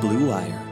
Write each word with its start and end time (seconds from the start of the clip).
Blue 0.00 0.28
Wire. 0.28 0.62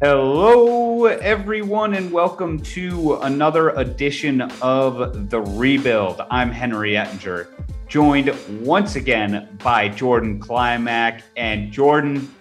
Hello, 0.00 1.04
everyone, 1.04 1.94
and 1.94 2.10
welcome 2.10 2.58
to 2.60 3.14
another 3.22 3.70
edition 3.70 4.40
of 4.60 5.30
The 5.30 5.40
Rebuild. 5.40 6.20
I'm 6.32 6.50
Henry 6.50 6.96
Ettinger, 6.96 7.48
joined 7.86 8.34
once 8.60 8.96
again 8.96 9.56
by 9.62 9.88
Jordan 9.88 10.40
Klimack. 10.40 11.22
And 11.36 11.70
Jordan, 11.70 12.34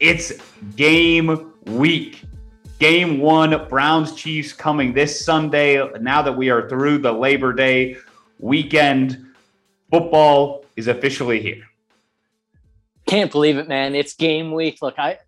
it's 0.00 0.32
game 0.74 1.52
week. 1.66 2.24
Game 2.80 3.20
one, 3.20 3.68
Browns 3.68 4.14
Chiefs 4.16 4.52
coming 4.52 4.92
this 4.92 5.24
Sunday. 5.24 5.80
Now 6.00 6.22
that 6.22 6.36
we 6.36 6.50
are 6.50 6.68
through 6.68 6.98
the 6.98 7.12
Labor 7.12 7.52
Day 7.52 7.98
weekend, 8.40 9.24
football 9.92 10.64
is 10.74 10.88
officially 10.88 11.40
here. 11.40 11.62
Can't 13.14 13.30
believe 13.30 13.58
it, 13.58 13.68
man. 13.68 13.94
It's 13.94 14.12
game 14.12 14.50
week. 14.50 14.78
Look, 14.82 14.98
I, 14.98 15.20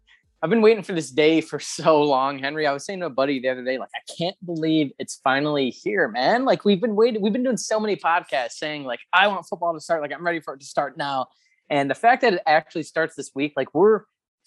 I've 0.43 0.51
been 0.51 0.61
waiting 0.61 0.83
for 0.83 0.93
this 0.93 1.09
day 1.09 1.41
for 1.41 1.61
so 1.61 2.03
long, 2.03 2.41
Henry. 2.41 2.67
I 2.67 2.73
was 2.73 2.85
saying 2.85 2.99
to 2.99 3.07
a 3.07 3.11
buddy 3.11 3.39
the 3.39 3.49
other 3.49 3.63
day, 3.63 3.79
like, 3.79 3.91
I 3.95 4.01
can't 4.19 4.35
believe 4.45 4.91
it's 4.99 5.21
finally 5.23 5.71
here, 5.71 6.09
man. 6.09 6.45
Like, 6.45 6.65
we've 6.65 6.81
been 6.81 6.97
waiting, 6.97 7.23
we've 7.23 7.33
been 7.33 7.45
doing 7.45 7.57
so 7.57 7.79
many 7.79 7.95
podcasts 7.95 8.55
saying, 8.55 8.83
like, 8.83 8.99
I 9.13 9.29
want 9.29 9.47
football 9.47 9.73
to 9.73 9.79
start, 9.79 10.03
like, 10.03 10.13
I'm 10.13 10.27
ready 10.27 10.41
for 10.41 10.55
it 10.55 10.61
to 10.63 10.67
start 10.67 10.99
now. 10.99 11.29
And 11.71 11.89
the 11.89 11.95
fact 11.95 12.23
that 12.23 12.33
it 12.33 12.43
actually 12.45 12.83
starts 12.83 13.15
this 13.15 13.31
week, 13.37 13.53
like, 13.57 13.73
we're 13.73 14.01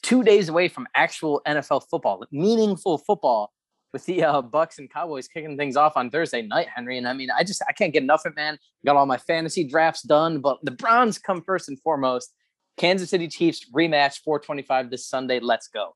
two 0.03 0.21
days 0.21 0.49
away 0.49 0.67
from 0.67 0.85
actual 0.93 1.41
NFL 1.48 1.84
football, 1.90 2.21
meaningful 2.34 2.98
football 2.98 3.53
with 3.93 4.05
the 4.05 4.21
uh, 4.21 4.41
Bucs 4.41 4.79
and 4.79 4.91
Cowboys 4.91 5.29
kicking 5.29 5.55
things 5.55 5.77
off 5.77 5.93
on 5.95 6.09
Thursday 6.09 6.41
night, 6.41 6.67
Henry. 6.76 6.98
And 6.98 7.07
I 7.07 7.13
mean, 7.13 7.29
I 7.31 7.45
just 7.45 7.63
I 7.70 7.71
can't 7.71 7.93
get 7.93 8.03
enough 8.03 8.26
of 8.26 8.34
it, 8.34 8.35
man. 8.35 8.59
Got 8.85 8.98
all 8.98 9.05
my 9.05 9.17
fantasy 9.17 9.63
drafts 9.63 10.01
done, 10.01 10.41
but 10.41 10.57
the 10.62 10.71
Browns 10.71 11.17
come 11.17 11.41
first 11.41 11.70
and 11.70 11.79
foremost. 11.79 12.34
Kansas 12.80 13.10
City 13.10 13.28
Chiefs 13.28 13.70
rematch 13.72 14.22
425 14.24 14.90
this 14.90 15.05
Sunday. 15.05 15.40
Let's 15.40 15.68
go. 15.68 15.96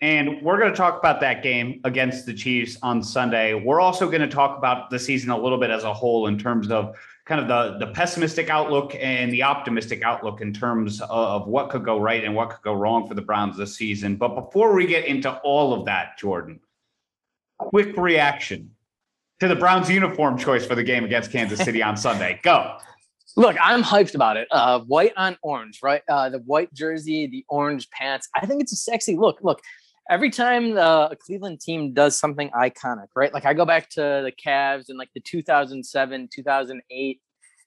And 0.00 0.42
we're 0.42 0.58
going 0.58 0.70
to 0.70 0.76
talk 0.76 0.98
about 0.98 1.20
that 1.20 1.42
game 1.42 1.80
against 1.84 2.24
the 2.24 2.32
Chiefs 2.32 2.78
on 2.82 3.02
Sunday. 3.02 3.52
We're 3.52 3.80
also 3.80 4.06
going 4.06 4.22
to 4.22 4.28
talk 4.28 4.56
about 4.56 4.90
the 4.90 4.98
season 4.98 5.30
a 5.30 5.36
little 5.36 5.58
bit 5.58 5.70
as 5.70 5.84
a 5.84 5.92
whole 5.92 6.28
in 6.28 6.38
terms 6.38 6.70
of 6.70 6.96
kind 7.26 7.40
of 7.40 7.48
the 7.48 7.84
the 7.84 7.92
pessimistic 7.92 8.48
outlook 8.48 8.94
and 8.98 9.30
the 9.30 9.42
optimistic 9.42 10.02
outlook 10.02 10.40
in 10.40 10.52
terms 10.54 11.02
of 11.02 11.46
what 11.46 11.68
could 11.68 11.84
go 11.84 12.00
right 12.00 12.24
and 12.24 12.34
what 12.34 12.48
could 12.48 12.62
go 12.62 12.72
wrong 12.72 13.06
for 13.06 13.14
the 13.14 13.22
Browns 13.22 13.58
this 13.58 13.76
season. 13.76 14.16
But 14.16 14.34
before 14.34 14.72
we 14.72 14.86
get 14.86 15.04
into 15.04 15.36
all 15.40 15.74
of 15.74 15.84
that, 15.86 16.16
Jordan, 16.16 16.60
quick 17.58 17.96
reaction 17.96 18.70
to 19.40 19.48
the 19.48 19.56
Browns 19.56 19.90
uniform 19.90 20.38
choice 20.38 20.64
for 20.64 20.76
the 20.76 20.84
game 20.84 21.04
against 21.04 21.32
Kansas 21.32 21.58
City 21.58 21.82
on 21.82 21.96
Sunday. 21.96 22.40
Go. 22.42 22.78
Look, 23.36 23.56
I'm 23.60 23.82
hyped 23.82 24.14
about 24.14 24.36
it. 24.36 24.48
Uh, 24.50 24.80
white 24.80 25.12
on 25.16 25.36
orange, 25.42 25.80
right? 25.82 26.02
Uh, 26.08 26.28
the 26.30 26.38
white 26.38 26.72
jersey, 26.72 27.26
the 27.26 27.44
orange 27.48 27.88
pants. 27.90 28.28
I 28.34 28.46
think 28.46 28.62
it's 28.62 28.72
a 28.72 28.76
sexy 28.76 29.16
look. 29.16 29.38
Look, 29.42 29.60
every 30.10 30.30
time 30.30 30.74
the, 30.74 31.16
Cleveland 31.20 31.60
team 31.60 31.92
does 31.92 32.18
something 32.18 32.50
iconic, 32.50 33.08
right? 33.14 33.32
Like 33.32 33.44
I 33.44 33.54
go 33.54 33.64
back 33.64 33.90
to 33.90 34.00
the 34.00 34.32
Cavs 34.44 34.88
in 34.88 34.96
like 34.96 35.10
the 35.14 35.20
2007, 35.20 36.28
2008, 36.34 37.20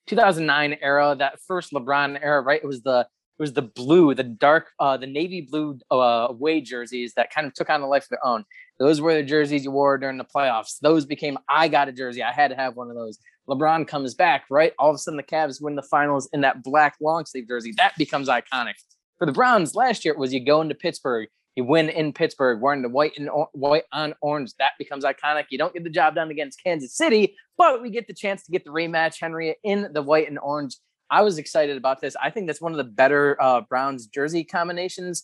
2009 0.07 0.77
era, 0.81 1.15
that 1.17 1.39
first 1.47 1.71
LeBron 1.71 2.19
era, 2.21 2.41
right? 2.41 2.61
It 2.61 2.67
was 2.67 2.81
the 2.81 3.07
it 3.39 3.41
was 3.41 3.53
the 3.53 3.63
blue, 3.63 4.13
the 4.13 4.23
dark, 4.23 4.67
uh, 4.79 4.97
the 4.97 5.07
navy 5.07 5.41
blue 5.41 5.79
uh, 5.89 6.27
away 6.29 6.61
jerseys 6.61 7.13
that 7.15 7.33
kind 7.33 7.47
of 7.47 7.55
took 7.55 7.71
on 7.71 7.81
a 7.81 7.87
life 7.87 8.03
of 8.03 8.09
their 8.09 8.25
own. 8.25 8.43
Those 8.77 9.01
were 9.01 9.15
the 9.15 9.23
jerseys 9.23 9.63
you 9.63 9.71
wore 9.71 9.97
during 9.97 10.17
the 10.17 10.25
playoffs. 10.25 10.77
Those 10.79 11.07
became 11.07 11.39
I 11.49 11.67
got 11.67 11.87
a 11.87 11.91
jersey. 11.91 12.21
I 12.21 12.31
had 12.31 12.49
to 12.49 12.55
have 12.55 12.75
one 12.75 12.89
of 12.89 12.95
those. 12.95 13.17
LeBron 13.49 13.87
comes 13.87 14.13
back, 14.13 14.45
right? 14.49 14.73
All 14.79 14.89
of 14.89 14.95
a 14.95 14.97
sudden 14.97 15.17
the 15.17 15.23
Cavs 15.23 15.61
win 15.61 15.75
the 15.75 15.81
finals 15.81 16.29
in 16.33 16.41
that 16.41 16.63
black 16.63 16.95
long 17.01 17.25
sleeve 17.25 17.47
jersey. 17.47 17.73
That 17.77 17.93
becomes 17.97 18.29
iconic. 18.29 18.73
For 19.17 19.25
the 19.25 19.31
Browns 19.31 19.75
last 19.75 20.05
year, 20.05 20.13
it 20.13 20.19
was 20.19 20.33
you 20.33 20.43
go 20.43 20.61
into 20.61 20.75
Pittsburgh, 20.75 21.27
you 21.55 21.63
win 21.63 21.89
in 21.89 22.13
Pittsburgh 22.13 22.61
wearing 22.61 22.81
the 22.81 22.89
white 22.89 23.13
and 23.17 23.29
or- 23.29 23.49
white 23.51 23.83
on 23.91 24.13
orange. 24.21 24.53
That 24.57 24.71
becomes 24.79 25.03
iconic. 25.03 25.45
You 25.49 25.57
don't 25.57 25.73
get 25.73 25.83
the 25.83 25.89
job 25.89 26.15
done 26.15 26.31
against 26.31 26.63
Kansas 26.63 26.95
City, 26.95 27.35
but 27.57 27.81
we 27.81 27.89
get 27.89 28.07
the 28.07 28.13
chance 28.13 28.43
to 28.43 28.51
get 28.51 28.63
the 28.63 28.71
rematch, 28.71 29.19
Henry, 29.19 29.55
in 29.63 29.89
the 29.93 30.01
white 30.01 30.29
and 30.29 30.39
orange. 30.39 30.77
I 31.09 31.21
was 31.23 31.37
excited 31.37 31.75
about 31.75 31.99
this. 31.99 32.15
I 32.21 32.29
think 32.29 32.47
that's 32.47 32.61
one 32.61 32.71
of 32.71 32.77
the 32.77 32.85
better 32.85 33.37
uh, 33.41 33.61
Browns 33.61 34.07
jersey 34.07 34.45
combinations. 34.45 35.23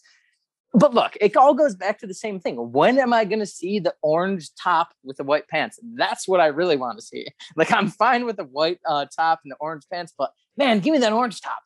But 0.73 0.93
look, 0.93 1.17
it 1.21 1.35
all 1.37 1.53
goes 1.53 1.75
back 1.75 1.99
to 1.99 2.07
the 2.07 2.13
same 2.13 2.39
thing. 2.39 2.55
When 2.71 2.99
am 2.99 3.13
I 3.13 3.25
going 3.25 3.39
to 3.39 3.45
see 3.45 3.79
the 3.79 3.95
orange 4.01 4.49
top 4.61 4.93
with 5.03 5.17
the 5.17 5.23
white 5.23 5.47
pants? 5.47 5.79
That's 5.95 6.27
what 6.27 6.39
I 6.39 6.47
really 6.47 6.77
want 6.77 6.99
to 6.99 7.05
see. 7.05 7.27
Like, 7.55 7.71
I'm 7.71 7.87
fine 7.87 8.25
with 8.25 8.37
the 8.37 8.43
white 8.43 8.79
uh, 8.87 9.05
top 9.15 9.39
and 9.43 9.51
the 9.51 9.55
orange 9.55 9.83
pants, 9.91 10.13
but 10.15 10.31
man, 10.57 10.79
give 10.79 10.91
me 10.91 10.99
that 10.99 11.11
orange 11.11 11.41
top. 11.41 11.63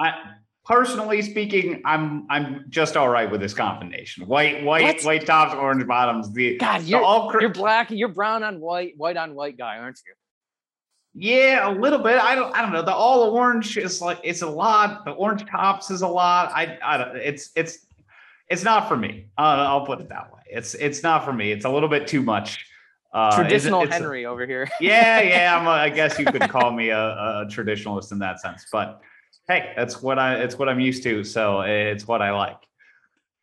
I, 0.00 0.14
personally 0.64 1.22
speaking, 1.22 1.82
I'm 1.84 2.26
I'm 2.30 2.64
just 2.68 2.96
all 2.96 3.08
right 3.08 3.30
with 3.30 3.40
this 3.40 3.54
combination. 3.54 4.26
White, 4.26 4.64
white, 4.64 4.82
what? 4.82 5.02
white 5.02 5.26
tops, 5.26 5.54
orange 5.54 5.86
bottoms. 5.86 6.32
The 6.32 6.56
God, 6.58 6.82
you're, 6.82 7.00
the 7.00 7.06
all 7.06 7.32
you're 7.40 7.50
black, 7.50 7.90
you're 7.90 8.08
brown 8.08 8.42
on 8.42 8.58
white, 8.58 8.94
white 8.96 9.16
on 9.16 9.34
white 9.34 9.56
guy, 9.56 9.78
aren't 9.78 10.00
you? 10.04 10.14
Yeah, 11.14 11.68
a 11.68 11.72
little 11.72 11.98
bit. 11.98 12.18
I 12.18 12.34
don't. 12.34 12.54
I 12.56 12.62
don't 12.62 12.72
know. 12.72 12.82
The 12.82 12.94
all 12.94 13.22
orange 13.30 13.76
is 13.76 14.00
like 14.00 14.18
it's 14.24 14.42
a 14.42 14.48
lot. 14.48 15.04
The 15.04 15.10
orange 15.10 15.44
tops 15.48 15.90
is 15.90 16.02
a 16.02 16.08
lot. 16.08 16.50
I. 16.54 16.78
I 16.82 16.96
don't. 16.96 17.16
It's 17.16 17.50
it's 17.54 17.86
it's 18.48 18.64
not 18.64 18.88
for 18.88 18.96
me. 18.96 19.26
Uh, 19.38 19.66
I'll 19.66 19.84
put 19.84 20.00
it 20.00 20.08
that 20.08 20.32
way. 20.32 20.40
It's 20.46 20.74
it's 20.74 21.02
not 21.02 21.24
for 21.24 21.32
me. 21.32 21.52
It's 21.52 21.64
a 21.64 21.70
little 21.70 21.88
bit 21.88 22.06
too 22.06 22.22
much. 22.22 22.66
Uh, 23.12 23.34
traditional 23.36 23.82
it's, 23.82 23.88
it's 23.88 23.96
Henry 23.96 24.24
over 24.24 24.46
here. 24.46 24.68
yeah, 24.80 25.20
yeah. 25.22 25.58
I'm 25.58 25.66
a, 25.66 25.70
I 25.70 25.90
guess 25.90 26.18
you 26.18 26.24
could 26.24 26.48
call 26.48 26.70
me 26.72 26.88
a, 26.88 26.98
a 26.98 27.46
traditionalist 27.46 28.12
in 28.12 28.18
that 28.20 28.40
sense, 28.40 28.66
but 28.72 29.02
hey, 29.48 29.72
that's 29.76 30.00
what 30.00 30.18
I 30.18 30.36
it's 30.36 30.58
what 30.58 30.68
I'm 30.68 30.80
used 30.80 31.02
to, 31.02 31.24
so 31.24 31.60
it's 31.60 32.08
what 32.08 32.22
I 32.22 32.30
like. 32.30 32.58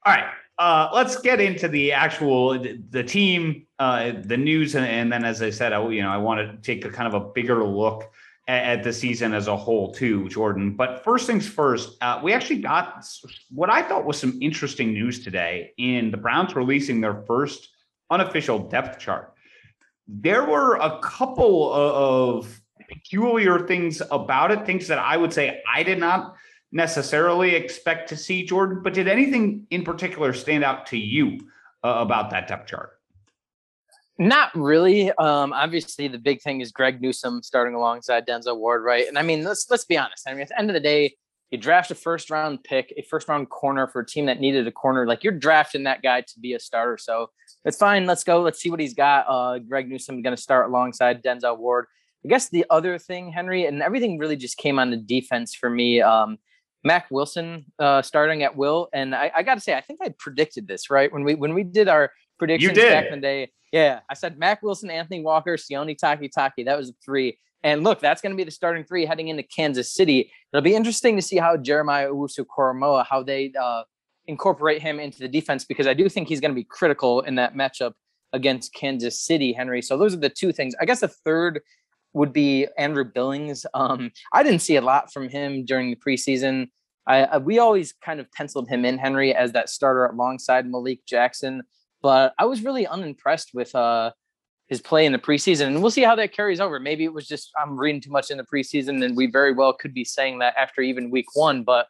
All 0.06 0.14
right, 0.14 0.26
uh, 0.58 0.90
let's 0.94 1.20
get 1.22 1.40
into 1.40 1.68
the 1.68 1.92
actual 1.92 2.58
the 2.90 3.04
team, 3.04 3.68
uh, 3.80 4.12
the 4.26 4.36
news, 4.38 4.76
and, 4.76 4.86
and, 4.86 5.12
then 5.12 5.24
as 5.24 5.42
I 5.42 5.50
said, 5.50 5.72
I 5.72 5.88
you 5.90 6.02
know 6.02 6.10
I 6.10 6.18
want 6.18 6.40
to 6.42 6.58
take 6.62 6.84
a 6.84 6.90
kind 6.90 7.08
of 7.08 7.14
a 7.14 7.32
bigger 7.32 7.64
look 7.64 8.12
at, 8.48 8.80
at 8.80 8.84
the 8.84 8.92
season 8.92 9.34
as 9.34 9.48
a 9.48 9.56
whole 9.56 9.94
too, 9.94 10.28
Jordan. 10.28 10.76
But 10.76 11.04
first 11.04 11.26
things 11.26 11.48
first, 11.48 11.98
uh, 12.02 12.20
we 12.22 12.34
actually 12.34 12.60
got 12.60 13.06
what 13.50 13.70
I 13.70 13.82
thought 13.82 14.06
was 14.06 14.20
some 14.20 14.38
interesting 14.42 14.92
news 14.92 15.24
today 15.24 15.72
in 15.78 16.12
the 16.12 16.18
Browns 16.18 16.56
releasing 16.56 17.00
their 17.00 17.24
first 17.24 17.70
unofficial 18.12 18.60
depth 18.60 19.00
chart. 19.00 19.34
There 20.08 20.44
were 20.44 20.76
a 20.76 21.00
couple 21.00 21.72
of 21.72 22.60
peculiar 22.90 23.66
things 23.66 24.02
about 24.12 24.52
it, 24.52 24.66
things 24.66 24.88
that 24.88 25.00
I 25.00 25.16
would 25.16 25.32
say 25.32 25.62
I 25.74 25.84
did 25.84 26.00
not 26.00 26.36
necessarily 26.72 27.56
expect 27.56 28.10
to 28.10 28.18
see, 28.18 28.46
Jordan. 28.46 28.82
But 28.84 28.94
did 28.94 29.08
anything 29.08 29.68
in 29.70 29.84
particular 29.84 30.34
stand 30.34 30.66
out 30.66 30.88
to 30.88 30.98
you 30.98 31.40
uh, 31.84 31.96
about 32.00 32.32
that 32.32 32.48
depth 32.48 32.68
chart? 32.68 32.99
Not 34.20 34.54
really. 34.54 35.12
Um, 35.14 35.54
obviously, 35.54 36.10
the 36.10 36.18
big 36.18 36.42
thing 36.42 36.60
is 36.60 36.74
Greg 36.74 37.02
Newsom 37.02 37.42
starting 37.42 37.74
alongside 37.74 38.28
Denzel 38.28 38.58
Ward, 38.58 38.84
right? 38.84 39.08
And 39.08 39.18
I 39.18 39.22
mean, 39.22 39.46
let's 39.46 39.66
let's 39.70 39.86
be 39.86 39.98
honest. 39.98 40.28
I 40.28 40.34
mean, 40.34 40.42
at 40.42 40.50
the 40.50 40.60
end 40.60 40.70
of 40.70 40.74
the 40.74 40.82
day, 40.82 41.16
you 41.52 41.58
draft 41.58 41.90
a 41.90 41.96
first 41.96 42.30
round 42.30 42.62
pick, 42.66 42.94
a 42.98 43.02
first 43.04 43.30
round 43.30 43.50
corner 43.50 43.88
for 43.88 44.02
a 44.02 44.06
team 44.06 44.26
that 44.26 44.42
needed 44.42 44.68
a 44.68 44.74
corner. 44.74 45.08
Like 45.08 45.24
you're 45.24 45.32
drafting 45.32 45.84
that 45.84 46.02
guy 46.02 46.20
to 46.20 46.40
be 46.42 46.54
a 46.54 46.60
starter, 46.60 46.98
so 46.98 47.30
it's 47.64 47.78
fine. 47.78 48.06
Let's 48.06 48.26
go. 48.26 48.42
Let's 48.42 48.60
see 48.60 48.70
what 48.70 48.82
he's 48.82 48.94
got. 48.94 49.26
Uh, 49.30 49.60
Greg 49.60 49.88
Newsom 49.88 50.22
going 50.22 50.36
to 50.36 50.42
start 50.42 50.68
alongside 50.68 51.24
Denzel 51.24 51.58
Ward. 51.58 51.86
I 52.26 52.28
guess 52.28 52.50
the 52.50 52.66
other 52.70 52.98
thing, 52.98 53.32
Henry, 53.32 53.68
and 53.68 53.82
everything 53.82 54.18
really 54.18 54.36
just 54.36 54.58
came 54.58 54.80
on 54.80 54.92
the 54.92 54.98
defense 54.98 55.56
for 55.56 55.70
me. 55.70 56.02
Um, 56.02 56.40
Mack 56.84 57.08
Wilson 57.10 57.66
uh, 57.80 58.02
starting 58.02 58.44
at 58.44 58.58
will, 58.58 58.90
and 58.92 59.16
I, 59.16 59.32
I 59.34 59.44
got 59.44 59.56
to 59.56 59.62
say, 59.62 59.76
I 59.76 59.82
think 59.82 60.02
I 60.04 60.14
predicted 60.20 60.68
this 60.68 60.90
right 60.90 61.12
when 61.12 61.24
we 61.24 61.36
when 61.36 61.54
we 61.54 61.64
did 61.64 61.88
our 61.88 62.12
predictions 62.38 62.78
back 62.78 63.06
in 63.06 63.12
the 63.16 63.22
day. 63.22 63.52
Yeah, 63.72 64.00
I 64.10 64.14
said 64.14 64.40
Mack 64.40 64.64
Wilson, 64.64 64.90
Anthony 64.90 65.22
Walker, 65.22 65.56
Sione 65.56 65.96
Takitaki. 65.98 66.66
That 66.66 66.78
was 66.78 66.90
a 66.90 66.94
three. 67.04 67.38
And 67.62 67.84
look, 67.84 68.00
that's 68.00 68.22
going 68.22 68.32
to 68.32 68.38
be 68.38 68.44
the 68.44 68.52
starting 68.52 68.84
three 68.84 69.06
heading 69.06 69.28
into 69.28 69.44
Kansas 69.44 69.94
City. 69.94 70.32
It'll 70.52 70.64
be 70.64 70.76
interesting 70.76 71.16
to 71.18 71.22
see 71.22 71.38
how 71.38 71.58
Jeremiah 71.58 72.10
Owusu-Koramoah, 72.10 73.06
how 73.06 73.22
they 73.22 73.52
uh, 73.60 73.84
incorporate 74.28 74.82
him 74.82 75.00
into 75.00 75.20
the 75.20 75.28
defense, 75.28 75.66
because 75.66 75.86
I 75.86 75.94
do 75.94 76.08
think 76.08 76.30
he's 76.30 76.40
going 76.40 76.52
to 76.52 76.56
be 76.56 76.64
critical 76.64 77.22
in 77.22 77.36
that 77.36 77.56
matchup 77.56 77.94
against 78.32 78.74
Kansas 78.74 79.22
City, 79.22 79.52
Henry. 79.52 79.82
So 79.82 79.98
those 79.98 80.14
are 80.14 80.20
the 80.20 80.30
two 80.30 80.52
things. 80.52 80.74
I 80.80 80.86
guess 80.86 81.02
the 81.02 81.10
third 81.10 81.62
would 82.14 82.32
be 82.32 82.68
Andrew 82.78 83.04
Billings. 83.04 83.66
Um, 83.74 84.12
I 84.34 84.42
didn't 84.42 84.62
see 84.62 84.78
a 84.78 84.82
lot 84.82 85.12
from 85.12 85.30
him 85.30 85.66
during 85.66 85.90
the 85.90 85.98
preseason. 85.98 86.70
I, 87.08 87.24
I, 87.26 87.38
we 87.40 87.60
always 87.60 87.94
kind 87.94 88.20
of 88.20 88.32
penciled 88.32 88.70
him 88.70 88.86
in, 88.86 88.98
Henry, 88.98 89.36
as 89.36 89.52
that 89.52 89.70
starter 89.70 90.06
alongside 90.06 90.70
Malik 90.70 91.06
Jackson. 91.06 91.64
But 92.02 92.34
I 92.38 92.46
was 92.46 92.64
really 92.64 92.88
unimpressed 92.88 93.52
with 93.54 93.76
uh, 93.76 94.12
his 94.68 94.82
play 94.82 95.06
in 95.06 95.12
the 95.12 95.20
preseason, 95.20 95.68
and 95.68 95.82
we'll 95.82 95.92
see 95.92 96.04
how 96.04 96.16
that 96.16 96.34
carries 96.34 96.60
over. 96.60 96.80
Maybe 96.80 97.04
it 97.04 97.14
was 97.14 97.28
just 97.28 97.52
I'm 97.60 97.78
reading 97.78 98.02
too 98.02 98.12
much 98.12 98.32
in 98.32 98.38
the 98.38 98.46
preseason, 98.46 99.04
and 99.04 99.16
we 99.16 99.28
very 99.28 99.54
well 99.54 99.74
could 99.74 99.94
be 99.94 100.06
saying 100.06 100.40
that 100.40 100.56
after 100.58 100.82
even 100.82 101.12
week 101.12 101.36
one. 101.36 101.64
But 101.64 101.88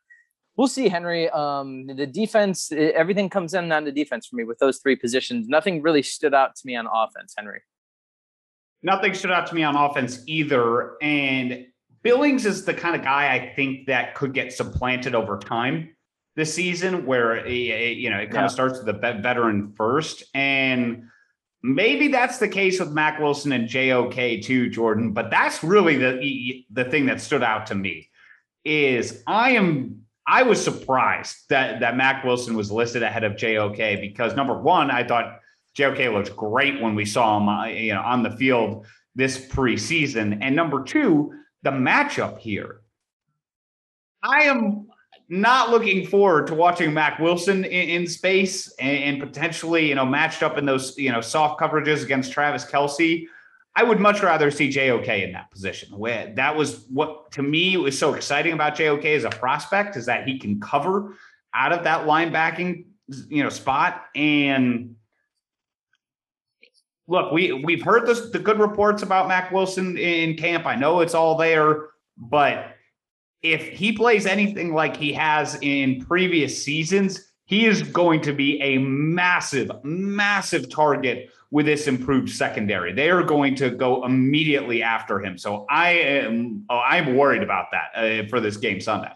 we'll 0.55 0.67
see, 0.67 0.89
Henry. 0.89 1.29
Um, 1.29 1.87
the 1.87 2.07
defense, 2.07 2.71
everything 2.71 3.29
comes 3.29 3.53
in 3.53 3.71
on 3.71 3.85
the 3.85 3.91
defense 3.91 4.27
for 4.27 4.35
me 4.35 4.43
with 4.43 4.59
those 4.59 4.79
three 4.79 4.95
positions. 4.95 5.47
Nothing 5.47 5.81
really 5.81 6.03
stood 6.03 6.33
out 6.33 6.55
to 6.55 6.61
me 6.65 6.75
on 6.75 6.87
offense, 6.91 7.33
Henry 7.37 7.61
nothing 8.83 9.13
stood 9.13 9.31
out 9.31 9.47
to 9.47 9.55
me 9.55 9.63
on 9.63 9.75
offense 9.75 10.23
either. 10.27 10.95
And 11.01 11.65
Billings 12.01 12.45
is 12.45 12.65
the 12.65 12.73
kind 12.73 12.95
of 12.95 13.01
guy 13.01 13.33
I 13.33 13.53
think 13.55 13.87
that 13.87 14.15
could 14.15 14.33
get 14.33 14.53
supplanted 14.53 15.15
over 15.15 15.37
time 15.37 15.95
this 16.39 16.53
season, 16.53 17.05
where 17.05 17.35
it, 17.35 17.97
you 17.97 18.09
know 18.09 18.17
it 18.17 18.27
kind 18.27 18.35
yeah. 18.37 18.45
of 18.45 18.51
starts 18.51 18.79
with 18.79 18.87
the 18.87 18.93
veteran 18.93 19.73
first, 19.75 20.23
and 20.33 21.03
maybe 21.61 22.07
that's 22.07 22.37
the 22.39 22.47
case 22.47 22.79
with 22.79 22.91
Mack 22.91 23.19
Wilson 23.19 23.51
and 23.51 23.67
JOK 23.67 24.41
too, 24.41 24.69
Jordan. 24.69 25.11
But 25.11 25.29
that's 25.29 25.63
really 25.63 25.97
the 25.97 26.65
the 26.71 26.85
thing 26.85 27.07
that 27.07 27.21
stood 27.21 27.43
out 27.43 27.67
to 27.67 27.75
me 27.75 28.09
is 28.63 29.21
I 29.27 29.51
am 29.51 30.03
I 30.25 30.43
was 30.43 30.63
surprised 30.63 31.35
that 31.49 31.81
that 31.81 31.97
Mack 31.97 32.23
Wilson 32.23 32.55
was 32.55 32.71
listed 32.71 33.03
ahead 33.03 33.25
of 33.25 33.35
JOK 33.35 33.99
because 33.99 34.35
number 34.35 34.57
one, 34.59 34.89
I 34.89 35.03
thought 35.03 35.39
JOK 35.75 36.13
looked 36.13 36.35
great 36.35 36.81
when 36.81 36.95
we 36.95 37.05
saw 37.05 37.37
him, 37.37 37.49
uh, 37.49 37.65
you 37.65 37.93
know, 37.93 38.01
on 38.01 38.23
the 38.23 38.31
field 38.31 38.85
this 39.15 39.37
preseason, 39.37 40.37
and 40.41 40.55
number 40.55 40.83
two, 40.83 41.33
the 41.63 41.71
matchup 41.71 42.39
here. 42.39 42.81
I 44.23 44.43
am 44.43 44.88
not 45.29 45.69
looking 45.69 46.07
forward 46.07 46.47
to 46.47 46.55
watching 46.55 46.91
Mack 46.91 47.19
Wilson 47.19 47.63
in, 47.63 47.89
in 47.89 48.07
space 48.07 48.67
and, 48.79 49.03
and, 49.03 49.19
potentially, 49.21 49.87
you 49.87 49.93
know, 49.93 50.05
matched 50.05 50.41
up 50.41 50.57
in 50.57 50.65
those, 50.65 50.97
you 50.97 51.11
know, 51.11 51.21
soft 51.21 51.61
coverages 51.61 52.03
against 52.03 52.31
Travis 52.31 52.65
Kelce. 52.65 53.27
I 53.75 53.83
would 53.83 53.99
much 53.99 54.23
rather 54.23 54.49
see 54.49 54.69
JOK 54.69 55.07
in 55.07 55.31
that 55.33 55.51
position. 55.51 55.97
Where 55.97 56.33
that 56.35 56.55
was 56.55 56.85
what 56.89 57.31
to 57.33 57.43
me 57.43 57.77
was 57.77 57.97
so 57.97 58.15
exciting 58.15 58.53
about 58.53 58.75
JOK 58.75 59.05
as 59.05 59.23
a 59.23 59.29
prospect 59.29 59.95
is 59.95 60.07
that 60.07 60.27
he 60.27 60.39
can 60.39 60.59
cover 60.59 61.13
out 61.53 61.71
of 61.71 61.83
that 61.83 62.07
linebacking, 62.07 62.85
you 63.29 63.43
know, 63.43 63.49
spot. 63.49 64.05
And 64.15 64.95
look, 67.07 67.31
we 67.31 67.53
we've 67.53 67.83
heard 67.83 68.07
this, 68.07 68.31
the 68.31 68.39
good 68.39 68.59
reports 68.59 69.03
about 69.03 69.27
Mac 69.27 69.51
Wilson 69.51 69.95
in 69.95 70.35
camp. 70.35 70.65
I 70.65 70.75
know 70.75 71.01
it's 71.01 71.13
all 71.13 71.37
there, 71.37 71.89
but 72.17 72.75
if 73.41 73.69
he 73.69 73.91
plays 73.91 74.25
anything 74.25 74.73
like 74.73 74.97
he 74.97 75.13
has 75.13 75.57
in 75.61 76.03
previous 76.05 76.63
seasons, 76.63 77.29
he 77.45 77.65
is 77.65 77.81
going 77.83 78.21
to 78.21 78.33
be 78.33 78.61
a 78.61 78.77
massive, 78.77 79.71
massive 79.83 80.69
target 80.69 81.29
with 81.51 81.65
this 81.65 81.87
improved 81.87 82.29
secondary. 82.29 82.93
They 82.93 83.09
are 83.09 83.23
going 83.23 83.55
to 83.55 83.71
go 83.71 84.05
immediately 84.05 84.83
after 84.83 85.19
him. 85.19 85.37
So 85.37 85.65
I 85.69 85.91
am 85.91 86.65
oh, 86.69 86.77
I'm 86.77 87.15
worried 87.15 87.41
about 87.41 87.67
that 87.71 87.95
uh, 87.95 88.27
for 88.27 88.39
this 88.39 88.57
game 88.57 88.79
Sunday. 88.79 89.11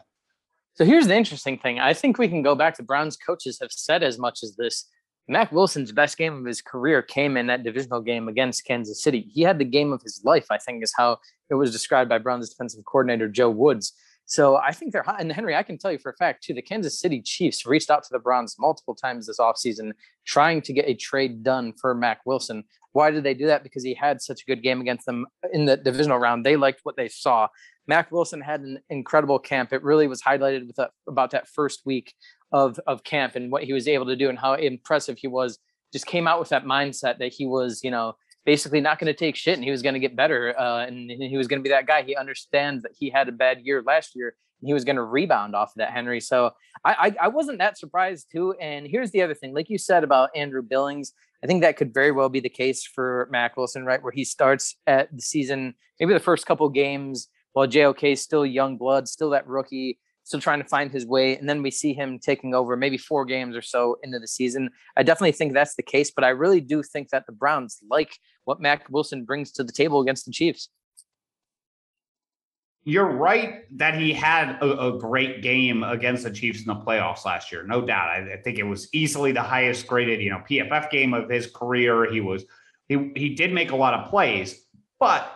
So 0.75 0.85
here's 0.85 1.05
the 1.05 1.15
interesting 1.15 1.59
thing. 1.59 1.79
I 1.79 1.93
think 1.93 2.17
we 2.17 2.27
can 2.27 2.41
go 2.41 2.55
back 2.55 2.75
to 2.77 2.83
Browns 2.83 3.15
coaches 3.17 3.59
have 3.61 3.71
said 3.71 4.01
as 4.01 4.17
much 4.17 4.41
as 4.41 4.55
this. 4.55 4.85
Mack 5.27 5.51
Wilson's 5.51 5.91
best 5.91 6.17
game 6.17 6.35
of 6.35 6.45
his 6.45 6.61
career 6.61 7.01
came 7.01 7.37
in 7.37 7.47
that 7.47 7.63
divisional 7.63 8.01
game 8.01 8.27
against 8.27 8.65
Kansas 8.65 9.01
City. 9.01 9.29
He 9.31 9.43
had 9.43 9.57
the 9.57 9.65
game 9.65 9.93
of 9.93 10.01
his 10.01 10.21
life, 10.25 10.47
I 10.49 10.57
think, 10.57 10.83
is 10.83 10.93
how 10.97 11.19
it 11.49 11.53
was 11.53 11.71
described 11.71 12.09
by 12.09 12.17
Browns 12.17 12.49
defensive 12.49 12.83
coordinator 12.83 13.29
Joe 13.29 13.49
Woods. 13.49 13.93
So 14.25 14.55
I 14.55 14.71
think 14.71 14.93
they're 14.93 15.03
hot. 15.03 15.19
And 15.19 15.31
Henry, 15.31 15.55
I 15.55 15.63
can 15.63 15.77
tell 15.77 15.91
you 15.91 15.99
for 15.99 16.11
a 16.11 16.15
fact 16.15 16.43
too, 16.43 16.53
the 16.53 16.61
Kansas 16.61 16.99
City 16.99 17.21
Chiefs 17.21 17.65
reached 17.65 17.89
out 17.89 18.03
to 18.03 18.09
the 18.11 18.19
Browns 18.19 18.55
multiple 18.57 18.95
times 18.95 19.27
this 19.27 19.39
offseason 19.39 19.91
trying 20.25 20.61
to 20.61 20.73
get 20.73 20.87
a 20.87 20.93
trade 20.93 21.43
done 21.43 21.73
for 21.79 21.93
Mack 21.93 22.21
Wilson. 22.25 22.63
Why 22.93 23.11
did 23.11 23.23
they 23.23 23.33
do 23.33 23.47
that? 23.47 23.63
Because 23.63 23.83
he 23.83 23.93
had 23.93 24.21
such 24.21 24.41
a 24.41 24.45
good 24.45 24.63
game 24.63 24.79
against 24.79 25.05
them 25.05 25.25
in 25.51 25.65
the 25.65 25.77
divisional 25.77 26.19
round. 26.19 26.45
They 26.45 26.55
liked 26.55 26.81
what 26.83 26.95
they 26.95 27.09
saw. 27.09 27.47
Mack 27.87 28.11
Wilson 28.11 28.39
had 28.39 28.61
an 28.61 28.79
incredible 28.89 29.39
camp. 29.39 29.73
It 29.73 29.83
really 29.83 30.07
was 30.07 30.21
highlighted 30.21 30.67
with 30.67 30.79
about 31.07 31.31
that 31.31 31.49
first 31.49 31.81
week 31.85 32.13
of, 32.51 32.79
of 32.87 33.03
camp 33.03 33.35
and 33.35 33.51
what 33.51 33.63
he 33.63 33.73
was 33.73 33.87
able 33.87 34.05
to 34.05 34.15
do 34.15 34.29
and 34.29 34.39
how 34.39 34.53
impressive 34.53 35.17
he 35.17 35.27
was. 35.27 35.59
Just 35.91 36.05
came 36.05 36.27
out 36.27 36.39
with 36.39 36.49
that 36.49 36.65
mindset 36.65 37.17
that 37.17 37.33
he 37.33 37.45
was, 37.45 37.83
you 37.83 37.91
know, 37.91 38.15
basically 38.45 38.81
not 38.81 38.99
going 38.99 39.11
to 39.11 39.17
take 39.17 39.35
shit 39.35 39.55
and 39.55 39.63
he 39.63 39.71
was 39.71 39.81
going 39.81 39.93
to 39.93 39.99
get 39.99 40.15
better 40.15 40.57
uh, 40.59 40.85
and 40.85 41.09
he 41.09 41.37
was 41.37 41.47
going 41.47 41.59
to 41.59 41.63
be 41.63 41.69
that 41.69 41.87
guy. 41.87 42.03
He 42.03 42.15
understands 42.15 42.83
that 42.83 42.91
he 42.97 43.09
had 43.09 43.29
a 43.29 43.31
bad 43.31 43.61
year 43.63 43.81
last 43.85 44.15
year 44.15 44.35
and 44.61 44.67
he 44.67 44.73
was 44.73 44.83
going 44.83 44.95
to 44.97 45.03
rebound 45.03 45.55
off 45.55 45.69
of 45.69 45.75
that 45.77 45.91
henry. 45.91 46.19
So 46.19 46.51
I, 46.83 46.93
I, 46.93 47.25
I 47.25 47.27
wasn't 47.29 47.59
that 47.59 47.77
surprised 47.77 48.27
too. 48.31 48.53
And 48.59 48.87
here's 48.87 49.11
the 49.11 49.21
other 49.21 49.33
thing 49.33 49.53
like 49.53 49.69
you 49.69 49.77
said 49.77 50.03
about 50.03 50.29
andrew 50.35 50.61
billings 50.61 51.13
i 51.43 51.47
think 51.47 51.61
that 51.61 51.77
could 51.77 51.93
very 51.93 52.11
well 52.11 52.29
be 52.29 52.39
the 52.39 52.49
case 52.49 52.85
for 52.85 53.27
mack 53.31 53.57
wilson 53.57 53.85
right 53.85 54.01
where 54.01 54.11
he 54.11 54.23
starts 54.23 54.75
at 54.87 55.13
the 55.13 55.21
season 55.21 55.73
maybe 55.99 56.13
the 56.13 56.19
first 56.19 56.45
couple 56.45 56.67
games 56.69 57.27
while 57.53 57.67
jok 57.67 58.11
is 58.11 58.21
still 58.21 58.45
young 58.45 58.77
blood 58.77 59.07
still 59.07 59.29
that 59.29 59.47
rookie 59.47 59.99
still 60.23 60.39
trying 60.39 60.61
to 60.61 60.67
find 60.67 60.91
his 60.91 61.05
way. 61.05 61.37
And 61.37 61.47
then 61.47 61.61
we 61.61 61.71
see 61.71 61.93
him 61.93 62.19
taking 62.19 62.53
over 62.53 62.75
maybe 62.75 62.97
four 62.97 63.25
games 63.25 63.55
or 63.55 63.61
so 63.61 63.97
into 64.03 64.19
the 64.19 64.27
season. 64.27 64.69
I 64.95 65.03
definitely 65.03 65.33
think 65.33 65.53
that's 65.53 65.75
the 65.75 65.83
case, 65.83 66.11
but 66.11 66.23
I 66.23 66.29
really 66.29 66.61
do 66.61 66.81
think 66.81 67.09
that 67.09 67.25
the 67.25 67.33
Browns 67.33 67.79
like 67.89 68.17
what 68.45 68.61
Mack 68.61 68.89
Wilson 68.89 69.25
brings 69.25 69.51
to 69.53 69.63
the 69.63 69.71
table 69.71 70.01
against 70.01 70.25
the 70.25 70.31
Chiefs. 70.31 70.69
You're 72.85 73.11
right 73.11 73.63
that 73.77 73.95
he 73.95 74.11
had 74.11 74.61
a, 74.61 74.87
a 74.87 74.99
great 74.99 75.41
game 75.41 75.83
against 75.83 76.23
the 76.23 76.31
Chiefs 76.31 76.61
in 76.61 76.67
the 76.67 76.75
playoffs 76.75 77.23
last 77.23 77.49
year, 77.49 77.63
no 77.65 77.81
doubt. 77.81 78.09
I, 78.09 78.33
I 78.33 78.37
think 78.41 78.59
it 78.59 78.63
was 78.63 78.93
easily 78.93 79.31
the 79.31 79.41
highest 79.41 79.87
graded, 79.87 80.21
you 80.21 80.29
know, 80.29 80.43
PFF 80.49 80.89
game 80.89 81.13
of 81.13 81.29
his 81.29 81.47
career. 81.47 82.11
He 82.11 82.19
was 82.19 82.43
he 82.89 83.13
he 83.15 83.35
did 83.35 83.53
make 83.53 83.71
a 83.71 83.75
lot 83.77 83.93
of 83.93 84.09
plays, 84.09 84.65
but 84.99 85.33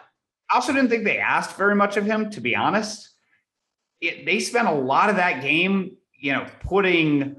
I 0.52 0.56
also 0.56 0.74
didn't 0.74 0.90
think 0.90 1.06
they 1.06 1.20
asked 1.20 1.56
very 1.56 1.76
much 1.76 1.96
of 1.96 2.06
him, 2.06 2.30
to 2.32 2.42
be 2.42 2.54
honest 2.54 3.17
it, 4.02 4.26
they 4.26 4.40
spent 4.40 4.68
a 4.68 4.74
lot 4.74 5.10
of 5.10 5.16
that 5.16 5.42
game, 5.42 5.98
you 6.20 6.34
know, 6.34 6.46
putting 6.62 7.38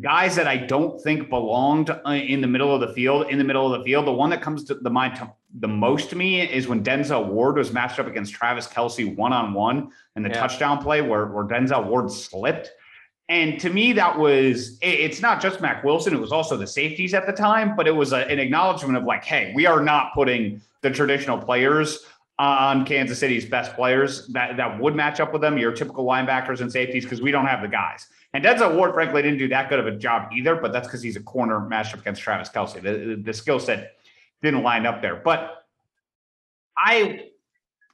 guys 0.00 0.36
that 0.36 0.46
I 0.46 0.56
don't 0.56 1.00
think 1.02 1.28
belonged 1.28 1.90
uh, 1.90 2.10
in 2.10 2.40
the 2.40 2.46
middle 2.46 2.74
of 2.74 2.80
the 2.80 2.94
field 2.94 3.30
in 3.30 3.38
the 3.38 3.44
middle 3.44 3.72
of 3.72 3.78
the 3.78 3.84
field. 3.84 4.06
The 4.06 4.12
one 4.12 4.30
that 4.30 4.40
comes 4.40 4.64
to 4.64 4.74
the 4.74 4.90
mind 4.90 5.16
to, 5.16 5.30
the 5.58 5.68
most 5.68 6.10
to 6.10 6.16
me 6.16 6.40
is 6.40 6.66
when 6.66 6.82
Denzel 6.82 7.26
Ward 7.26 7.56
was 7.56 7.72
matched 7.72 7.98
up 7.98 8.06
against 8.06 8.32
Travis 8.32 8.66
Kelce 8.66 9.14
one 9.16 9.32
on 9.32 9.52
one 9.52 9.90
and 10.16 10.24
the 10.24 10.30
yeah. 10.30 10.40
touchdown 10.40 10.82
play 10.82 11.02
where, 11.02 11.26
where 11.26 11.44
Denzel 11.44 11.86
Ward 11.86 12.10
slipped. 12.10 12.70
And 13.28 13.60
to 13.60 13.70
me, 13.70 13.92
that 13.92 14.18
was 14.18 14.78
it's 14.82 15.20
not 15.20 15.40
just 15.40 15.60
Mack 15.60 15.84
Wilson, 15.84 16.14
it 16.14 16.20
was 16.20 16.32
also 16.32 16.56
the 16.56 16.66
safeties 16.66 17.14
at 17.14 17.26
the 17.26 17.32
time, 17.32 17.76
but 17.76 17.86
it 17.86 17.94
was 17.94 18.12
a, 18.12 18.28
an 18.28 18.38
acknowledgement 18.38 18.96
of 18.96 19.04
like, 19.04 19.24
hey, 19.24 19.52
we 19.54 19.66
are 19.66 19.82
not 19.82 20.12
putting 20.14 20.60
the 20.80 20.90
traditional 20.90 21.38
players 21.38 22.04
on 22.42 22.84
Kansas 22.84 23.18
City's 23.18 23.44
best 23.44 23.74
players 23.74 24.26
that, 24.28 24.56
that 24.56 24.80
would 24.80 24.96
match 24.96 25.20
up 25.20 25.32
with 25.32 25.42
them, 25.42 25.56
your 25.56 25.72
typical 25.72 26.04
linebackers 26.04 26.60
and 26.60 26.70
safeties, 26.70 27.04
because 27.04 27.22
we 27.22 27.30
don't 27.30 27.46
have 27.46 27.62
the 27.62 27.68
guys. 27.68 28.06
And 28.34 28.44
Denzel 28.44 28.74
Ward, 28.74 28.94
frankly, 28.94 29.22
didn't 29.22 29.38
do 29.38 29.48
that 29.48 29.68
good 29.68 29.78
of 29.78 29.86
a 29.86 29.92
job 29.92 30.32
either, 30.32 30.56
but 30.56 30.72
that's 30.72 30.88
because 30.88 31.02
he's 31.02 31.16
a 31.16 31.22
corner 31.22 31.60
matchup 31.60 32.00
against 32.00 32.22
Travis 32.22 32.48
Kelce. 32.48 32.82
The, 32.82 33.14
the 33.22 33.32
skill 33.32 33.60
set 33.60 33.96
didn't 34.42 34.62
line 34.62 34.86
up 34.86 35.00
there. 35.02 35.16
But 35.16 35.64
I 36.76 37.28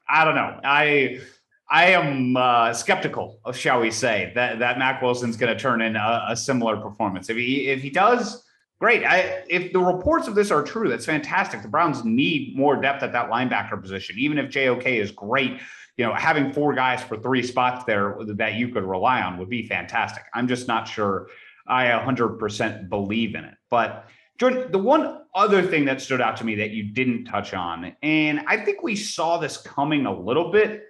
I 0.09 0.25
don't 0.25 0.35
know. 0.35 0.61
I 0.65 1.21
I 1.69 1.87
am 1.89 2.37
uh, 2.37 2.73
skeptical, 2.73 3.41
shall 3.53 3.81
we 3.81 3.91
say, 3.91 4.33
that 4.35 4.61
that 4.61 4.79
Mack 4.79 5.03
Wilson's 5.03 5.37
going 5.37 5.55
to 5.55 5.61
turn 5.61 5.83
in 5.83 5.97
a, 5.97 6.27
a 6.29 6.37
similar 6.37 6.79
performance. 6.79 7.29
If 7.29 7.37
he 7.37 7.69
if 7.69 7.83
he 7.83 7.91
does, 7.91 8.45
Great. 8.81 9.05
I, 9.05 9.43
if 9.49 9.73
the 9.73 9.81
reports 9.81 10.29
of 10.29 10.35
this 10.37 10.51
are 10.51 10.63
true, 10.63 10.89
that's 10.89 11.07
fantastic. 11.07 11.63
The 11.63 11.69
Browns 11.69 12.05
need 12.05 12.57
more 12.57 12.81
depth 12.81 13.03
at 13.03 13.13
that 13.13 13.29
linebacker 13.29 13.81
position. 13.81 14.17
Even 14.19 14.39
if 14.39 14.51
JOK 14.51 14.87
is 14.87 15.11
great, 15.11 15.61
you 15.97 16.07
know, 16.07 16.15
having 16.15 16.53
four 16.53 16.75
guys 16.75 17.03
for 17.03 17.17
three 17.17 17.43
spots 17.43 17.85
there 17.85 18.17
that 18.37 18.55
you 18.55 18.69
could 18.69 18.85
rely 18.85 19.21
on 19.21 19.37
would 19.39 19.49
be 19.49 19.67
fantastic. 19.67 20.23
I'm 20.33 20.47
just 20.47 20.69
not 20.69 20.87
sure 20.87 21.27
I 21.67 21.87
100% 21.87 22.89
believe 22.89 23.35
in 23.35 23.45
it. 23.45 23.55
But 23.69 24.07
Jordan, 24.39 24.71
the 24.71 24.79
one 24.79 25.23
other 25.35 25.61
thing 25.63 25.85
that 25.87 26.01
stood 26.01 26.21
out 26.21 26.37
to 26.37 26.45
me 26.45 26.55
that 26.55 26.71
you 26.71 26.85
didn't 26.85 27.25
touch 27.25 27.55
on, 27.55 27.97
and 28.03 28.41
I 28.47 28.59
think 28.59 28.85
we 28.85 28.95
saw 28.95 29.39
this 29.39 29.57
coming 29.57 30.07
a 30.07 30.17
little 30.17 30.53
bit, 30.53 30.85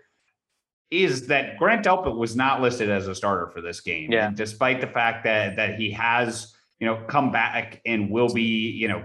is 0.90 1.26
that 1.28 1.56
Grant 1.58 1.86
Delpit 1.86 2.16
was 2.16 2.36
not 2.36 2.60
listed 2.60 2.90
as 2.90 3.08
a 3.08 3.14
starter 3.14 3.48
for 3.48 3.62
this 3.62 3.80
game. 3.80 4.12
Yeah. 4.12 4.30
despite 4.34 4.80
the 4.82 4.86
fact 4.86 5.24
that 5.24 5.56
that 5.56 5.76
he 5.76 5.90
has 5.92 6.54
you 6.80 6.86
know, 6.86 7.02
come 7.08 7.32
back 7.32 7.80
and 7.86 8.10
will 8.10 8.32
be, 8.32 8.42
you 8.42 8.88
know, 8.88 9.04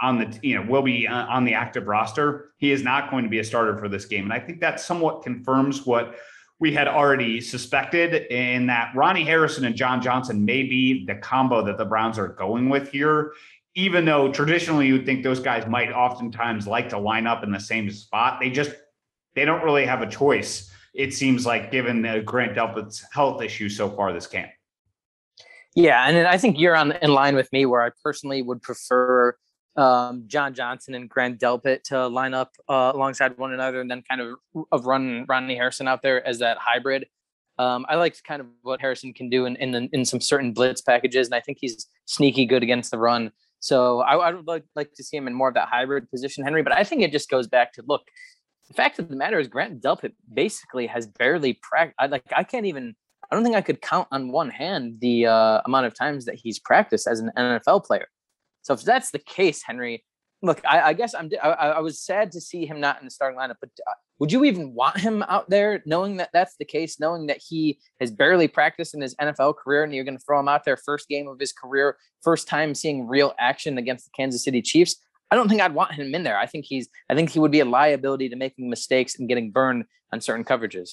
on 0.00 0.18
the, 0.18 0.38
you 0.42 0.54
know, 0.54 0.70
will 0.70 0.82
be 0.82 1.06
uh, 1.06 1.26
on 1.26 1.44
the 1.44 1.54
active 1.54 1.86
roster. 1.86 2.50
He 2.58 2.72
is 2.72 2.82
not 2.82 3.10
going 3.10 3.24
to 3.24 3.30
be 3.30 3.38
a 3.38 3.44
starter 3.44 3.78
for 3.78 3.88
this 3.88 4.06
game. 4.06 4.24
And 4.24 4.32
I 4.32 4.40
think 4.40 4.60
that 4.60 4.80
somewhat 4.80 5.22
confirms 5.22 5.86
what 5.86 6.16
we 6.60 6.72
had 6.72 6.88
already 6.88 7.40
suspected 7.40 8.14
in 8.32 8.66
that 8.66 8.92
Ronnie 8.94 9.24
Harrison 9.24 9.64
and 9.64 9.74
John 9.74 10.00
Johnson 10.00 10.44
may 10.44 10.62
be 10.62 11.04
the 11.06 11.16
combo 11.16 11.64
that 11.64 11.78
the 11.78 11.84
Browns 11.84 12.18
are 12.18 12.28
going 12.28 12.68
with 12.68 12.90
here. 12.90 13.32
Even 13.76 14.04
though 14.04 14.30
traditionally 14.30 14.86
you'd 14.86 15.04
think 15.04 15.24
those 15.24 15.40
guys 15.40 15.66
might 15.66 15.90
oftentimes 15.90 16.68
like 16.68 16.88
to 16.90 16.98
line 16.98 17.26
up 17.26 17.42
in 17.42 17.50
the 17.50 17.58
same 17.58 17.90
spot, 17.90 18.38
they 18.40 18.48
just 18.48 18.70
they 19.34 19.44
don't 19.44 19.64
really 19.64 19.84
have 19.84 20.00
a 20.00 20.08
choice. 20.08 20.70
It 20.94 21.12
seems 21.12 21.44
like 21.44 21.72
given 21.72 22.00
the 22.00 22.22
Grant 22.24 22.54
Delpit's 22.54 23.04
health 23.12 23.42
issues 23.42 23.76
so 23.76 23.90
far 23.90 24.12
this 24.12 24.28
camp. 24.28 24.50
Yeah, 25.74 26.08
and 26.08 26.26
I 26.26 26.38
think 26.38 26.58
you're 26.58 26.76
on 26.76 26.92
in 26.92 27.12
line 27.12 27.34
with 27.34 27.52
me 27.52 27.66
where 27.66 27.82
I 27.82 27.90
personally 28.02 28.42
would 28.42 28.62
prefer 28.62 29.36
um, 29.76 30.24
John 30.28 30.54
Johnson 30.54 30.94
and 30.94 31.08
Grant 31.08 31.40
Delpit 31.40 31.82
to 31.84 32.06
line 32.06 32.32
up 32.32 32.52
uh, 32.68 32.92
alongside 32.94 33.36
one 33.38 33.52
another, 33.52 33.80
and 33.80 33.90
then 33.90 34.02
kind 34.08 34.20
of 34.20 34.38
of 34.70 34.86
run 34.86 35.26
Ronnie 35.28 35.56
Harrison 35.56 35.88
out 35.88 36.02
there 36.02 36.24
as 36.26 36.38
that 36.38 36.58
hybrid. 36.58 37.06
Um, 37.58 37.86
I 37.88 37.96
liked 37.96 38.22
kind 38.24 38.40
of 38.40 38.46
what 38.62 38.80
Harrison 38.80 39.12
can 39.12 39.28
do 39.28 39.46
in 39.46 39.56
in, 39.56 39.74
in 39.92 40.04
some 40.04 40.20
certain 40.20 40.52
blitz 40.52 40.80
packages, 40.80 41.26
and 41.26 41.34
I 41.34 41.40
think 41.40 41.58
he's 41.60 41.88
sneaky 42.04 42.46
good 42.46 42.62
against 42.62 42.92
the 42.92 42.98
run. 42.98 43.32
So 43.58 44.00
I, 44.00 44.16
I 44.16 44.32
would 44.32 44.46
like, 44.46 44.64
like 44.76 44.92
to 44.92 45.02
see 45.02 45.16
him 45.16 45.26
in 45.26 45.34
more 45.34 45.48
of 45.48 45.54
that 45.54 45.68
hybrid 45.68 46.10
position, 46.10 46.44
Henry. 46.44 46.62
But 46.62 46.74
I 46.74 46.84
think 46.84 47.02
it 47.02 47.10
just 47.10 47.30
goes 47.30 47.48
back 47.48 47.72
to 47.72 47.82
look, 47.86 48.02
the 48.68 48.74
fact 48.74 48.98
of 48.98 49.08
the 49.08 49.16
matter 49.16 49.40
is 49.40 49.48
Grant 49.48 49.82
Delpit 49.82 50.12
basically 50.32 50.86
has 50.86 51.06
barely 51.06 51.54
practiced. 51.54 52.12
Like 52.12 52.32
I 52.36 52.44
can't 52.44 52.66
even. 52.66 52.94
I 53.30 53.34
don't 53.34 53.44
think 53.44 53.56
I 53.56 53.62
could 53.62 53.80
count 53.80 54.08
on 54.10 54.30
one 54.30 54.50
hand 54.50 54.98
the 55.00 55.26
uh, 55.26 55.60
amount 55.64 55.86
of 55.86 55.94
times 55.94 56.24
that 56.26 56.36
he's 56.36 56.58
practiced 56.58 57.06
as 57.06 57.20
an 57.20 57.30
NFL 57.36 57.84
player. 57.84 58.08
So 58.62 58.74
if 58.74 58.82
that's 58.82 59.10
the 59.10 59.18
case, 59.18 59.62
Henry, 59.62 60.04
look, 60.44 60.60
I, 60.64 60.80
I 60.80 60.92
guess 60.92 61.14
I'm. 61.14 61.30
I, 61.42 61.48
I, 61.48 61.80
was 61.80 62.00
sad 62.00 62.30
to 62.32 62.40
see 62.40 62.66
him 62.66 62.80
not 62.80 62.98
in 63.00 63.06
the 63.06 63.10
starting 63.10 63.38
lineup, 63.38 63.56
but 63.60 63.70
uh, 63.86 63.94
would 64.18 64.30
you 64.30 64.44
even 64.44 64.74
want 64.74 64.98
him 64.98 65.22
out 65.28 65.50
there, 65.50 65.82
knowing 65.86 66.18
that 66.18 66.30
that's 66.32 66.56
the 66.58 66.64
case, 66.64 67.00
knowing 67.00 67.26
that 67.26 67.40
he 67.46 67.78
has 68.00 68.10
barely 68.10 68.46
practiced 68.46 68.94
in 68.94 69.00
his 69.00 69.14
NFL 69.16 69.56
career, 69.56 69.84
and 69.84 69.94
you're 69.94 70.04
going 70.04 70.18
to 70.18 70.24
throw 70.24 70.38
him 70.38 70.48
out 70.48 70.64
there 70.64 70.76
first 70.76 71.08
game 71.08 71.28
of 71.28 71.40
his 71.40 71.52
career, 71.52 71.96
first 72.22 72.46
time 72.46 72.74
seeing 72.74 73.08
real 73.08 73.34
action 73.38 73.78
against 73.78 74.04
the 74.04 74.10
Kansas 74.16 74.44
City 74.44 74.62
Chiefs? 74.62 74.96
I 75.30 75.36
don't 75.36 75.48
think 75.48 75.60
I'd 75.60 75.74
want 75.74 75.92
him 75.92 76.14
in 76.14 76.22
there. 76.22 76.38
I 76.38 76.46
think 76.46 76.66
he's. 76.66 76.88
I 77.10 77.14
think 77.14 77.30
he 77.30 77.40
would 77.40 77.50
be 77.50 77.60
a 77.60 77.64
liability 77.64 78.28
to 78.28 78.36
making 78.36 78.70
mistakes 78.70 79.18
and 79.18 79.28
getting 79.28 79.50
burned 79.50 79.84
on 80.12 80.20
certain 80.20 80.44
coverages. 80.44 80.90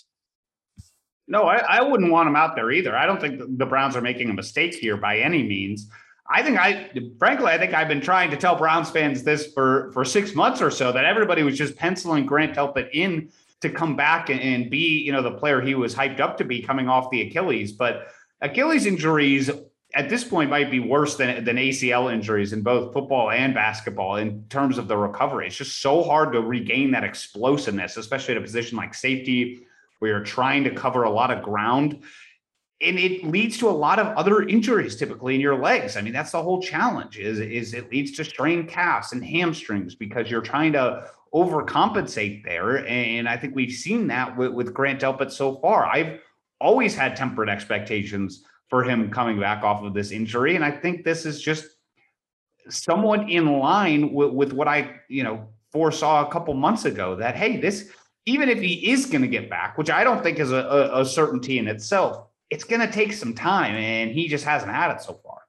No, 1.32 1.44
I, 1.44 1.60
I 1.60 1.82
wouldn't 1.82 2.12
want 2.12 2.28
him 2.28 2.36
out 2.36 2.56
there 2.56 2.72
either. 2.72 2.96
I 2.96 3.06
don't 3.06 3.22
think 3.22 3.58
the 3.58 3.66
Browns 3.66 3.96
are 3.96 4.02
making 4.02 4.30
a 4.30 4.34
mistake 4.34 4.76
here 4.76 4.98
by 4.98 5.20
any 5.20 5.42
means. 5.42 5.90
I 6.30 6.44
think 6.44 6.60
I, 6.60 6.92
frankly, 7.18 7.48
I 7.48 7.58
think 7.58 7.74
I've 7.74 7.88
been 7.88 8.02
trying 8.02 8.32
to 8.32 8.38
tell 8.38 8.58
Browns 8.58 8.92
fans 8.92 9.24
this 9.24 9.52
for 9.54 9.92
for 9.94 10.04
six 10.04 10.36
months 10.36 10.62
or 10.62 10.70
so 10.70 10.92
that 10.92 11.06
everybody 11.06 11.44
was 11.44 11.58
just 11.58 11.78
penciling 11.78 12.26
Grant 12.26 12.56
Delpit 12.56 12.90
in 12.92 13.32
to 13.62 13.70
come 13.70 13.96
back 13.96 14.30
and, 14.30 14.42
and 14.42 14.70
be, 14.70 15.00
you 15.00 15.14
know, 15.14 15.22
the 15.22 15.32
player 15.32 15.62
he 15.62 15.74
was 15.74 15.96
hyped 15.96 16.20
up 16.20 16.38
to 16.38 16.44
be 16.44 16.62
coming 16.62 16.90
off 16.90 17.10
the 17.12 17.22
Achilles. 17.22 17.72
But 17.72 18.08
Achilles 18.42 18.86
injuries 18.86 19.50
at 19.94 20.10
this 20.10 20.26
point 20.26 20.50
might 20.50 20.70
be 20.70 20.80
worse 20.80 21.16
than 21.16 21.46
than 21.46 21.56
ACL 21.56 22.12
injuries 22.12 22.52
in 22.52 22.62
both 22.62 22.92
football 22.92 23.32
and 23.32 23.54
basketball 23.54 24.18
in 24.18 24.44
terms 24.50 24.78
of 24.78 24.90
the 24.90 24.98
recovery. 24.98 25.48
It's 25.48 25.56
just 25.56 25.82
so 25.82 26.04
hard 26.04 26.34
to 26.34 26.42
regain 26.42 26.92
that 26.92 27.06
explosiveness, 27.06 27.96
especially 27.96 28.36
at 28.36 28.38
a 28.38 28.42
position 28.42 28.78
like 28.78 28.94
safety 28.94 29.66
where 30.02 30.12
you're 30.12 30.24
trying 30.24 30.64
to 30.64 30.72
cover 30.72 31.04
a 31.04 31.10
lot 31.10 31.30
of 31.30 31.44
ground 31.44 32.02
and 32.82 32.98
it 32.98 33.24
leads 33.24 33.58
to 33.60 33.70
a 33.70 33.72
lot 33.72 34.00
of 34.00 34.08
other 34.18 34.42
injuries 34.42 34.96
typically 34.96 35.36
in 35.36 35.42
your 35.42 35.56
legs. 35.56 35.96
I 35.96 36.02
mean, 36.02 36.14
that's 36.14 36.32
the 36.32 36.42
whole 36.42 36.60
challenge 36.62 37.20
is, 37.20 37.40
is 37.40 37.76
it 37.76 37.92
leads 37.92 38.12
to 38.14 38.26
strained 38.26 38.70
calves 38.70 39.14
and 39.14 39.24
hamstrings 39.24 39.94
because 39.94 40.32
you're 40.32 40.42
trying 40.42 40.74
to 40.74 41.08
overcompensate 41.34 42.44
there. 42.44 42.86
And 42.88 43.30
I 43.30 43.38
think 43.38 43.56
we've 43.56 43.72
seen 43.72 44.08
that 44.08 44.36
with, 44.36 44.52
with 44.54 44.74
Grant 44.74 45.02
Delpit 45.02 45.32
so 45.32 45.58
far. 45.58 45.86
I've 45.86 46.20
always 46.60 46.96
had 46.96 47.16
tempered 47.16 47.50
expectations 47.50 48.44
for 48.68 48.84
him 48.84 49.12
coming 49.12 49.40
back 49.40 49.64
off 49.64 49.84
of 49.84 49.94
this 49.94 50.12
injury. 50.12 50.56
And 50.56 50.66
I 50.66 50.72
think 50.72 51.04
this 51.04 51.26
is 51.26 51.40
just 51.40 51.68
somewhat 52.68 53.30
in 53.30 53.60
line 53.60 54.12
with, 54.12 54.32
with 54.32 54.54
what 54.54 54.68
I, 54.68 55.02
you 55.08 55.24
know, 55.24 55.48
foresaw 55.72 56.28
a 56.28 56.32
couple 56.32 56.54
months 56.56 56.86
ago 56.86 57.16
that, 57.18 57.36
hey, 57.36 57.58
this, 57.58 57.92
even 58.26 58.50
if 58.50 58.62
he 58.62 58.92
is 58.92 59.06
going 59.06 59.22
to 59.22 59.28
get 59.28 59.50
back, 59.50 59.78
which 59.78 59.90
I 59.90 60.04
don't 60.04 60.22
think 60.22 60.40
is 60.40 60.52
a, 60.52 60.58
a, 60.58 61.02
a 61.02 61.06
certainty 61.06 61.58
in 61.58 61.68
itself, 61.68 62.28
it's 62.50 62.64
going 62.64 62.82
to 62.82 62.92
take 62.92 63.14
some 63.14 63.34
time, 63.34 63.76
and 63.76 64.12
he 64.12 64.28
just 64.28 64.46
hasn't 64.46 64.72
had 64.72 64.92
it 64.92 65.02
so 65.02 65.20
far. 65.24 65.40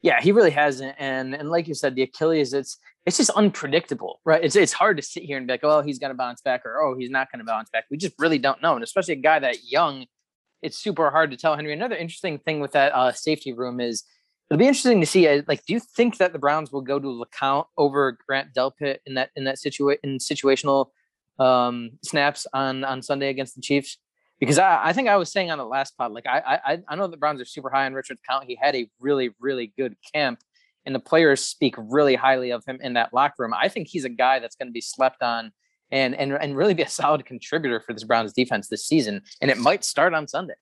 Yeah, 0.00 0.20
he 0.20 0.32
really 0.32 0.50
hasn't, 0.50 0.96
and 0.98 1.34
and 1.34 1.48
like 1.48 1.68
you 1.68 1.74
said, 1.74 1.94
the 1.94 2.02
Achilles, 2.02 2.54
it's 2.54 2.76
it's 3.06 3.16
just 3.16 3.30
unpredictable, 3.30 4.20
right? 4.24 4.42
It's 4.42 4.56
it's 4.56 4.72
hard 4.72 4.96
to 4.96 5.02
sit 5.02 5.22
here 5.22 5.36
and 5.36 5.46
be 5.46 5.52
like, 5.52 5.64
oh, 5.64 5.82
he's 5.82 5.98
going 5.98 6.10
to 6.10 6.16
bounce 6.16 6.40
back, 6.40 6.64
or 6.64 6.80
oh, 6.80 6.96
he's 6.96 7.10
not 7.10 7.30
going 7.30 7.38
to 7.40 7.44
bounce 7.44 7.70
back. 7.70 7.84
We 7.90 7.96
just 7.96 8.14
really 8.18 8.38
don't 8.38 8.62
know, 8.62 8.74
and 8.74 8.82
especially 8.82 9.14
a 9.14 9.18
guy 9.18 9.38
that 9.38 9.64
young, 9.64 10.06
it's 10.60 10.78
super 10.78 11.10
hard 11.10 11.30
to 11.30 11.36
tell. 11.36 11.54
Henry, 11.54 11.72
another 11.72 11.96
interesting 11.96 12.38
thing 12.38 12.58
with 12.58 12.72
that 12.72 12.92
uh, 12.94 13.12
safety 13.12 13.52
room 13.52 13.80
is 13.80 14.02
it'll 14.50 14.58
be 14.58 14.66
interesting 14.66 15.00
to 15.00 15.06
see. 15.06 15.28
Uh, 15.28 15.42
like, 15.46 15.64
do 15.66 15.72
you 15.72 15.80
think 15.80 16.18
that 16.18 16.32
the 16.32 16.38
Browns 16.38 16.72
will 16.72 16.80
go 16.80 16.98
to 16.98 17.06
LeCounte 17.06 17.66
over 17.76 18.18
Grant 18.26 18.52
Delpit 18.54 18.98
in 19.06 19.14
that 19.14 19.30
in 19.36 19.44
that 19.44 19.56
situa- 19.56 19.98
in 20.02 20.18
situational 20.18 20.86
um, 21.38 21.90
snaps 22.04 22.46
on 22.52 22.84
on 22.84 23.02
Sunday 23.02 23.28
against 23.28 23.54
the 23.54 23.62
Chiefs? 23.62 23.98
because 24.42 24.58
I, 24.58 24.86
I 24.86 24.92
think 24.92 25.06
I 25.06 25.14
was 25.14 25.30
saying 25.30 25.52
on 25.52 25.58
the 25.58 25.64
last 25.64 25.96
pod, 25.96 26.10
like 26.10 26.26
I, 26.26 26.58
I 26.66 26.78
I 26.88 26.96
know 26.96 27.06
the 27.06 27.16
Browns 27.16 27.40
are 27.40 27.44
super 27.44 27.70
high 27.70 27.86
on 27.86 27.94
Richard 27.94 28.18
Count. 28.28 28.44
He 28.48 28.58
had 28.60 28.74
a 28.74 28.88
really 28.98 29.30
really 29.38 29.72
good 29.78 29.94
camp, 30.12 30.40
and 30.84 30.92
the 30.92 30.98
players 30.98 31.44
speak 31.44 31.76
really 31.78 32.16
highly 32.16 32.50
of 32.50 32.64
him 32.64 32.80
in 32.82 32.94
that 32.94 33.14
locker 33.14 33.36
room. 33.38 33.54
I 33.54 33.68
think 33.68 33.86
he's 33.86 34.04
a 34.04 34.08
guy 34.08 34.40
that's 34.40 34.56
going 34.56 34.66
to 34.66 34.72
be 34.72 34.80
slept 34.80 35.22
on 35.22 35.52
and 35.92 36.16
and 36.16 36.32
and 36.32 36.56
really 36.56 36.74
be 36.74 36.82
a 36.82 36.88
solid 37.02 37.24
contributor 37.24 37.78
for 37.78 37.92
this 37.92 38.02
Browns 38.02 38.32
defense 38.32 38.66
this 38.66 38.84
season. 38.84 39.22
And 39.40 39.48
it 39.48 39.58
might 39.58 39.84
start 39.84 40.12
on 40.12 40.26
Sunday. 40.26 40.54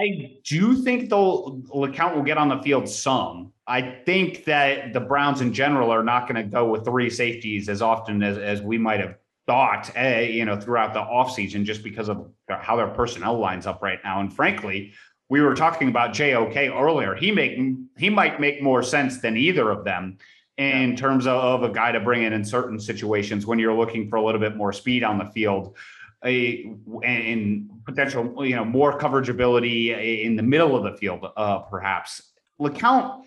I 0.00 0.38
do 0.44 0.74
think 0.82 1.10
though 1.10 1.62
LeCounte 1.74 2.14
will 2.16 2.22
get 2.22 2.38
on 2.38 2.48
the 2.48 2.62
field 2.62 2.88
some. 2.88 3.52
I 3.66 4.00
think 4.04 4.44
that 4.44 4.92
the 4.92 5.00
Browns 5.00 5.40
in 5.40 5.52
general 5.52 5.90
are 5.90 6.02
not 6.02 6.28
going 6.28 6.42
to 6.42 6.50
go 6.50 6.68
with 6.68 6.84
three 6.84 7.10
safeties 7.10 7.68
as 7.68 7.80
often 7.82 8.22
as, 8.22 8.36
as 8.38 8.60
we 8.60 8.78
might 8.78 9.00
have 9.00 9.16
thought, 9.46 9.90
uh, 9.96 10.20
you 10.20 10.44
know, 10.44 10.58
throughout 10.58 10.94
the 10.94 11.00
offseason 11.00 11.64
just 11.64 11.82
because 11.82 12.08
of 12.08 12.28
how 12.48 12.76
their 12.76 12.88
personnel 12.88 13.38
lines 13.38 13.66
up 13.66 13.82
right 13.82 13.98
now. 14.04 14.20
And 14.20 14.32
frankly, 14.32 14.92
we 15.28 15.40
were 15.40 15.54
talking 15.54 15.88
about 15.88 16.12
JOK 16.12 16.56
earlier. 16.56 17.14
He 17.14 17.30
make 17.30 17.58
he 17.96 18.10
might 18.10 18.40
make 18.40 18.62
more 18.62 18.82
sense 18.82 19.20
than 19.20 19.36
either 19.36 19.70
of 19.70 19.84
them 19.84 20.18
in 20.58 20.90
yeah. 20.90 20.96
terms 20.96 21.26
of, 21.26 21.42
of, 21.42 21.62
a 21.62 21.72
guy 21.72 21.92
to 21.92 22.00
bring 22.00 22.22
in 22.22 22.32
in 22.32 22.44
certain 22.44 22.78
situations 22.78 23.46
when 23.46 23.58
you're 23.58 23.74
looking 23.74 24.08
for 24.08 24.16
a 24.16 24.24
little 24.24 24.40
bit 24.40 24.56
more 24.56 24.72
speed 24.72 25.02
on 25.02 25.18
the 25.18 25.24
field. 25.30 25.76
A, 26.24 26.72
and 27.02 27.68
potential, 27.84 28.46
you 28.46 28.54
know, 28.54 28.64
more 28.64 28.96
coverage 28.98 29.28
ability 29.28 30.22
in 30.22 30.36
the 30.36 30.42
middle 30.42 30.76
of 30.76 30.84
the 30.84 30.96
field, 30.98 31.26
uh, 31.36 31.58
perhaps. 31.60 32.32
LeCounte 32.60 33.24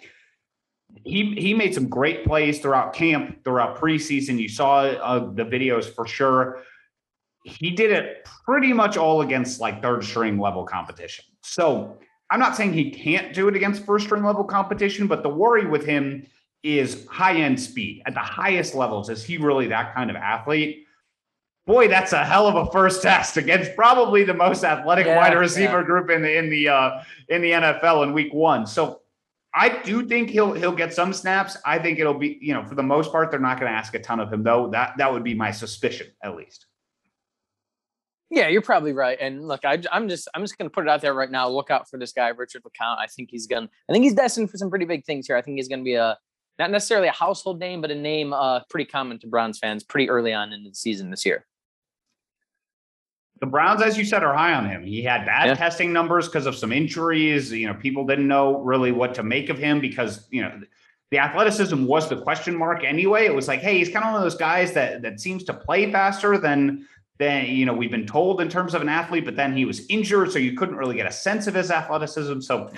he 1.03 1.35
he 1.35 1.53
made 1.53 1.73
some 1.73 1.87
great 1.87 2.25
plays 2.25 2.59
throughout 2.59 2.93
camp, 2.93 3.43
throughout 3.43 3.77
preseason. 3.77 4.39
You 4.39 4.47
saw 4.47 4.81
uh, 4.83 5.31
the 5.33 5.43
videos 5.43 5.85
for 5.85 6.07
sure. 6.07 6.61
He 7.43 7.71
did 7.71 7.91
it 7.91 8.27
pretty 8.45 8.73
much 8.73 8.97
all 8.97 9.21
against 9.21 9.59
like 9.59 9.81
third 9.81 10.03
string 10.03 10.39
level 10.39 10.63
competition. 10.65 11.25
So 11.43 11.97
I'm 12.31 12.39
not 12.39 12.55
saying 12.55 12.73
he 12.73 12.89
can't 12.89 13.33
do 13.33 13.47
it 13.47 13.55
against 13.55 13.85
first 13.85 14.05
string 14.05 14.23
level 14.23 14.43
competition, 14.43 15.07
but 15.07 15.21
the 15.21 15.29
worry 15.29 15.65
with 15.65 15.85
him 15.85 16.25
is 16.63 17.05
high 17.07 17.35
end 17.35 17.59
speed 17.59 18.01
at 18.07 18.13
the 18.13 18.19
highest 18.19 18.73
levels. 18.73 19.09
Is 19.09 19.23
he 19.23 19.37
really 19.37 19.67
that 19.67 19.93
kind 19.93 20.09
of 20.09 20.15
athlete? 20.15 20.84
Boy, 21.65 21.87
that's 21.87 22.13
a 22.13 22.23
hell 22.23 22.47
of 22.47 22.55
a 22.55 22.71
first 22.71 23.01
test 23.01 23.37
against 23.37 23.75
probably 23.75 24.23
the 24.23 24.35
most 24.35 24.63
athletic 24.63 25.07
yeah, 25.07 25.17
wide 25.17 25.33
receiver 25.33 25.79
yeah. 25.79 25.85
group 25.85 26.11
in 26.11 26.21
the 26.21 26.37
in 26.37 26.49
the 26.49 26.69
uh, 26.69 27.01
in 27.29 27.41
the 27.41 27.51
NFL 27.51 28.03
in 28.03 28.13
Week 28.13 28.31
One. 28.33 28.67
So 28.67 29.01
I 29.51 29.81
do 29.81 30.05
think 30.05 30.29
he'll 30.29 30.53
he'll 30.53 30.75
get 30.75 30.93
some 30.93 31.11
snaps. 31.11 31.57
I 31.65 31.79
think 31.79 31.97
it'll 31.97 32.13
be, 32.13 32.37
you 32.39 32.53
know, 32.53 32.63
for 32.63 32.75
the 32.75 32.83
most 32.83 33.11
part, 33.11 33.31
they're 33.31 33.39
not 33.39 33.59
going 33.59 33.71
to 33.71 33.75
ask 33.75 33.95
a 33.95 33.99
ton 33.99 34.19
of 34.19 34.31
him, 34.31 34.43
though. 34.43 34.69
That 34.69 34.93
that 34.99 35.11
would 35.11 35.23
be 35.23 35.33
my 35.33 35.49
suspicion, 35.49 36.07
at 36.23 36.35
least. 36.35 36.67
Yeah, 38.29 38.47
you're 38.47 38.61
probably 38.61 38.93
right. 38.93 39.17
And 39.19 39.47
look, 39.47 39.65
I, 39.65 39.81
am 39.91 40.07
just 40.07 40.27
I'm 40.35 40.43
just 40.43 40.59
going 40.59 40.69
to 40.69 40.73
put 40.73 40.83
it 40.83 40.89
out 40.89 41.01
there 41.01 41.15
right 41.15 41.31
now. 41.31 41.49
Look 41.49 41.71
out 41.71 41.89
for 41.89 41.97
this 41.97 42.11
guy, 42.11 42.27
Richard 42.27 42.61
LeCounte. 42.61 42.99
I 42.99 43.07
think 43.07 43.29
he's 43.31 43.47
going. 43.47 43.67
I 43.89 43.93
think 43.93 44.03
he's 44.03 44.13
destined 44.13 44.51
for 44.51 44.57
some 44.57 44.69
pretty 44.69 44.85
big 44.85 45.03
things 45.03 45.25
here. 45.25 45.35
I 45.35 45.41
think 45.41 45.57
he's 45.57 45.67
going 45.67 45.79
to 45.79 45.85
be 45.85 45.95
a 45.95 46.15
not 46.59 46.69
necessarily 46.69 47.07
a 47.07 47.11
household 47.11 47.59
name, 47.59 47.81
but 47.81 47.89
a 47.89 47.95
name 47.95 48.33
uh, 48.33 48.59
pretty 48.69 48.85
common 48.85 49.17
to 49.19 49.27
Browns 49.27 49.57
fans 49.57 49.83
pretty 49.83 50.11
early 50.11 50.31
on 50.31 50.53
in 50.53 50.63
the 50.63 50.75
season 50.75 51.09
this 51.09 51.25
year 51.25 51.43
the 53.39 53.45
Browns, 53.45 53.81
as 53.81 53.97
you 53.97 54.05
said, 54.05 54.23
are 54.23 54.33
high 54.33 54.53
on 54.53 54.69
him. 54.69 54.83
He 54.83 55.03
had 55.03 55.25
bad 55.25 55.47
yeah. 55.47 55.55
testing 55.55 55.91
numbers 55.91 56.27
because 56.27 56.45
of 56.45 56.55
some 56.55 56.71
injuries. 56.71 57.51
You 57.51 57.67
know, 57.67 57.73
people 57.73 58.05
didn't 58.05 58.27
know 58.27 58.61
really 58.61 58.91
what 58.91 59.13
to 59.15 59.23
make 59.23 59.49
of 59.49 59.57
him 59.57 59.81
because, 59.81 60.27
you 60.31 60.41
know, 60.41 60.61
the 61.11 61.19
athleticism 61.19 61.85
was 61.85 62.09
the 62.09 62.21
question 62.21 62.57
mark 62.57 62.83
anyway. 62.83 63.25
It 63.25 63.35
was 63.35 63.47
like, 63.47 63.59
hey, 63.59 63.77
he's 63.77 63.89
kind 63.89 64.05
of 64.05 64.13
one 64.13 64.21
of 64.21 64.23
those 64.23 64.39
guys 64.39 64.73
that 64.73 65.01
that 65.01 65.19
seems 65.19 65.43
to 65.45 65.53
play 65.53 65.91
faster 65.91 66.37
than 66.37 66.87
than 67.17 67.45
you 67.45 67.65
know 67.65 67.73
we've 67.73 67.91
been 67.91 68.07
told 68.07 68.41
in 68.41 68.49
terms 68.49 68.73
of 68.73 68.81
an 68.81 68.89
athlete, 68.89 69.25
but 69.25 69.35
then 69.35 69.55
he 69.55 69.65
was 69.65 69.85
injured, 69.87 70.31
so 70.31 70.39
you 70.39 70.53
couldn't 70.57 70.75
really 70.75 70.95
get 70.95 71.05
a 71.05 71.11
sense 71.11 71.47
of 71.47 71.53
his 71.53 71.71
athleticism. 71.71 72.41
So 72.41 72.71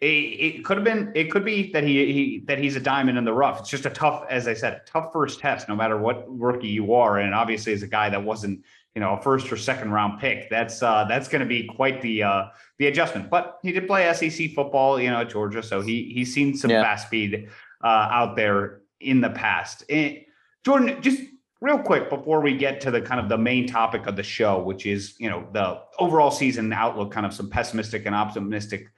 it, 0.00 0.06
it 0.06 0.64
could 0.64 0.76
have 0.76 0.84
been, 0.84 1.12
it 1.14 1.30
could 1.30 1.44
be 1.44 1.72
that 1.72 1.84
he, 1.84 2.12
he 2.12 2.38
that 2.46 2.58
he's 2.58 2.76
a 2.76 2.80
diamond 2.80 3.16
in 3.16 3.24
the 3.24 3.32
rough. 3.32 3.60
It's 3.60 3.70
just 3.70 3.86
a 3.86 3.90
tough, 3.90 4.24
as 4.28 4.46
I 4.46 4.54
said, 4.54 4.82
tough 4.86 5.12
first 5.12 5.40
test, 5.40 5.68
no 5.68 5.76
matter 5.76 5.96
what 5.96 6.24
rookie 6.28 6.68
you 6.68 6.94
are. 6.94 7.18
And 7.18 7.34
obviously, 7.34 7.72
as 7.72 7.82
a 7.82 7.86
guy 7.86 8.10
that 8.10 8.22
wasn't 8.22 8.64
you 8.94 9.00
know 9.00 9.14
a 9.14 9.22
first 9.22 9.50
or 9.52 9.56
second 9.56 9.90
round 9.90 10.20
pick. 10.20 10.48
That's 10.48 10.82
uh, 10.82 11.04
that's 11.08 11.28
going 11.28 11.40
to 11.40 11.46
be 11.46 11.64
quite 11.64 12.00
the 12.00 12.22
uh, 12.22 12.44
the 12.78 12.86
adjustment. 12.86 13.30
But 13.30 13.58
he 13.62 13.72
did 13.72 13.86
play 13.86 14.12
SEC 14.12 14.52
football, 14.52 15.00
you 15.00 15.10
know, 15.10 15.20
at 15.20 15.30
Georgia, 15.30 15.62
so 15.62 15.80
he 15.80 16.12
he's 16.14 16.32
seen 16.32 16.56
some 16.56 16.70
yeah. 16.70 16.82
fast 16.82 17.06
speed 17.06 17.48
uh, 17.82 18.08
out 18.10 18.36
there 18.36 18.80
in 19.00 19.20
the 19.20 19.30
past. 19.30 19.84
And 19.90 20.18
Jordan, 20.64 21.02
just 21.02 21.20
real 21.60 21.78
quick 21.78 22.08
before 22.08 22.40
we 22.40 22.56
get 22.56 22.80
to 22.82 22.90
the 22.90 23.00
kind 23.00 23.20
of 23.20 23.28
the 23.28 23.38
main 23.38 23.66
topic 23.66 24.06
of 24.06 24.16
the 24.16 24.22
show, 24.22 24.62
which 24.62 24.86
is 24.86 25.14
you 25.18 25.28
know 25.28 25.46
the 25.52 25.80
overall 25.98 26.30
season 26.30 26.72
outlook, 26.72 27.10
kind 27.10 27.26
of 27.26 27.34
some 27.34 27.50
pessimistic 27.50 28.06
and 28.06 28.14
optimistic 28.14 28.88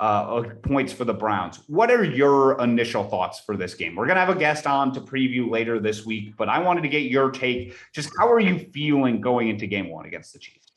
uh, 0.00 0.42
points 0.62 0.92
for 0.92 1.04
the 1.04 1.14
Browns. 1.14 1.60
What 1.68 1.90
are 1.90 2.04
your 2.04 2.60
initial 2.60 3.04
thoughts 3.04 3.40
for 3.40 3.56
this 3.56 3.74
game? 3.74 3.94
We're 3.94 4.06
going 4.06 4.16
to 4.16 4.24
have 4.24 4.36
a 4.36 4.38
guest 4.38 4.66
on 4.66 4.92
to 4.94 5.00
preview 5.00 5.50
later 5.50 5.78
this 5.78 6.04
week, 6.04 6.36
but 6.36 6.48
I 6.48 6.58
wanted 6.58 6.82
to 6.82 6.88
get 6.88 7.04
your 7.04 7.30
take. 7.30 7.76
Just 7.94 8.10
how 8.18 8.30
are 8.30 8.40
you 8.40 8.58
feeling 8.72 9.20
going 9.20 9.48
into 9.48 9.66
game 9.66 9.90
one 9.90 10.06
against 10.06 10.32
the 10.32 10.38
Chiefs? 10.38 10.72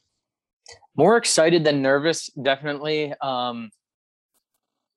More 0.95 1.17
excited 1.17 1.63
than 1.63 1.81
nervous, 1.81 2.29
definitely. 2.41 3.13
Um, 3.21 3.71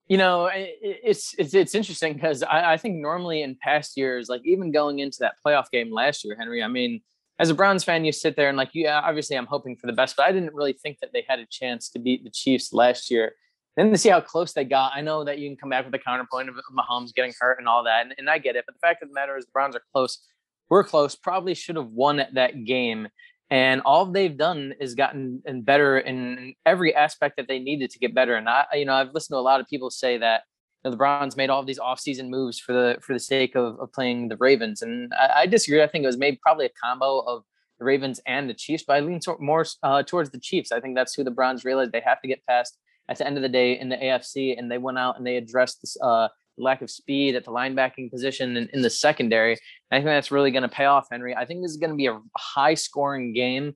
You 0.08 0.18
know, 0.18 0.50
it's 0.52 1.34
it's 1.38 1.54
it's 1.54 1.74
interesting 1.76 2.14
because 2.14 2.42
I, 2.42 2.72
I 2.72 2.76
think 2.78 2.96
normally 2.96 3.42
in 3.42 3.54
past 3.54 3.96
years, 3.96 4.28
like 4.28 4.42
even 4.44 4.72
going 4.72 4.98
into 4.98 5.18
that 5.20 5.34
playoff 5.38 5.70
game 5.70 5.92
last 5.92 6.24
year, 6.24 6.34
Henry. 6.36 6.64
I 6.64 6.68
mean, 6.68 7.00
as 7.38 7.48
a 7.48 7.54
Browns 7.54 7.84
fan, 7.84 8.04
you 8.04 8.10
sit 8.10 8.34
there 8.34 8.48
and 8.48 8.58
like, 8.58 8.70
yeah, 8.74 9.00
obviously 9.04 9.36
I'm 9.36 9.46
hoping 9.46 9.76
for 9.76 9.86
the 9.86 9.92
best, 9.92 10.16
but 10.16 10.26
I 10.26 10.32
didn't 10.32 10.52
really 10.52 10.72
think 10.72 10.98
that 10.98 11.10
they 11.12 11.24
had 11.28 11.38
a 11.38 11.46
chance 11.46 11.88
to 11.90 12.00
beat 12.00 12.24
the 12.24 12.30
Chiefs 12.30 12.72
last 12.72 13.08
year. 13.08 13.34
Then 13.80 13.92
to 13.92 13.96
see 13.96 14.10
how 14.10 14.20
close 14.20 14.52
they 14.52 14.64
got, 14.64 14.92
I 14.94 15.00
know 15.00 15.25
that 15.25 15.38
you 15.38 15.49
can 15.49 15.56
come 15.56 15.70
back 15.70 15.87
with 15.87 15.94
a 15.94 15.99
counterpoint 15.99 16.50
of 16.50 16.56
Mahomes 16.70 17.14
getting 17.14 17.32
hurt 17.40 17.58
and 17.58 17.66
all 17.66 17.82
that, 17.84 18.02
and, 18.02 18.14
and 18.18 18.28
I 18.28 18.37
get 18.37 18.54
it. 18.54 18.64
But 18.66 18.75
the 18.75 18.78
fact 18.80 19.02
of 19.02 19.08
the 19.08 19.14
matter 19.14 19.38
is, 19.38 19.46
the 19.46 19.52
Browns 19.52 19.75
are 19.75 19.82
close. 19.94 20.18
We're 20.68 20.84
close. 20.84 21.16
Probably 21.16 21.54
should 21.54 21.76
have 21.76 21.87
won 21.87 22.20
that 22.34 22.64
game. 22.64 23.08
And 23.49 23.80
all 23.80 24.04
they've 24.04 24.37
done 24.37 24.75
is 24.80 24.94
gotten 24.94 25.42
and 25.46 25.64
better 25.64 25.99
in 25.99 26.56
every 26.66 26.94
aspect 26.94 27.38
that 27.38 27.49
they 27.49 27.58
needed 27.58 27.90
to 27.92 27.99
get 27.99 28.14
better. 28.14 28.37
And 28.37 28.50
I, 28.50 28.66
you 28.75 28.84
know, 28.84 28.92
I've 28.92 29.14
listened 29.14 29.34
to 29.34 29.38
a 29.38 29.40
lot 29.40 29.60
of 29.60 29.66
people 29.66 29.88
say 29.88 30.18
that 30.18 30.42
you 30.84 30.88
know, 30.88 30.90
the 30.90 30.99
Browns 30.99 31.38
made 31.38 31.49
all 31.49 31.60
of 31.60 31.66
these 31.66 31.80
offseason 31.80 32.28
moves 32.28 32.60
for 32.60 32.75
the 32.75 32.99
for 33.00 33.14
the 33.14 33.18
sake 33.18 33.56
of, 33.56 33.80
of 33.80 33.90
playing 33.94 34.28
the 34.28 34.37
Ravens, 34.37 34.82
and 34.82 35.10
I, 35.14 35.40
I, 35.40 35.46
disagree. 35.46 35.82
I 35.82 35.87
think 35.87 36.04
it 36.04 36.06
was 36.06 36.18
maybe 36.18 36.38
probably 36.42 36.66
a 36.66 36.70
combo 36.84 37.20
of 37.20 37.44
the 37.78 37.87
Ravens 37.87 38.20
and 38.26 38.49
the 38.49 38.54
Chiefs, 38.54 38.84
but 38.87 38.96
I 38.96 39.00
lean 39.00 39.20
more 39.38 39.64
uh, 39.82 40.02
towards 40.02 40.28
the 40.28 40.38
Chiefs. 40.38 40.70
I 40.70 40.80
think 40.80 40.96
that's 40.96 41.14
who 41.14 41.25
the 41.25 41.30
Browns 41.30 41.64
realized 41.64 41.92
they 41.92 42.00
have 42.00 42.20
to 42.20 42.28
get 42.28 42.44
past 42.46 42.76
at 43.11 43.19
the 43.19 43.26
end 43.26 43.37
of 43.37 43.43
the 43.43 43.49
day 43.49 43.79
in 43.79 43.88
the 43.88 43.97
AFC, 43.97 44.57
and 44.57 44.71
they 44.71 44.79
went 44.79 44.99
out 44.99 45.19
and 45.19 45.26
they 45.26 45.37
addressed 45.37 45.83
this 45.83 45.97
uh, 46.00 46.29
lack 46.57 46.81
of 46.81 46.90
speed 46.90 47.35
at 47.35 47.45
the 47.45 47.50
linebacking 47.50 48.11
position 48.11 48.57
and 48.57 48.71
in 48.73 48.83
the 48.83 48.90
secondary. 48.90 49.59
I 49.90 49.97
think 49.97 50.07
that's 50.07 50.31
really 50.31 50.52
going 50.52 50.62
to 50.62 50.69
pay 50.69 50.85
off, 50.85 51.09
Henry. 51.11 51.35
I 51.35 51.45
think 51.45 51.62
this 51.62 51.73
is 51.73 51.76
going 51.76 51.90
to 51.90 51.97
be 51.97 52.07
a 52.07 52.19
high 52.38 52.75
scoring 52.75 53.35
game. 53.35 53.75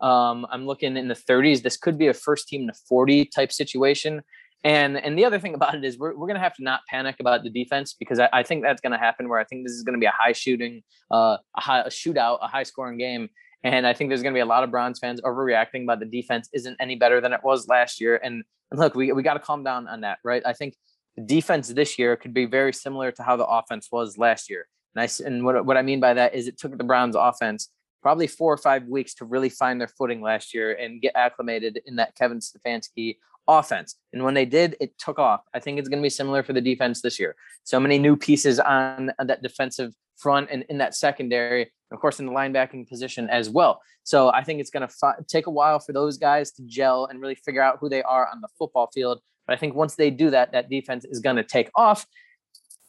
Um, 0.00 0.46
I'm 0.50 0.66
looking 0.66 0.96
in 0.96 1.08
the 1.08 1.14
30s. 1.14 1.62
This 1.62 1.76
could 1.76 1.98
be 1.98 2.06
a 2.08 2.14
first 2.14 2.48
team 2.48 2.66
to 2.68 2.74
40 2.88 3.26
type 3.26 3.50
situation. 3.50 4.22
And 4.64 4.96
and 4.96 5.18
the 5.18 5.24
other 5.24 5.38
thing 5.38 5.54
about 5.54 5.74
it 5.74 5.84
is 5.84 5.98
we're, 5.98 6.16
we're 6.16 6.26
going 6.26 6.36
to 6.36 6.42
have 6.42 6.54
to 6.56 6.62
not 6.62 6.80
panic 6.88 7.16
about 7.20 7.44
the 7.44 7.50
defense 7.50 7.94
because 7.98 8.18
I, 8.18 8.28
I 8.32 8.42
think 8.42 8.62
that's 8.62 8.80
going 8.80 8.92
to 8.92 8.98
happen 8.98 9.28
where 9.28 9.38
I 9.38 9.44
think 9.44 9.64
this 9.64 9.72
is 9.72 9.82
going 9.82 9.94
to 9.94 10.00
be 10.00 10.06
a 10.06 10.14
high 10.16 10.32
shooting, 10.32 10.82
uh, 11.12 11.36
a, 11.56 11.60
high, 11.60 11.80
a 11.80 11.88
shootout, 11.88 12.38
a 12.42 12.48
high 12.48 12.64
scoring 12.64 12.98
game. 12.98 13.28
And 13.66 13.84
I 13.84 13.92
think 13.94 14.10
there's 14.10 14.22
going 14.22 14.32
to 14.32 14.36
be 14.36 14.42
a 14.42 14.46
lot 14.46 14.62
of 14.62 14.70
Browns 14.70 15.00
fans 15.00 15.20
overreacting, 15.22 15.86
but 15.86 15.98
the 15.98 16.06
defense 16.06 16.48
isn't 16.52 16.76
any 16.78 16.94
better 16.94 17.20
than 17.20 17.32
it 17.32 17.40
was 17.42 17.66
last 17.66 18.00
year. 18.00 18.20
And, 18.22 18.44
and 18.70 18.78
look, 18.78 18.94
we, 18.94 19.10
we 19.10 19.24
got 19.24 19.34
to 19.34 19.40
calm 19.40 19.64
down 19.64 19.88
on 19.88 20.02
that, 20.02 20.18
right? 20.22 20.40
I 20.46 20.52
think 20.52 20.76
the 21.16 21.24
defense 21.24 21.66
this 21.68 21.98
year 21.98 22.14
could 22.14 22.32
be 22.32 22.44
very 22.44 22.72
similar 22.72 23.10
to 23.10 23.24
how 23.24 23.36
the 23.36 23.44
offense 23.44 23.88
was 23.90 24.18
last 24.18 24.48
year. 24.48 24.68
And, 24.94 25.02
I, 25.02 25.26
and 25.26 25.44
what, 25.44 25.66
what 25.66 25.76
I 25.76 25.82
mean 25.82 25.98
by 25.98 26.14
that 26.14 26.32
is 26.32 26.46
it 26.46 26.58
took 26.58 26.78
the 26.78 26.84
Browns 26.84 27.16
offense 27.16 27.68
probably 28.02 28.28
four 28.28 28.52
or 28.52 28.56
five 28.56 28.84
weeks 28.86 29.14
to 29.14 29.24
really 29.24 29.48
find 29.48 29.80
their 29.80 29.88
footing 29.88 30.22
last 30.22 30.54
year 30.54 30.72
and 30.74 31.02
get 31.02 31.16
acclimated 31.16 31.80
in 31.86 31.96
that 31.96 32.14
Kevin 32.14 32.38
Stefanski 32.38 33.16
offense. 33.48 33.96
And 34.12 34.22
when 34.22 34.34
they 34.34 34.44
did, 34.44 34.76
it 34.80 34.96
took 34.96 35.18
off. 35.18 35.40
I 35.52 35.58
think 35.58 35.80
it's 35.80 35.88
going 35.88 35.98
to 35.98 36.06
be 36.06 36.10
similar 36.10 36.44
for 36.44 36.52
the 36.52 36.60
defense 36.60 37.02
this 37.02 37.18
year. 37.18 37.34
So 37.64 37.80
many 37.80 37.98
new 37.98 38.16
pieces 38.16 38.60
on, 38.60 39.10
that 39.18 39.42
defensive 39.42 39.92
front 40.16 40.48
and 40.50 40.64
in 40.68 40.78
that 40.78 40.94
secondary, 40.94 41.62
and 41.62 41.96
of 41.96 42.00
course, 42.00 42.18
in 42.18 42.26
the 42.26 42.32
linebacking 42.32 42.88
position 42.88 43.28
as 43.30 43.48
well. 43.48 43.80
So 44.02 44.30
I 44.30 44.44
think 44.44 44.60
it's 44.60 44.70
going 44.70 44.86
to 44.86 44.94
fi- 44.94 45.16
take 45.26 45.46
a 45.46 45.50
while 45.50 45.78
for 45.78 45.92
those 45.92 46.16
guys 46.16 46.52
to 46.52 46.62
gel 46.64 47.06
and 47.06 47.20
really 47.20 47.34
figure 47.34 47.62
out 47.62 47.78
who 47.80 47.88
they 47.88 48.02
are 48.02 48.28
on 48.32 48.40
the 48.40 48.48
football 48.58 48.88
field. 48.92 49.20
But 49.46 49.54
I 49.54 49.56
think 49.56 49.74
once 49.74 49.94
they 49.94 50.10
do 50.10 50.30
that, 50.30 50.52
that 50.52 50.68
defense 50.70 51.04
is 51.04 51.20
going 51.20 51.36
to 51.36 51.44
take 51.44 51.70
off. 51.74 52.06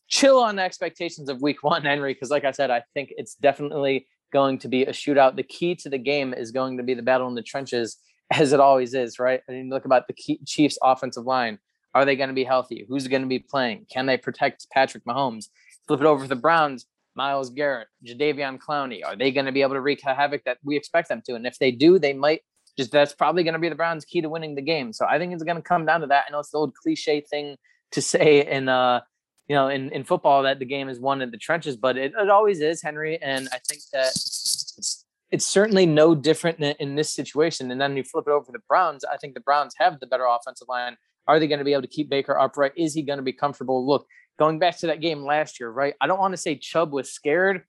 Chill 0.08 0.40
on 0.40 0.56
the 0.56 0.62
expectations 0.62 1.30
of 1.30 1.42
week 1.42 1.64
one, 1.64 1.84
Henry, 1.84 2.14
because 2.14 2.32
like 2.32 2.46
I 2.46 2.52
said, 2.52 2.72
I 2.72 2.84
think 2.94 3.14
it's 3.18 3.36
definitely 3.36 4.08
going 4.32 4.60
to 4.60 4.68
be 4.68 4.84
a 4.84 4.92
shootout. 4.92 5.36
The 5.36 5.44
key 5.44 5.76
to 5.76 5.90
the 5.90 5.98
game 5.98 6.34
is 6.34 6.52
going 6.52 6.78
to 6.78 6.84
be 6.84 6.94
the 6.94 7.02
battle 7.02 7.28
in 7.28 7.36
the 7.36 7.42
trenches, 7.42 7.98
as 8.32 8.54
it 8.54 8.60
always 8.60 8.94
is, 8.94 9.20
right? 9.20 9.42
I 9.48 9.52
mean, 9.54 9.70
look 9.70 9.86
about 9.86 10.08
the 10.08 10.40
Chiefs' 10.46 10.78
offensive 10.84 11.26
line. 11.26 11.60
Are 11.94 12.06
they 12.06 12.16
going 12.16 12.30
to 12.30 12.36
be 12.36 12.44
healthy? 12.44 12.86
Who's 12.88 13.08
going 13.08 13.24
to 13.24 13.28
be 13.28 13.40
playing? 13.40 13.88
Can 13.92 14.06
they 14.06 14.18
protect 14.18 14.68
Patrick 14.72 15.04
Mahomes? 15.06 15.46
Flip 15.88 16.02
it 16.02 16.06
over 16.06 16.26
to 16.26 16.30
the 16.30 16.36
Browns. 16.36 16.86
Myles 17.18 17.50
Garrett, 17.50 17.88
Jadeveon 18.06 18.60
Clowney. 18.60 19.04
Are 19.04 19.16
they 19.16 19.32
going 19.32 19.48
to 19.48 19.52
be 19.52 19.64
able 19.64 19.74
to 19.74 19.82
wreak 19.82 20.02
havoc 20.02 20.44
that 20.46 20.60
we 20.64 20.78
expect 20.78 21.10
them 21.10 21.22
to? 21.26 21.36
And 21.36 21.46
if 21.46 21.58
they 21.60 21.72
do, 21.72 22.00
they 22.00 22.14
might 22.14 22.42
just 22.78 22.92
that's 22.92 23.14
probably 23.14 23.44
going 23.44 23.56
to 23.56 23.60
be 23.60 23.70
the 23.70 23.76
Browns' 23.76 24.06
key 24.06 24.22
to 24.22 24.30
winning 24.30 24.56
the 24.56 24.62
game. 24.62 24.94
So 24.94 25.06
I 25.06 25.18
think 25.18 25.34
it's 25.34 25.44
going 25.44 25.58
to 25.58 25.64
come 25.64 25.86
down 25.86 26.02
to 26.02 26.08
that. 26.08 26.26
I 26.28 26.32
know 26.32 26.40
it's 26.40 26.52
the 26.52 26.60
old 26.60 26.76
cliche 26.76 27.22
thing 27.22 27.58
to 27.92 28.02
say 28.02 28.46
in 28.46 28.70
uh 28.70 29.00
you 29.48 29.56
know 29.56 29.70
in, 29.70 29.90
in 29.92 30.04
football 30.04 30.44
that 30.44 30.60
the 30.60 30.66
game 30.66 30.90
is 30.90 31.00
won 31.00 31.22
in 31.22 31.32
the 31.32 31.38
trenches, 31.38 31.76
but 31.76 31.98
it, 31.98 32.14
it 32.18 32.30
always 32.30 32.62
is, 32.62 32.82
Henry. 32.82 33.20
And 33.22 33.50
I 33.52 33.60
think 33.68 33.82
that 33.94 34.08
it's, 34.08 35.06
it's 35.32 35.46
certainly 35.46 35.86
no 35.86 36.14
different 36.14 36.60
in, 36.60 36.76
in 36.80 36.96
this 36.96 37.14
situation. 37.14 37.72
And 37.72 37.82
then 37.82 37.98
you 37.98 38.04
flip 38.04 38.26
it 38.28 38.32
over 38.32 38.46
to 38.46 38.52
the 38.52 38.64
Browns. 38.68 39.04
I 39.04 39.18
think 39.18 39.34
the 39.34 39.42
Browns 39.42 39.74
have 39.80 40.00
the 40.00 40.08
better 40.08 40.26
offensive 40.26 40.68
line. 40.70 40.98
Are 41.28 41.40
they 41.40 41.48
going 41.48 41.60
to 41.60 41.66
be 41.66 41.74
able 41.74 41.82
to 41.82 41.88
keep 41.90 42.10
Baker 42.10 42.40
upright? 42.40 42.72
Is 42.78 42.94
he 42.94 43.02
going 43.02 43.18
to 43.18 43.24
be 43.24 43.34
comfortable? 43.34 43.86
Look, 43.86 44.08
going 44.38 44.60
back 44.60 44.78
to 44.80 44.88
that 44.88 45.02
game 45.02 45.24
last 45.24 45.60
year, 45.60 45.70
right? 45.70 45.94
I 46.02 46.08
don't 46.08 46.20
want 46.20 46.34
to 46.34 46.38
say 46.38 46.56
Chubb 46.56 46.92
was 46.92 47.12
scared 47.12 47.64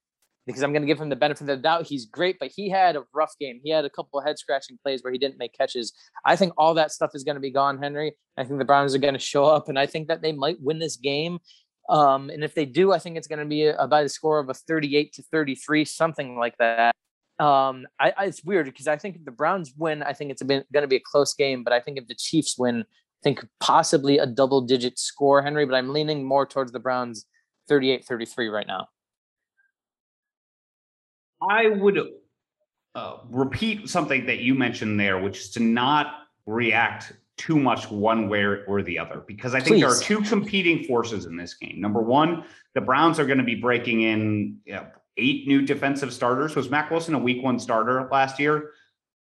because 0.47 0.63
I'm 0.63 0.73
going 0.73 0.83
to 0.83 0.87
give 0.87 0.99
him 0.99 1.11
the 1.11 1.17
benefit 1.17 1.43
of 1.43 1.47
the 1.49 1.57
doubt. 1.57 1.87
He's 1.87 2.07
great, 2.07 2.39
but 2.39 2.51
he 2.55 2.71
had 2.71 2.97
a 2.97 3.05
rough 3.13 3.35
game. 3.39 3.61
He 3.63 3.71
had 3.71 3.85
a 3.85 3.91
couple 3.91 4.19
of 4.19 4.25
head 4.25 4.39
scratching 4.39 4.79
plays 4.83 5.03
where 5.03 5.13
he 5.13 5.19
didn't 5.19 5.39
make 5.39 5.53
catches. 5.53 5.93
I 6.25 6.37
think 6.37 6.55
all 6.57 6.75
that 6.75 6.91
stuff 6.91 7.11
is 7.15 7.23
going 7.23 7.35
to 7.35 7.41
be 7.41 7.51
gone, 7.51 7.79
Henry. 7.79 8.17
I 8.39 8.45
think 8.45 8.59
the 8.59 8.65
Browns 8.65 8.95
are 8.95 8.99
going 8.99 9.15
to 9.15 9.21
show 9.21 9.45
up, 9.45 9.69
and 9.69 9.79
I 9.79 9.87
think 9.87 10.09
that 10.09 10.23
they 10.23 10.33
might 10.33 10.57
win 10.61 10.79
this 10.79 10.97
game. 10.97 11.39
Um, 11.89 12.31
and 12.31 12.45
if 12.45 12.55
they 12.55 12.65
do, 12.65 12.93
I 12.93 12.99
think 12.99 13.17
it's 13.17 13.29
going 13.29 13.41
to 13.41 13.45
be 13.45 13.67
a, 13.67 13.87
by 13.87 14.03
the 14.03 14.09
score 14.09 14.39
of 14.39 14.49
a 14.49 14.55
38 14.55 15.13
to 15.15 15.23
33, 15.23 15.85
something 15.85 16.39
like 16.39 16.57
that. 16.59 16.95
Um, 17.39 17.87
I, 18.01 18.13
I, 18.17 18.25
it's 18.25 18.43
weird 18.43 18.67
because 18.67 18.89
I 18.89 18.97
think 18.97 19.17
if 19.17 19.25
the 19.25 19.31
Browns 19.31 19.73
win, 19.77 20.03
I 20.03 20.13
think 20.13 20.31
it's 20.31 20.43
going 20.43 20.65
to 20.73 20.87
be 20.87 20.97
a 20.97 21.01
close 21.01 21.35
game. 21.35 21.63
But 21.63 21.73
I 21.73 21.81
think 21.81 21.99
if 21.99 22.07
the 22.07 22.15
Chiefs 22.15 22.57
win, 22.59 22.85
think 23.23 23.45
possibly 23.61 24.19
a 24.19 24.27
double 24.27 24.61
digit 24.61 24.99
score, 24.99 25.43
Henry. 25.43 25.67
But 25.67 25.75
I'm 25.75 25.93
leaning 25.93 26.25
more 26.25 26.47
towards 26.47 26.73
the 26.73 26.79
Browns 26.79 27.27
38 27.69 28.05
33 28.05 28.49
right 28.49 28.67
now. 28.67 28.89
I 31.49 31.69
would 31.69 32.01
uh, 32.95 33.19
repeat 33.31 33.89
something 33.89 34.27
that 34.27 34.39
you 34.39 34.55
mentioned 34.55 34.99
there, 34.99 35.21
which 35.21 35.39
is 35.39 35.51
to 35.51 35.61
not 35.61 36.15
react 36.47 37.13
too 37.37 37.57
much 37.57 37.89
one 37.91 38.29
way 38.29 38.43
or 38.43 38.83
the 38.83 38.99
other, 38.99 39.23
because 39.27 39.55
I 39.55 39.61
think 39.61 39.77
Please. 39.77 39.81
there 39.83 39.91
are 39.91 40.01
two 40.01 40.21
competing 40.29 40.83
forces 40.85 41.27
in 41.27 41.37
this 41.37 41.55
game. 41.55 41.81
Number 41.81 42.03
one, 42.03 42.45
the 42.75 42.81
Browns 42.81 43.21
are 43.21 43.27
going 43.27 43.39
to 43.39 43.45
be 43.45 43.55
breaking 43.55 44.03
in 44.03 44.57
you 44.65 44.75
know, 44.75 44.87
eight 45.17 45.47
new 45.47 45.63
defensive 45.63 46.13
starters. 46.13 46.57
Was 46.57 46.69
Mack 46.69 46.91
Wilson 46.91 47.15
a 47.15 47.19
week 47.19 47.43
one 47.43 47.61
starter 47.61 48.09
last 48.11 48.41
year? 48.41 48.71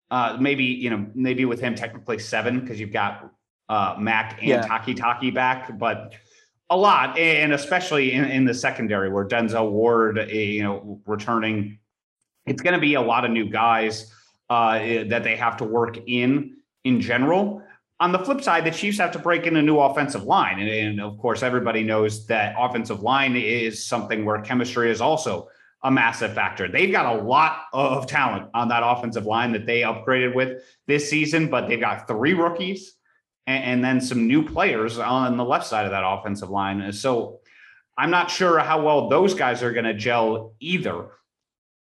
Uh, 0.10 0.38
maybe, 0.40 0.64
you 0.64 0.90
know, 0.90 1.06
maybe 1.14 1.44
with 1.44 1.60
him 1.60 1.76
technically 1.76 2.20
seven, 2.20 2.62
because 2.62 2.80
you've 2.80 2.94
got 2.94 3.30
uh, 3.70 3.96
Mack 4.00 4.40
and 4.40 4.50
yeah. 4.50 4.68
Takitaki 4.68 5.34
back, 5.34 5.78
but 5.78 6.14
a 6.70 6.78
lot, 6.78 7.18
and 7.18 7.54
especially 7.54 8.12
in, 8.14 8.26
in 8.26 8.46
the 8.46 8.54
secondary 8.54 9.10
where 9.10 9.28
Denzel 9.28 9.72
Ward, 9.72 10.18
eh, 10.18 10.24
you 10.24 10.64
know, 10.64 11.02
returning 11.06 11.80
it's 12.46 12.62
going 12.62 12.74
to 12.74 12.80
be 12.80 12.94
a 12.94 13.02
lot 13.02 13.26
of 13.26 13.32
new 13.32 13.50
guys 13.50 14.12
uh, 14.50 14.78
that 15.08 15.24
they 15.24 15.36
have 15.36 15.58
to 15.58 15.64
work 15.64 15.98
in 16.08 16.58
in 16.84 17.02
general. 17.02 17.62
On 18.00 18.12
the 18.12 18.20
flip 18.20 18.42
side, 18.42 18.66
the 18.66 18.72
Chiefs 18.72 18.98
have 18.98 19.12
to 19.14 19.20
break 19.20 19.48
in 19.48 19.56
a 19.56 19.62
new 19.62 19.80
offensive 19.80 20.24
line. 20.24 20.60
And, 20.60 20.70
and, 20.70 21.02
of 21.02 21.18
course, 21.18 21.44
everybody 21.44 21.82
knows 21.82 22.28
that 22.28 22.54
offensive 22.58 23.02
line 23.02 23.36
is 23.36 23.86
something 23.86 24.26
where 24.26 24.42
chemistry 24.42 24.92
is 24.92 25.02
also 25.02 25.48
a 25.82 25.90
massive 25.90 26.34
factor. 26.34 26.68
They've 26.68 26.92
got 26.92 27.16
a 27.16 27.22
lot 27.24 27.64
of 27.72 28.06
talent 28.06 28.50
on 28.54 28.68
that 28.68 28.84
offensive 28.84 29.26
line 29.26 29.54
that 29.54 29.66
they 29.66 29.82
upgraded 29.82 30.36
with 30.36 30.62
this 30.88 31.10
season, 31.10 31.50
but 31.50 31.68
they've 31.68 31.80
got 31.80 32.08
three 32.08 32.34
rookies 32.34 32.96
and, 33.48 33.64
and 33.64 33.84
then 33.84 34.02
some 34.02 34.28
new 34.28 34.44
players 34.44 34.98
on 34.98 35.38
the 35.38 35.46
left 35.46 35.68
side 35.68 35.86
of 35.86 35.92
that 35.92 36.04
offensive 36.06 36.50
line. 36.50 36.92
So 36.92 37.40
I'm 37.98 38.12
not 38.12 38.30
sure 38.30 38.60
how 38.60 38.84
well 38.84 39.10
those 39.10 39.34
guys 39.34 39.64
are 39.64 39.72
going 39.72 39.86
to 39.86 39.94
gel 39.94 40.54
either. 40.60 41.08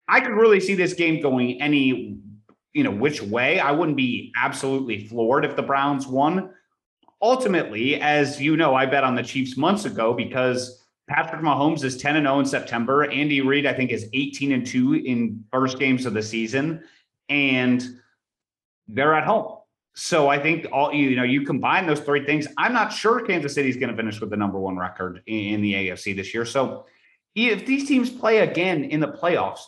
I 0.07 0.19
could 0.19 0.33
really 0.33 0.59
see 0.59 0.75
this 0.75 0.93
game 0.93 1.21
going 1.21 1.61
any, 1.61 2.19
you 2.73 2.83
know, 2.83 2.91
which 2.91 3.21
way. 3.21 3.59
I 3.59 3.71
wouldn't 3.71 3.97
be 3.97 4.31
absolutely 4.37 5.07
floored 5.07 5.45
if 5.45 5.55
the 5.55 5.63
Browns 5.63 6.05
won. 6.05 6.51
Ultimately, 7.21 7.99
as 8.01 8.39
you 8.39 8.55
know, 8.55 8.75
I 8.75 8.85
bet 8.85 9.03
on 9.03 9.15
the 9.15 9.23
Chiefs 9.23 9.57
months 9.57 9.85
ago 9.85 10.13
because 10.13 10.85
Patrick 11.07 11.41
Mahomes 11.41 11.83
is 11.83 11.97
10 11.97 12.17
and 12.17 12.25
0 12.25 12.39
in 12.39 12.45
September. 12.45 13.09
Andy 13.09 13.41
Reid, 13.41 13.65
I 13.65 13.73
think, 13.73 13.91
is 13.91 14.07
18 14.13 14.51
and 14.51 14.65
2 14.65 14.95
in 14.95 15.43
first 15.51 15.79
games 15.79 16.05
of 16.05 16.13
the 16.13 16.21
season. 16.21 16.83
And 17.29 17.83
they're 18.87 19.15
at 19.15 19.23
home. 19.23 19.57
So 19.95 20.27
I 20.27 20.37
think 20.37 20.67
all 20.71 20.93
you 20.93 21.15
know, 21.15 21.23
you 21.23 21.43
combine 21.43 21.87
those 21.87 22.01
three 22.01 22.25
things. 22.25 22.47
I'm 22.57 22.73
not 22.73 22.91
sure 22.91 23.25
Kansas 23.25 23.53
City 23.53 23.69
is 23.69 23.77
going 23.77 23.89
to 23.89 23.95
finish 23.95 24.19
with 24.19 24.29
the 24.29 24.35
number 24.35 24.59
one 24.59 24.77
record 24.77 25.23
in 25.25 25.61
the 25.61 25.73
AFC 25.73 26.15
this 26.15 26.33
year. 26.33 26.45
So 26.45 26.85
if 27.33 27.65
these 27.65 27.87
teams 27.87 28.09
play 28.09 28.39
again 28.39 28.83
in 28.83 28.99
the 28.99 29.07
playoffs, 29.07 29.61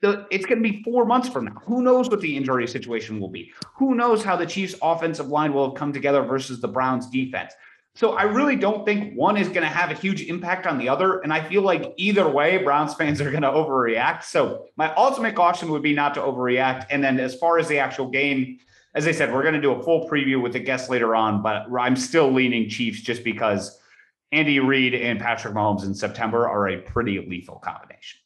the, 0.00 0.26
it's 0.30 0.46
going 0.46 0.62
to 0.62 0.68
be 0.68 0.82
four 0.84 1.04
months 1.04 1.28
from 1.28 1.46
now. 1.46 1.62
Who 1.64 1.82
knows 1.82 2.08
what 2.10 2.20
the 2.20 2.36
injury 2.36 2.68
situation 2.68 3.18
will 3.18 3.28
be? 3.28 3.52
Who 3.74 3.94
knows 3.94 4.22
how 4.22 4.36
the 4.36 4.46
Chiefs' 4.46 4.76
offensive 4.82 5.28
line 5.28 5.52
will 5.52 5.70
have 5.70 5.76
come 5.76 5.92
together 5.92 6.22
versus 6.22 6.60
the 6.60 6.68
Browns' 6.68 7.08
defense? 7.08 7.54
So 7.94 8.12
I 8.12 8.22
really 8.22 8.56
don't 8.56 8.86
think 8.86 9.14
one 9.14 9.36
is 9.36 9.48
going 9.48 9.62
to 9.62 9.68
have 9.68 9.90
a 9.90 9.94
huge 9.94 10.22
impact 10.22 10.66
on 10.66 10.78
the 10.78 10.88
other. 10.88 11.20
And 11.20 11.32
I 11.32 11.42
feel 11.42 11.62
like 11.62 11.92
either 11.96 12.28
way, 12.28 12.58
Browns 12.58 12.94
fans 12.98 13.20
are 13.20 13.30
going 13.30 13.42
to 13.42 13.50
overreact. 13.50 14.22
So 14.24 14.66
my 14.76 14.94
ultimate 14.94 15.34
caution 15.34 15.70
would 15.70 15.82
be 15.82 15.94
not 15.94 16.14
to 16.14 16.20
overreact. 16.20 16.86
And 16.90 17.02
then 17.02 17.18
as 17.18 17.34
far 17.34 17.58
as 17.58 17.68
the 17.68 17.78
actual 17.78 18.08
game, 18.08 18.58
as 18.94 19.06
I 19.06 19.12
said, 19.12 19.32
we're 19.32 19.42
going 19.42 19.54
to 19.54 19.60
do 19.60 19.72
a 19.72 19.82
full 19.82 20.08
preview 20.08 20.40
with 20.40 20.52
the 20.52 20.60
guests 20.60 20.90
later 20.90 21.16
on, 21.16 21.42
but 21.42 21.66
I'm 21.78 21.96
still 21.96 22.30
leaning 22.30 22.68
Chiefs 22.68 23.00
just 23.00 23.24
because 23.24 23.78
Andy 24.32 24.60
Reid 24.60 24.94
and 24.94 25.18
Patrick 25.18 25.54
Mahomes 25.54 25.84
in 25.84 25.94
September 25.94 26.48
are 26.48 26.68
a 26.68 26.78
pretty 26.78 27.24
lethal 27.26 27.56
combination. 27.56 28.20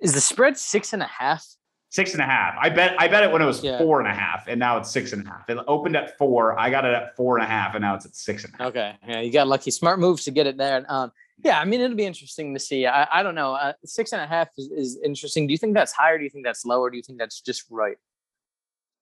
Is 0.00 0.12
the 0.12 0.20
spread 0.20 0.56
six 0.56 0.92
and 0.92 1.02
a 1.02 1.06
half? 1.06 1.44
Six 1.90 2.12
and 2.12 2.20
a 2.20 2.26
half. 2.26 2.54
I 2.60 2.68
bet 2.68 2.94
I 2.98 3.08
bet 3.08 3.22
it 3.22 3.32
when 3.32 3.40
it 3.40 3.46
was 3.46 3.62
yeah. 3.62 3.78
four 3.78 4.00
and 4.00 4.08
a 4.08 4.12
half, 4.12 4.48
and 4.48 4.58
now 4.58 4.76
it's 4.76 4.90
six 4.90 5.12
and 5.12 5.24
a 5.24 5.30
half. 5.30 5.48
It 5.48 5.56
opened 5.66 5.96
at 5.96 6.18
four. 6.18 6.58
I 6.58 6.68
got 6.68 6.84
it 6.84 6.92
at 6.92 7.16
four 7.16 7.38
and 7.38 7.44
a 7.44 7.48
half, 7.48 7.74
and 7.74 7.82
now 7.82 7.94
it's 7.94 8.04
at 8.04 8.14
six 8.14 8.44
and 8.44 8.52
a 8.54 8.56
half. 8.58 8.66
Okay. 8.68 8.94
Yeah, 9.06 9.20
you 9.20 9.32
got 9.32 9.46
lucky. 9.46 9.70
Smart 9.70 10.00
moves 10.00 10.24
to 10.24 10.32
get 10.32 10.46
it 10.46 10.58
there. 10.58 10.84
Um, 10.88 11.12
yeah, 11.42 11.60
I 11.60 11.64
mean, 11.64 11.80
it'll 11.80 11.96
be 11.96 12.04
interesting 12.04 12.52
to 12.54 12.60
see. 12.60 12.86
I, 12.86 13.20
I 13.20 13.22
don't 13.22 13.36
know. 13.36 13.54
Uh, 13.54 13.72
six 13.84 14.12
and 14.12 14.20
a 14.20 14.26
half 14.26 14.48
is, 14.58 14.68
is 14.72 14.98
interesting. 15.02 15.46
Do 15.46 15.52
you 15.52 15.58
think 15.58 15.74
that's 15.74 15.92
higher? 15.92 16.18
Do 16.18 16.24
you 16.24 16.30
think 16.30 16.44
that's 16.44 16.66
lower? 16.66 16.90
Do 16.90 16.96
you 16.96 17.02
think 17.02 17.18
that's 17.18 17.40
just 17.40 17.64
right? 17.70 17.96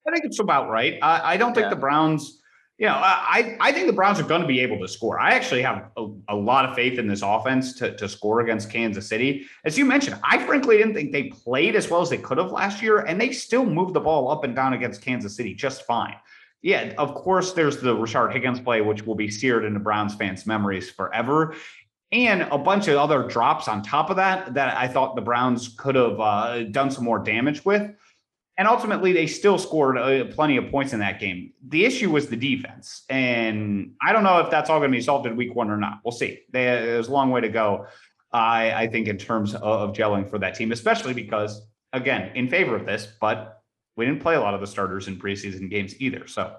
I 0.07 0.11
think 0.12 0.25
it's 0.25 0.38
about 0.38 0.69
right. 0.69 0.99
I, 1.03 1.35
I 1.35 1.37
don't 1.37 1.55
think 1.55 1.64
yeah. 1.64 1.71
the 1.71 1.77
Browns, 1.77 2.40
you 2.79 2.87
know, 2.87 2.95
I, 2.95 3.57
I 3.61 3.73
think 3.73 3.87
the 3.87 3.93
Browns 3.93 4.21
are 4.21 4.25
going 4.25 4.43
to 4.43 4.47
be 4.47 4.61
able 4.61 4.79
to 4.81 4.88
score. 4.88 5.19
I 5.19 5.33
actually 5.33 5.62
have 5.62 5.90
a, 5.97 6.09
a, 6.29 6.37
lot 6.37 6.69
of 6.69 6.75
faith 6.75 6.99
in 6.99 7.07
this 7.07 7.23
offense 7.23 7.75
to, 7.79 7.97
to 7.97 8.09
score 8.09 8.40
against 8.40 8.71
Kansas 8.71 9.09
City. 9.09 9.47
As 9.64 9.79
you 9.79 9.85
mentioned, 9.85 10.19
I 10.23 10.45
frankly 10.45 10.79
didn't 10.79 10.95
think 10.95 11.12
they 11.12 11.25
played 11.25 11.77
as 11.77 11.88
well 11.88 12.03
as 12.03 12.11
they 12.11 12.19
could 12.19 12.38
have 12.38 12.53
last 12.53 12.83
year, 12.83 12.99
and 13.01 13.21
they 13.21 13.33
still 13.33 13.64
moved 13.64 13.95
the 13.95 14.01
ball 14.01 14.31
up 14.31 14.45
and 14.45 14.55
down 14.55 14.75
against 14.75 15.03
Kansas 15.03 15.37
City 15.37 15.55
just 15.55 15.87
fine. 15.87 16.17
Yeah, 16.61 16.95
of 16.97 17.14
course, 17.14 17.53
there's 17.53 17.79
the 17.79 17.95
Rashard 17.95 18.33
Higgins 18.33 18.59
play, 18.59 18.81
which 18.81 19.05
will 19.05 19.14
be 19.14 19.31
seared 19.31 19.64
into 19.64 19.81
Browns 19.81 20.14
fans' 20.14 20.47
memories 20.47 20.90
forever 20.90 21.55
and 22.14 22.43
a 22.53 22.59
bunch 22.59 22.87
of 22.87 22.97
other 22.97 23.25
drops 23.25 23.67
on 23.67 23.83
top 23.83 24.09
of 24.09 24.17
that 24.17 24.55
that 24.55 24.77
I 24.77 24.87
thought 24.87 25.17
the 25.17 25.21
Browns 25.21 25.75
could 25.77 25.97
have 25.97 26.21
uh, 26.21 26.62
done 26.64 26.90
some 26.90 27.05
more 27.05 27.19
damage 27.19 27.64
with. 27.64 27.90
And 28.57 28.69
ultimately, 28.69 29.12
they 29.12 29.27
still 29.27 29.59
scored 29.59 29.99
uh, 29.99 30.27
plenty 30.27 30.57
of 30.57 30.71
points 30.71 30.93
in 30.93 31.01
that 31.01 31.19
game. 31.19 31.53
The 31.69 31.85
issue 31.85 32.11
was 32.11 32.29
the 32.29 32.37
defense. 32.37 33.05
And 33.11 33.95
I 34.01 34.12
don't 34.12 34.23
know 34.23 34.38
if 34.38 34.51
that's 34.51 34.71
all 34.71 34.79
going 34.79 34.93
to 34.93 34.97
be 34.97 35.03
solved 35.03 35.27
in 35.27 35.37
week 35.37 35.55
one 35.55 35.71
or 35.71 35.77
not. 35.77 35.99
We'll 36.05 36.12
see. 36.12 36.40
there's 36.53 37.09
a 37.09 37.12
long 37.12 37.31
way 37.31 37.40
to 37.40 37.49
go, 37.49 37.87
I, 38.33 38.73
I 38.73 38.87
think, 38.87 39.09
in 39.09 39.19
terms 39.19 39.55
of, 39.55 39.62
of 39.62 39.93
gelling 39.93 40.31
for 40.31 40.38
that 40.38 40.55
team, 40.55 40.71
especially 40.71 41.14
because, 41.14 41.67
again, 41.93 42.31
in 42.37 42.49
favor 42.49 42.77
of 42.77 42.87
this, 42.87 43.09
but 43.21 43.62
we 43.97 44.07
didn't 44.07 44.23
play 44.23 44.37
a 44.37 44.40
lot 44.40 44.55
of 44.55 44.61
the 44.61 44.67
starters 44.69 45.09
in 45.09 45.19
preseason 45.19 45.69
games 45.69 46.01
either. 46.01 46.29
So 46.29 46.55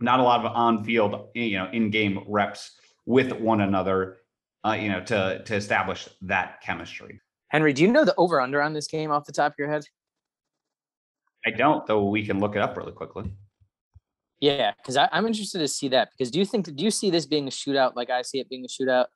not 0.00 0.18
a 0.18 0.22
lot 0.22 0.44
of 0.44 0.52
on 0.52 0.82
field, 0.82 1.28
you 1.34 1.58
know, 1.58 1.68
in 1.72 1.90
game 1.90 2.24
reps 2.26 2.72
with 3.06 3.32
one 3.32 3.60
another 3.60 4.18
uh, 4.64 4.72
you 4.72 4.88
know, 4.88 5.00
to 5.04 5.42
to 5.44 5.54
establish 5.54 6.08
that 6.22 6.60
chemistry. 6.62 7.20
Henry, 7.48 7.72
do 7.72 7.82
you 7.82 7.92
know 7.92 8.04
the 8.04 8.14
over 8.16 8.40
under 8.40 8.62
on 8.62 8.72
this 8.72 8.86
game 8.86 9.10
off 9.10 9.26
the 9.26 9.32
top 9.32 9.52
of 9.52 9.58
your 9.58 9.70
head? 9.70 9.84
I 11.46 11.50
don't, 11.50 11.86
though. 11.86 12.04
We 12.04 12.24
can 12.24 12.40
look 12.40 12.56
it 12.56 12.62
up 12.62 12.76
really 12.76 12.92
quickly. 12.92 13.32
Yeah, 14.40 14.72
because 14.76 14.96
I'm 14.96 15.26
interested 15.26 15.58
to 15.60 15.68
see 15.68 15.88
that. 15.88 16.10
Because 16.10 16.30
do 16.30 16.38
you 16.38 16.44
think 16.44 16.74
do 16.74 16.84
you 16.84 16.90
see 16.90 17.10
this 17.10 17.26
being 17.26 17.46
a 17.46 17.50
shootout 17.50 17.96
like 17.96 18.10
I 18.10 18.22
see 18.22 18.40
it 18.40 18.48
being 18.48 18.64
a 18.64 18.68
shootout? 18.68 19.06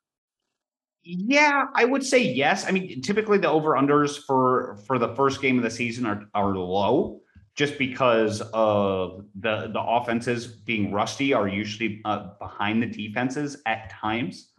Yeah, 1.03 1.65
I 1.75 1.85
would 1.85 2.03
say 2.03 2.21
yes. 2.21 2.67
I 2.67 2.71
mean, 2.71 3.01
typically 3.01 3.37
the 3.37 3.49
over 3.49 3.71
unders 3.71 4.17
for 4.25 4.77
for 4.85 4.97
the 4.97 5.15
first 5.15 5.41
game 5.41 5.57
of 5.57 5.63
the 5.63 5.69
season 5.69 6.05
are 6.05 6.25
are 6.33 6.55
low, 6.55 7.21
just 7.55 7.77
because 7.77 8.41
of 8.53 9.25
the 9.39 9.69
the 9.71 9.81
offenses 9.81 10.47
being 10.47 10.91
rusty 10.91 11.33
are 11.33 11.47
usually 11.47 12.01
uh, 12.05 12.29
behind 12.39 12.81
the 12.81 12.87
defenses 12.87 13.61
at 13.65 13.89
times. 13.89 14.51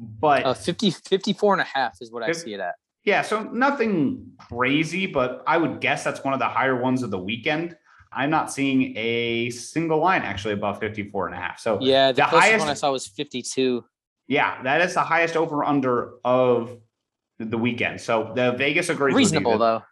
But 0.00 0.44
uh, 0.44 0.54
50, 0.54 0.90
54 0.90 1.54
and 1.54 1.62
a 1.62 1.64
half 1.64 1.98
is 2.00 2.10
what 2.10 2.22
I 2.22 2.32
see 2.32 2.54
it 2.54 2.60
at. 2.60 2.74
Yeah, 3.04 3.20
so 3.22 3.42
nothing 3.44 4.32
crazy, 4.48 5.06
but 5.06 5.42
I 5.46 5.58
would 5.58 5.80
guess 5.80 6.04
that's 6.04 6.24
one 6.24 6.32
of 6.32 6.40
the 6.40 6.48
higher 6.48 6.80
ones 6.80 7.02
of 7.02 7.10
the 7.10 7.18
weekend. 7.18 7.76
I'm 8.10 8.30
not 8.30 8.50
seeing 8.50 8.96
a 8.96 9.50
single 9.50 9.98
line 9.98 10.22
actually 10.22 10.54
above 10.54 10.78
54 10.78 11.26
and 11.26 11.34
a 11.34 11.38
half. 11.38 11.60
So 11.60 11.78
yeah, 11.80 12.12
the, 12.12 12.16
the 12.16 12.24
highest 12.24 12.60
one 12.60 12.70
I 12.70 12.74
saw 12.74 12.92
was 12.92 13.06
52. 13.06 13.84
Yeah, 14.26 14.62
that 14.62 14.80
is 14.80 14.94
the 14.94 15.02
highest 15.02 15.36
over 15.36 15.64
under 15.64 16.14
of 16.24 16.78
the 17.38 17.58
weekend. 17.58 18.00
So 18.00 18.32
the 18.34 18.52
Vegas 18.52 18.88
agrees. 18.88 19.14
Reasonable 19.14 19.58
though. 19.58 19.82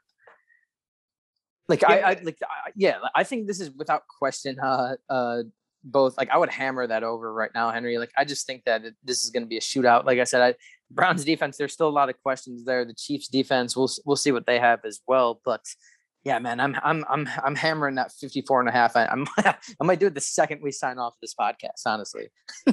Like 1.68 1.82
yeah. 1.82 1.88
I, 1.88 2.10
I 2.10 2.20
like 2.22 2.38
I, 2.42 2.70
yeah, 2.74 2.98
I 3.14 3.24
think 3.24 3.46
this 3.46 3.60
is 3.60 3.70
without 3.70 4.02
question 4.06 4.58
uh 4.58 4.96
uh 5.08 5.42
both 5.84 6.16
like 6.16 6.30
I 6.30 6.38
would 6.38 6.50
hammer 6.50 6.86
that 6.86 7.02
over 7.02 7.32
right 7.32 7.50
now, 7.54 7.70
Henry. 7.70 7.98
Like 7.98 8.12
I 8.16 8.24
just 8.24 8.46
think 8.46 8.64
that 8.64 8.84
it, 8.84 8.94
this 9.02 9.22
is 9.22 9.30
going 9.30 9.42
to 9.42 9.48
be 9.48 9.56
a 9.56 9.60
shootout. 9.60 10.04
Like 10.04 10.18
I 10.18 10.24
said, 10.24 10.42
I, 10.42 10.54
Browns 10.94 11.24
defense, 11.24 11.56
there's 11.56 11.72
still 11.72 11.88
a 11.88 11.90
lot 11.90 12.08
of 12.08 12.20
questions 12.22 12.64
there. 12.64 12.84
The 12.84 12.94
Chiefs 12.94 13.28
defense, 13.28 13.76
we'll 13.76 13.90
we'll 14.04 14.16
see 14.16 14.32
what 14.32 14.46
they 14.46 14.58
have 14.58 14.80
as 14.84 15.00
well. 15.06 15.40
But 15.44 15.64
yeah, 16.24 16.38
man, 16.38 16.60
I'm 16.60 16.76
I'm 16.82 17.04
I'm 17.08 17.28
I'm 17.44 17.56
hammering 17.56 17.96
that 17.96 18.12
54 18.12 18.60
and 18.60 18.68
a 18.68 18.72
half. 18.72 18.96
I, 18.96 19.06
I'm 19.06 19.26
I 19.38 19.56
might 19.80 19.98
do 19.98 20.06
it 20.06 20.14
the 20.14 20.20
second 20.20 20.62
we 20.62 20.72
sign 20.72 20.98
off 20.98 21.14
this 21.20 21.34
podcast, 21.34 21.86
honestly. 21.86 22.28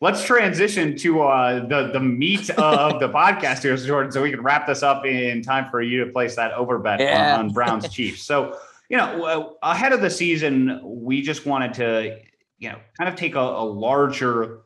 Let's 0.00 0.24
transition 0.24 0.96
to 0.98 1.22
uh, 1.22 1.66
the 1.66 1.90
the 1.92 2.00
meat 2.00 2.50
of 2.50 3.00
the 3.00 3.08
podcast 3.14 3.62
here, 3.62 3.76
Jordan, 3.76 4.12
so 4.12 4.22
we 4.22 4.30
can 4.30 4.42
wrap 4.42 4.66
this 4.66 4.82
up 4.82 5.06
in 5.06 5.42
time 5.42 5.70
for 5.70 5.80
you 5.80 6.04
to 6.04 6.12
place 6.12 6.36
that 6.36 6.52
over 6.52 6.78
bet 6.78 7.00
yeah. 7.00 7.34
on, 7.34 7.46
on 7.46 7.52
Browns 7.52 7.88
Chiefs. 7.88 8.22
So 8.22 8.58
you 8.88 8.96
know, 8.96 9.56
ahead 9.62 9.92
of 9.92 10.00
the 10.00 10.10
season, 10.10 10.80
we 10.84 11.22
just 11.22 11.46
wanted 11.46 11.74
to, 11.74 12.20
you 12.58 12.68
know, 12.68 12.78
kind 12.98 13.08
of 13.08 13.16
take 13.16 13.34
a, 13.34 13.40
a 13.40 13.64
larger 13.64 14.60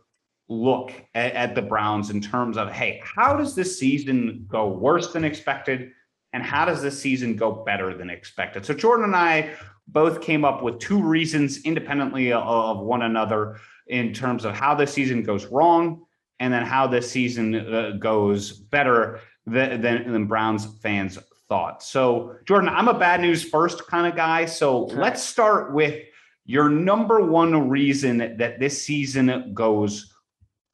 look 0.48 0.92
at, 1.14 1.32
at, 1.34 1.54
the 1.54 1.62
Browns 1.62 2.11
in 2.11 2.20
terms 2.20 2.56
of, 2.56 2.70
hey, 2.70 3.02
how 3.04 3.37
does 3.37 3.54
this 3.54 3.78
season 3.78 4.46
go 4.48 4.68
worse 4.68 5.12
than 5.12 5.24
expected? 5.24 5.92
And 6.32 6.42
how 6.42 6.64
does 6.64 6.82
this 6.82 7.00
season 7.00 7.37
go 7.37 7.52
better 7.52 7.96
than 7.96 8.11
expected? 8.11 8.64
So 8.64 8.74
Jordan 8.74 9.04
and 9.04 9.16
I 9.16 9.54
both 9.87 10.20
came 10.20 10.44
up 10.44 10.62
with 10.62 10.78
two 10.78 11.02
reasons 11.02 11.62
independently 11.62 12.32
of 12.32 12.80
one 12.80 13.02
another 13.02 13.58
in 13.87 14.12
terms 14.12 14.44
of 14.44 14.54
how 14.54 14.74
the 14.74 14.87
season 14.87 15.22
goes 15.22 15.46
wrong 15.46 16.04
and 16.40 16.52
then 16.52 16.64
how 16.64 16.87
this 16.87 17.11
season 17.11 17.54
uh, 17.54 17.92
goes 17.98 18.52
better 18.52 19.20
than, 19.46 19.80
than, 19.80 20.12
than 20.12 20.26
Browns 20.26 20.66
fans 20.82 21.18
thought. 21.48 21.82
So, 21.82 22.37
Jordan, 22.44 22.68
I'm 22.68 22.88
a 22.88 22.98
bad 22.98 23.20
news 23.20 23.42
first 23.42 23.87
kind 23.87 24.06
of 24.06 24.14
guy. 24.14 24.44
So, 24.44 24.84
let's 24.84 25.22
start 25.22 25.72
with 25.72 26.04
your 26.44 26.68
number 26.68 27.20
one 27.20 27.68
reason 27.68 28.37
that 28.37 28.61
this 28.61 28.82
season 28.84 29.52
goes 29.54 30.14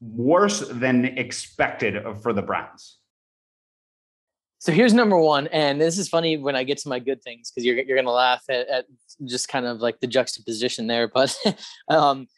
worse 0.01 0.61
than 0.61 1.05
expected 1.05 2.03
for 2.23 2.33
the 2.33 2.43
Browns. 2.43 2.99
So 4.59 4.73
here's 4.73 4.95
number 4.95 5.19
one, 5.19 5.47
and 5.49 5.79
this 5.79 5.99
is 5.99 6.09
funny 6.09 6.39
when 6.39 6.57
I 6.57 6.65
get 6.65 6.79
to 6.79 6.89
my 6.89 6.99
good 6.99 7.23
things 7.23 7.51
because 7.51 7.67
you're 7.67 7.77
you're 7.77 7.99
gonna 7.99 8.11
laugh 8.11 8.45
at, 8.49 8.67
at, 8.69 8.87
just 9.27 9.49
kind 9.49 9.67
of 9.67 9.81
like 9.81 10.01
the 10.01 10.07
juxtaposition 10.07 10.87
there. 10.87 11.07
But 11.07 11.37
um, 11.89 12.29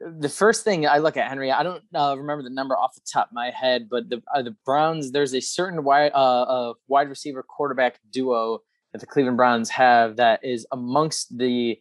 the 0.00 0.28
first 0.28 0.62
thing 0.62 0.86
I 0.86 0.98
look 0.98 1.16
at 1.16 1.28
Henry, 1.28 1.50
I 1.50 1.64
don't 1.64 1.82
uh, 1.92 2.14
remember 2.16 2.44
the 2.44 2.50
number 2.50 2.76
off 2.76 2.94
the 2.94 3.00
top 3.12 3.28
of 3.28 3.32
my 3.32 3.50
head, 3.50 3.88
but 3.90 4.08
the 4.08 4.22
uh, 4.32 4.42
the 4.42 4.54
Browns, 4.64 5.10
there's 5.10 5.34
a 5.34 5.40
certain 5.40 5.82
wide 5.82 6.12
uh, 6.14 6.42
uh, 6.42 6.74
wide 6.86 7.08
receiver 7.08 7.42
quarterback 7.42 7.98
duo 8.12 8.60
that 8.92 9.00
the 9.00 9.06
Cleveland 9.06 9.36
Browns 9.36 9.68
have 9.70 10.16
that 10.16 10.44
is 10.44 10.66
amongst 10.70 11.36
the 11.36 11.80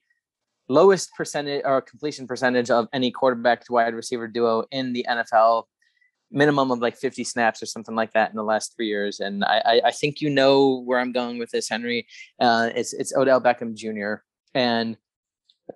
lowest 0.71 1.13
percentage 1.15 1.62
or 1.65 1.81
completion 1.81 2.27
percentage 2.27 2.69
of 2.69 2.88
any 2.93 3.12
quarterback 3.12 3.65
to 3.65 3.73
wide 3.73 3.93
receiver 3.93 4.27
duo 4.27 4.63
in 4.71 4.93
the 4.93 5.05
NFL, 5.10 5.65
minimum 6.31 6.71
of 6.71 6.79
like 6.79 6.95
50 6.95 7.23
snaps 7.23 7.62
or 7.62 7.65
something 7.65 7.95
like 7.95 8.13
that 8.13 8.29
in 8.29 8.38
the 8.38 8.43
last 8.43 8.73
three 8.75 8.88
years. 8.88 9.19
And 9.19 9.43
I, 9.43 9.62
I, 9.65 9.81
I 9.86 9.91
think 9.91 10.21
you 10.21 10.29
know 10.29 10.81
where 10.81 10.99
I'm 10.99 11.12
going 11.12 11.38
with 11.39 11.51
this, 11.51 11.67
Henry. 11.69 12.07
Uh, 12.39 12.69
it's 12.73 12.93
it's 12.93 13.13
Odell 13.15 13.41
Beckham 13.41 13.75
Jr. 13.75 14.23
and 14.53 14.97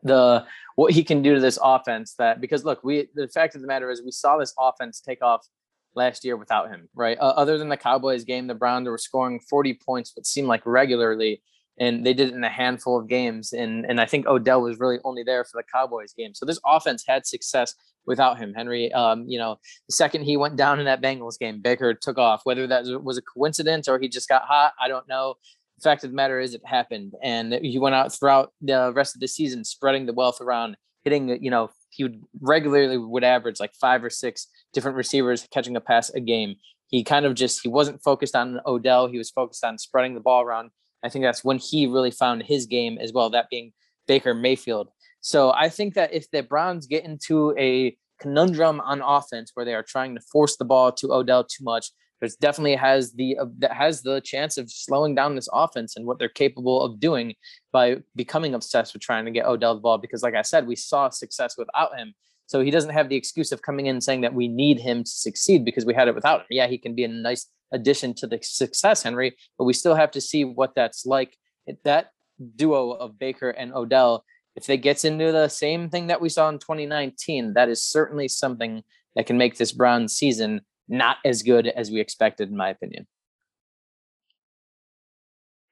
the 0.04 0.46
what 0.76 0.94
he 0.94 1.04
can 1.04 1.22
do 1.22 1.36
to 1.36 1.40
this 1.40 1.60
offense 1.62 2.16
that 2.18 2.42
because 2.42 2.66
look 2.66 2.84
we 2.84 3.08
the 3.16 3.30
fact 3.30 3.56
of 3.56 3.62
the 3.62 3.68
matter 3.68 3.90
is 3.90 4.04
we 4.04 4.12
saw 4.12 4.38
this 4.38 4.54
offense 4.60 5.00
take 5.00 5.24
off 5.24 5.48
last 5.96 6.26
year 6.26 6.36
without 6.36 6.70
him 6.70 6.90
right 6.94 7.18
uh, 7.20 7.34
other 7.38 7.58
than 7.58 7.70
the 7.70 7.78
cowboys 7.78 8.26
game 8.26 8.48
the 8.48 8.54
browns 8.54 8.90
were 8.90 8.98
scoring 8.98 9.40
40 9.40 9.80
points 9.86 10.12
but 10.14 10.26
seemed 10.26 10.50
like 10.50 10.66
regularly 10.66 11.42
and 11.80 12.06
they 12.06 12.14
did 12.14 12.30
it 12.30 12.34
in 12.34 12.44
a 12.44 12.50
handful 12.50 13.00
of 13.00 13.08
games 13.08 13.54
and 13.54 13.86
and 13.86 14.00
i 14.00 14.06
think 14.06 14.26
odell 14.28 14.62
was 14.62 14.80
really 14.80 15.00
only 15.04 15.24
there 15.24 15.44
for 15.44 15.58
the 15.58 15.64
cowboys 15.74 16.14
game 16.14 16.34
so 16.34 16.46
this 16.46 16.60
offense 16.66 17.04
had 17.08 17.26
success 17.26 17.74
without 18.06 18.38
him 18.38 18.54
henry 18.54 18.92
um, 18.94 19.26
you 19.28 19.38
know 19.38 19.58
the 19.88 19.94
second 19.94 20.24
he 20.24 20.38
went 20.38 20.56
down 20.56 20.80
in 20.80 20.86
that 20.86 21.02
bengals 21.02 21.40
game 21.40 21.62
baker 21.62 21.94
took 21.94 22.18
off 22.18 22.42
whether 22.44 22.68
that 22.68 22.86
was 23.04 23.18
a 23.18 23.22
coincidence 23.22 23.88
or 23.88 24.00
he 24.00 24.08
just 24.08 24.30
got 24.30 24.44
hot 24.44 24.74
i 24.82 24.88
don't 24.88 25.08
know 25.08 25.36
the 25.78 25.82
fact 25.82 26.04
of 26.04 26.12
the 26.12 26.16
matter 26.16 26.40
is, 26.40 26.54
it 26.54 26.62
happened, 26.66 27.14
and 27.22 27.54
he 27.54 27.78
went 27.80 27.96
out 27.96 28.14
throughout 28.14 28.54
the 28.62 28.94
rest 28.96 29.16
of 29.16 29.22
the 29.22 29.28
season, 29.28 29.64
spreading 29.66 30.06
the 30.06 30.14
wealth 30.14 30.40
around, 30.40 30.78
hitting. 31.04 31.44
You 31.44 31.52
know, 31.52 31.70
he 31.90 32.04
would 32.04 32.22
regularly 32.42 32.98
would 32.98 33.24
average 33.24 33.60
like 33.60 33.74
five 33.74 34.04
or 34.04 34.10
six 34.10 34.48
different 34.74 34.98
receivers 34.98 35.46
catching 35.52 35.76
a 35.76 35.82
pass 35.82 36.10
a 36.12 36.22
game. 36.22 36.56
He 36.88 37.04
kind 37.04 37.26
of 37.26 37.36
just 37.36 37.62
he 37.62 37.68
wasn't 37.68 38.02
focused 38.04 38.36
on 38.36 38.62
Odell. 38.66 39.08
He 39.08 39.18
was 39.18 39.30
focused 39.30 39.66
on 39.66 39.78
spreading 39.78 40.14
the 40.14 40.22
ball 40.22 40.44
around. 40.44 40.72
I 41.06 41.10
think 41.10 41.24
that's 41.24 41.44
when 41.44 41.60
he 41.60 41.86
really 41.86 42.12
found 42.12 42.44
his 42.44 42.66
game 42.66 42.98
as 43.00 43.14
well. 43.14 43.30
That 43.30 43.50
being 43.50 43.72
Baker 44.08 44.34
Mayfield. 44.34 44.90
So 45.22 45.52
I 45.52 45.70
think 45.70 45.94
that 45.94 46.14
if 46.14 46.30
the 46.32 46.44
Browns 46.44 46.88
get 46.88 47.06
into 47.06 47.56
a 47.58 47.96
conundrum 48.20 48.80
on 48.82 49.02
offense 49.02 49.52
where 49.54 49.66
they 49.66 49.74
are 49.74 49.84
trying 49.84 50.16
to 50.16 50.22
force 50.22 50.58
the 50.58 50.66
ball 50.66 50.92
to 50.94 51.14
Odell 51.14 51.44
too 51.44 51.64
much, 51.64 51.92
there's 52.20 52.36
definitely 52.36 52.76
has 52.76 53.12
the 53.14 53.38
uh, 53.38 53.46
that 53.60 53.74
has 53.74 54.02
the 54.02 54.22
chance 54.22 54.58
of 54.58 54.72
slowing 54.72 55.16
down 55.16 55.36
this 55.36 55.50
offense 55.52 55.96
and 55.96 56.06
what 56.06 56.18
they're 56.18 56.30
capable 56.30 56.82
of 56.82 57.00
doing 57.00 57.36
by 57.72 57.98
becoming 58.16 58.54
obsessed 58.54 58.94
with 58.94 59.02
trying 59.02 59.26
to 59.26 59.32
get 59.32 59.46
Odell 59.46 59.76
the 59.76 59.82
ball. 59.82 59.98
Because, 59.98 60.24
like 60.24 60.36
I 60.36 60.42
said, 60.42 60.66
we 60.66 60.76
saw 60.76 61.10
success 61.10 61.56
without 61.58 61.98
him. 61.98 62.14
So 62.48 62.62
he 62.62 62.72
doesn't 62.72 62.92
have 62.92 63.10
the 63.10 63.16
excuse 63.16 63.52
of 63.52 63.62
coming 63.62 63.88
in 63.88 64.00
saying 64.00 64.22
that 64.22 64.34
we 64.34 64.48
need 64.48 64.80
him 64.80 65.04
to 65.04 65.10
succeed 65.10 65.66
because 65.66 65.86
we 65.86 65.94
had 65.94 66.08
it 66.08 66.16
without 66.16 66.42
him. 66.42 66.48
Yeah, 66.52 66.68
he 66.68 66.78
can 66.78 66.96
be 66.96 67.04
a 67.04 67.08
nice 67.08 67.48
addition 67.72 68.14
to 68.16 68.28
the 68.28 68.40
success, 68.42 69.04
Henry, 69.04 69.36
but 69.58 69.66
we 69.66 69.74
still 69.74 69.96
have 69.96 70.12
to 70.12 70.22
see 70.22 70.46
what 70.46 70.76
that's 70.76 71.06
like. 71.06 71.38
That 71.84 72.12
duo 72.56 72.92
of 72.92 73.18
Baker 73.18 73.50
and 73.50 73.74
Odell, 73.74 74.24
if 74.56 74.66
they 74.66 74.78
gets 74.78 75.06
into 75.06 75.32
the 75.32 75.48
same 75.48 75.90
thing 75.90 76.08
that 76.08 76.22
we 76.22 76.30
saw 76.30 76.50
in 76.50 76.60
2019, 76.60 77.54
that 77.54 77.70
is 77.70 77.84
certainly 77.84 78.28
something 78.28 78.84
that 79.16 79.26
can 79.26 79.38
make 79.38 79.58
this 79.58 79.72
Browns 79.72 80.16
season 80.16 80.62
not 80.88 81.18
as 81.26 81.42
good 81.42 81.68
as 81.68 81.90
we 81.90 82.00
expected, 82.00 82.50
in 82.50 82.58
my 82.58 82.70
opinion. 82.70 83.08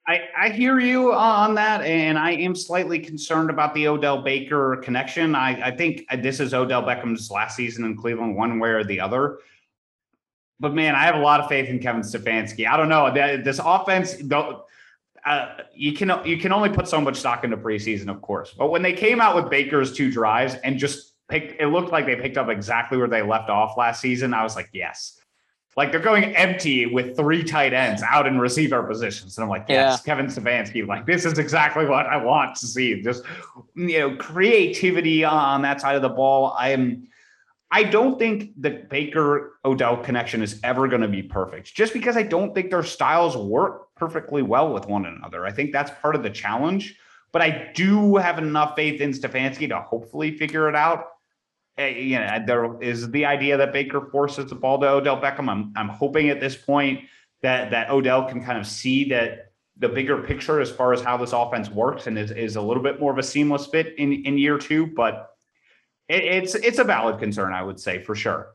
I, 0.06 0.20
I 0.38 0.48
hear 0.50 0.80
you 0.80 1.14
on 1.14 1.54
that, 1.54 1.80
and 1.80 2.18
I 2.18 2.32
am 2.32 2.54
slightly 2.54 2.98
concerned 2.98 3.48
about 3.48 3.74
the 3.74 3.88
Odell 3.88 4.20
Baker 4.20 4.76
connection. 4.82 5.34
I, 5.34 5.68
I 5.68 5.70
think 5.74 6.04
uh, 6.10 6.16
this 6.16 6.40
is 6.40 6.52
Odell 6.52 6.82
Beckham's 6.82 7.30
last 7.30 7.56
season 7.56 7.86
in 7.86 7.96
Cleveland, 7.96 8.36
one 8.36 8.58
way 8.58 8.68
or 8.68 8.84
the 8.84 9.00
other. 9.00 9.38
But 10.64 10.72
man, 10.72 10.94
I 10.94 11.04
have 11.04 11.16
a 11.16 11.18
lot 11.18 11.40
of 11.40 11.48
faith 11.50 11.68
in 11.68 11.78
Kevin 11.78 12.00
Stefanski. 12.00 12.66
I 12.66 12.78
don't 12.78 12.88
know 12.88 13.12
this 13.12 13.60
offense. 13.62 14.16
Uh, 15.26 15.56
you 15.74 15.92
can 15.92 16.10
you 16.24 16.38
can 16.38 16.52
only 16.54 16.70
put 16.70 16.88
so 16.88 17.02
much 17.02 17.16
stock 17.16 17.44
into 17.44 17.58
preseason, 17.58 18.08
of 18.08 18.22
course. 18.22 18.54
But 18.56 18.70
when 18.70 18.80
they 18.80 18.94
came 18.94 19.20
out 19.20 19.36
with 19.36 19.50
Baker's 19.50 19.92
two 19.92 20.10
drives 20.10 20.54
and 20.64 20.78
just 20.78 21.12
picked, 21.28 21.60
it 21.60 21.66
looked 21.66 21.92
like 21.92 22.06
they 22.06 22.16
picked 22.16 22.38
up 22.38 22.48
exactly 22.48 22.96
where 22.96 23.08
they 23.08 23.20
left 23.20 23.50
off 23.50 23.76
last 23.76 24.00
season. 24.00 24.32
I 24.32 24.42
was 24.42 24.56
like, 24.56 24.70
yes, 24.72 25.20
like 25.76 25.90
they're 25.90 26.00
going 26.00 26.34
empty 26.34 26.86
with 26.86 27.14
three 27.14 27.44
tight 27.44 27.74
ends 27.74 28.02
out 28.02 28.26
in 28.26 28.38
receiver 28.38 28.82
positions. 28.84 29.36
And 29.36 29.44
I'm 29.44 29.50
like, 29.50 29.66
yes, 29.68 30.00
yeah. 30.00 30.14
Kevin 30.14 30.28
Stefanski, 30.30 30.86
like 30.86 31.04
this 31.04 31.26
is 31.26 31.38
exactly 31.38 31.84
what 31.84 32.06
I 32.06 32.16
want 32.16 32.56
to 32.56 32.66
see. 32.66 33.02
Just, 33.02 33.22
you 33.74 33.98
know, 33.98 34.16
creativity 34.16 35.24
on 35.24 35.60
that 35.60 35.82
side 35.82 35.96
of 35.96 36.00
the 36.00 36.08
ball. 36.08 36.56
I 36.58 36.70
am, 36.70 37.06
I 37.74 37.82
don't 37.82 38.20
think 38.20 38.52
the 38.56 38.70
Baker 38.88 39.58
Odell 39.64 39.96
connection 39.96 40.42
is 40.42 40.60
ever 40.62 40.86
going 40.86 41.00
to 41.00 41.08
be 41.08 41.24
perfect 41.24 41.74
just 41.74 41.92
because 41.92 42.16
I 42.16 42.22
don't 42.22 42.54
think 42.54 42.70
their 42.70 42.84
styles 42.84 43.36
work 43.36 43.92
perfectly 43.96 44.42
well 44.42 44.72
with 44.72 44.86
one 44.86 45.06
another. 45.06 45.44
I 45.44 45.50
think 45.50 45.72
that's 45.72 45.90
part 46.00 46.14
of 46.14 46.22
the 46.22 46.30
challenge, 46.30 46.96
but 47.32 47.42
I 47.42 47.72
do 47.74 48.14
have 48.14 48.38
enough 48.38 48.76
faith 48.76 49.00
in 49.00 49.10
Stefanski 49.10 49.68
to 49.70 49.80
hopefully 49.80 50.36
figure 50.36 50.68
it 50.68 50.76
out. 50.76 51.06
Eh, 51.76 51.88
you 51.88 52.20
know, 52.20 52.44
there 52.46 52.80
is 52.80 53.10
the 53.10 53.26
idea 53.26 53.56
that 53.56 53.72
Baker 53.72 54.02
forces 54.02 54.46
the 54.46 54.54
ball 54.54 54.78
to 54.78 54.88
Odell 54.88 55.20
Beckham. 55.20 55.48
I'm 55.50 55.72
I'm 55.74 55.88
hoping 55.88 56.28
at 56.28 56.38
this 56.38 56.54
point 56.54 57.00
that 57.42 57.72
that 57.72 57.90
Odell 57.90 58.28
can 58.28 58.44
kind 58.44 58.56
of 58.56 58.68
see 58.68 59.08
that 59.08 59.50
the 59.78 59.88
bigger 59.88 60.22
picture 60.22 60.60
as 60.60 60.70
far 60.70 60.92
as 60.92 61.00
how 61.00 61.16
this 61.16 61.32
offense 61.32 61.68
works 61.68 62.06
and 62.06 62.16
is, 62.16 62.30
is 62.30 62.54
a 62.54 62.62
little 62.62 62.84
bit 62.84 63.00
more 63.00 63.10
of 63.10 63.18
a 63.18 63.22
seamless 63.24 63.66
fit 63.66 63.98
in, 63.98 64.12
in 64.24 64.38
year 64.38 64.58
two, 64.58 64.86
but 64.86 65.33
it, 66.08 66.24
it's 66.24 66.54
it's 66.54 66.78
a 66.78 66.84
valid 66.84 67.18
concern, 67.18 67.52
I 67.52 67.62
would 67.62 67.80
say 67.80 68.02
for 68.02 68.14
sure. 68.14 68.54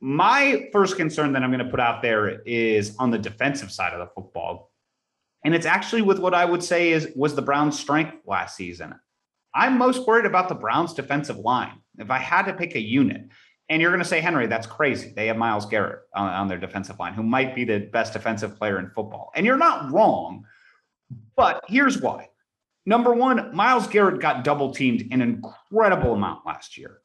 My 0.00 0.68
first 0.72 0.96
concern 0.96 1.32
that 1.32 1.42
I'm 1.42 1.52
going 1.52 1.64
to 1.64 1.70
put 1.70 1.80
out 1.80 2.02
there 2.02 2.40
is 2.42 2.96
on 2.98 3.10
the 3.10 3.18
defensive 3.18 3.70
side 3.70 3.92
of 3.92 4.00
the 4.00 4.12
football. 4.12 4.72
And 5.44 5.54
it's 5.54 5.66
actually 5.66 6.02
with 6.02 6.18
what 6.18 6.34
I 6.34 6.44
would 6.44 6.62
say 6.62 6.90
is 6.90 7.12
was 7.14 7.34
the 7.34 7.42
Browns' 7.42 7.78
strength 7.78 8.16
last 8.26 8.56
season. 8.56 8.94
I'm 9.54 9.78
most 9.78 10.06
worried 10.06 10.26
about 10.26 10.48
the 10.48 10.54
Browns' 10.54 10.94
defensive 10.94 11.38
line. 11.38 11.80
If 11.98 12.10
I 12.10 12.18
had 12.18 12.46
to 12.46 12.54
pick 12.54 12.74
a 12.74 12.80
unit, 12.80 13.28
and 13.68 13.80
you're 13.80 13.90
going 13.90 14.02
to 14.02 14.08
say, 14.08 14.20
Henry, 14.20 14.46
that's 14.46 14.66
crazy. 14.66 15.12
They 15.14 15.28
have 15.28 15.36
Myles 15.36 15.66
Garrett 15.66 16.00
on, 16.14 16.28
on, 16.28 16.48
their 16.48 16.58
defensive 16.58 16.98
line, 16.98 17.14
who 17.14 17.22
might 17.22 17.54
be 17.54 17.64
the 17.64 17.78
best 17.78 18.12
defensive 18.12 18.56
player 18.56 18.78
in 18.78 18.90
football. 18.90 19.30
And 19.34 19.46
you're 19.46 19.56
not 19.56 19.90
wrong, 19.92 20.44
but 21.36 21.64
here's 21.68 22.00
why. 22.00 22.28
Number 22.84 23.12
one, 23.14 23.54
Myles 23.54 23.86
Garrett 23.86 24.20
got 24.20 24.44
double 24.44 24.72
teamed 24.72 25.12
an 25.12 25.22
incredible 25.22 26.14
amount 26.14 26.44
last 26.44 26.76
year. 26.76 26.98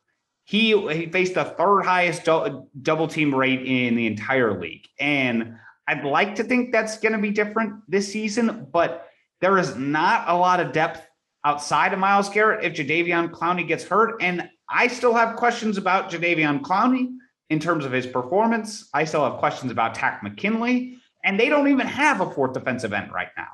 He, 0.46 0.72
he 0.94 1.08
faced 1.08 1.36
the 1.36 1.44
third 1.44 1.84
highest 1.84 2.24
do- 2.24 2.68
double 2.82 3.08
team 3.08 3.36
rate 3.36 3.66
in 3.66 3.96
the 3.96 4.08
entire 4.08 4.60
league. 4.60 4.88
And 5.00 5.56
I'd 5.88 6.04
like 6.04 6.36
to 6.36 6.44
think 6.44 6.72
that's 6.72 6.98
going 6.98 7.12
to 7.13 7.20
be 7.20 7.32
different 7.32 7.82
this 7.88 8.12
season, 8.12 8.68
but 8.72 9.08
there 9.42 9.58
is 9.58 9.76
not 9.76 10.28
a 10.28 10.36
lot 10.36 10.60
of 10.60 10.72
depth 10.72 11.06
outside 11.46 11.94
of 11.94 12.00
Myles 12.00 12.30
Garrett 12.30 12.63
if 12.63 12.74
Jadeveon 12.74 13.30
Clowney 13.30 13.68
gets 13.68 13.84
hurt. 13.84 14.16
And 14.22 14.50
I 14.70 14.88
still 14.88 15.13
have 15.13 15.36
questions 15.36 15.78
about 15.78 16.10
Jadeveon 16.10 16.62
Clowney 16.62 17.13
in 17.50 17.60
terms 17.60 17.86
of 17.86 17.92
his 17.92 18.06
performance. 18.06 18.90
I 18.94 19.06
still 19.06 19.24
have 19.24 19.40
questions 19.40 19.72
about 19.72 19.96
Takk 19.96 20.24
McKinley, 20.24 20.98
and 21.24 21.40
they 21.40 21.50
don't 21.50 21.70
even 21.70 21.88
have 21.88 22.20
a 22.22 22.30
fourth 22.32 22.54
defensive 22.54 22.94
end 22.94 23.13
right 23.13 23.30
now. 23.38 23.48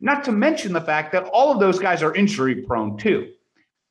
Not 0.00 0.24
to 0.24 0.32
mention 0.32 0.72
the 0.72 0.80
fact 0.80 1.12
that 1.12 1.24
all 1.24 1.52
of 1.52 1.60
those 1.60 1.78
guys 1.78 2.02
are 2.02 2.14
injury 2.14 2.56
prone 2.56 2.96
too. 2.96 3.32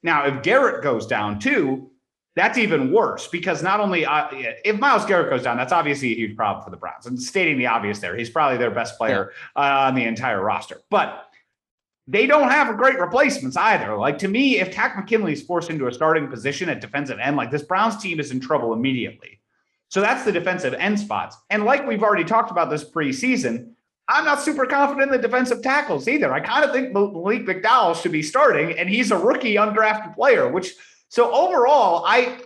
Now, 0.03 0.25
if 0.25 0.43
Garrett 0.43 0.83
goes 0.83 1.07
down 1.07 1.39
too, 1.39 1.89
that's 2.35 2.57
even 2.57 2.91
worse 2.91 3.27
because 3.27 3.61
not 3.61 3.79
only 3.79 4.05
uh, 4.05 4.27
if 4.31 4.79
Myles 4.79 5.05
Garrett 5.05 5.29
goes 5.29 5.43
down, 5.43 5.55
that's 5.55 5.71
obviously 5.71 6.11
a 6.11 6.15
huge 6.15 6.35
problem 6.35 6.63
for 6.63 6.71
the 6.71 6.77
Browns. 6.77 7.05
And 7.05 7.19
stating 7.19 7.57
the 7.57 7.67
obvious 7.67 7.99
there, 7.99 8.15
he's 8.15 8.29
probably 8.29 8.57
their 8.57 8.71
best 8.71 8.97
player 8.97 9.31
uh, 9.55 9.59
on 9.87 9.95
the 9.95 10.03
entire 10.03 10.43
roster. 10.43 10.81
But 10.89 11.29
they 12.07 12.25
don't 12.25 12.49
have 12.49 12.75
great 12.75 12.99
replacements 12.99 13.55
either. 13.55 13.95
Like 13.95 14.17
to 14.19 14.27
me, 14.27 14.59
if 14.59 14.71
Takk 14.71 14.97
McKinley 14.97 15.33
is 15.33 15.41
forced 15.41 15.69
into 15.69 15.87
a 15.87 15.93
starting 15.93 16.27
position 16.27 16.69
at 16.69 16.81
defensive 16.81 17.19
end, 17.19 17.37
like 17.37 17.51
this 17.51 17.61
Browns 17.61 18.01
team 18.01 18.19
is 18.19 18.31
in 18.31 18.39
trouble 18.39 18.73
immediately. 18.73 19.39
So 19.89 20.01
that's 20.01 20.25
the 20.25 20.31
defensive 20.31 20.73
end 20.73 20.99
spots. 20.99 21.37
And 21.51 21.65
like 21.65 21.87
we've 21.87 22.03
already 22.03 22.23
talked 22.23 22.49
about 22.49 22.71
this 22.71 22.83
preseason, 22.83 23.72
I'm 24.07 24.25
not 24.25 24.41
super 24.41 24.65
confident 24.65 25.13
in 25.13 25.21
the 25.21 25.27
defensive 25.27 25.61
tackles 25.61 26.07
either. 26.07 26.33
I 26.33 26.41
kind 26.41 26.65
of 26.65 26.71
think 26.71 26.91
Malik 26.93 27.45
McDowell 27.45 28.01
should 28.01 28.11
be 28.11 28.23
starting, 28.23 28.77
and 28.77 28.89
he's 28.89 29.11
a 29.11 29.17
rookie 29.17 29.55
undrafted 29.55 30.15
player, 30.15 30.47
which 30.49 30.73
so 31.09 31.31
overall, 31.33 32.03
I 32.05 32.39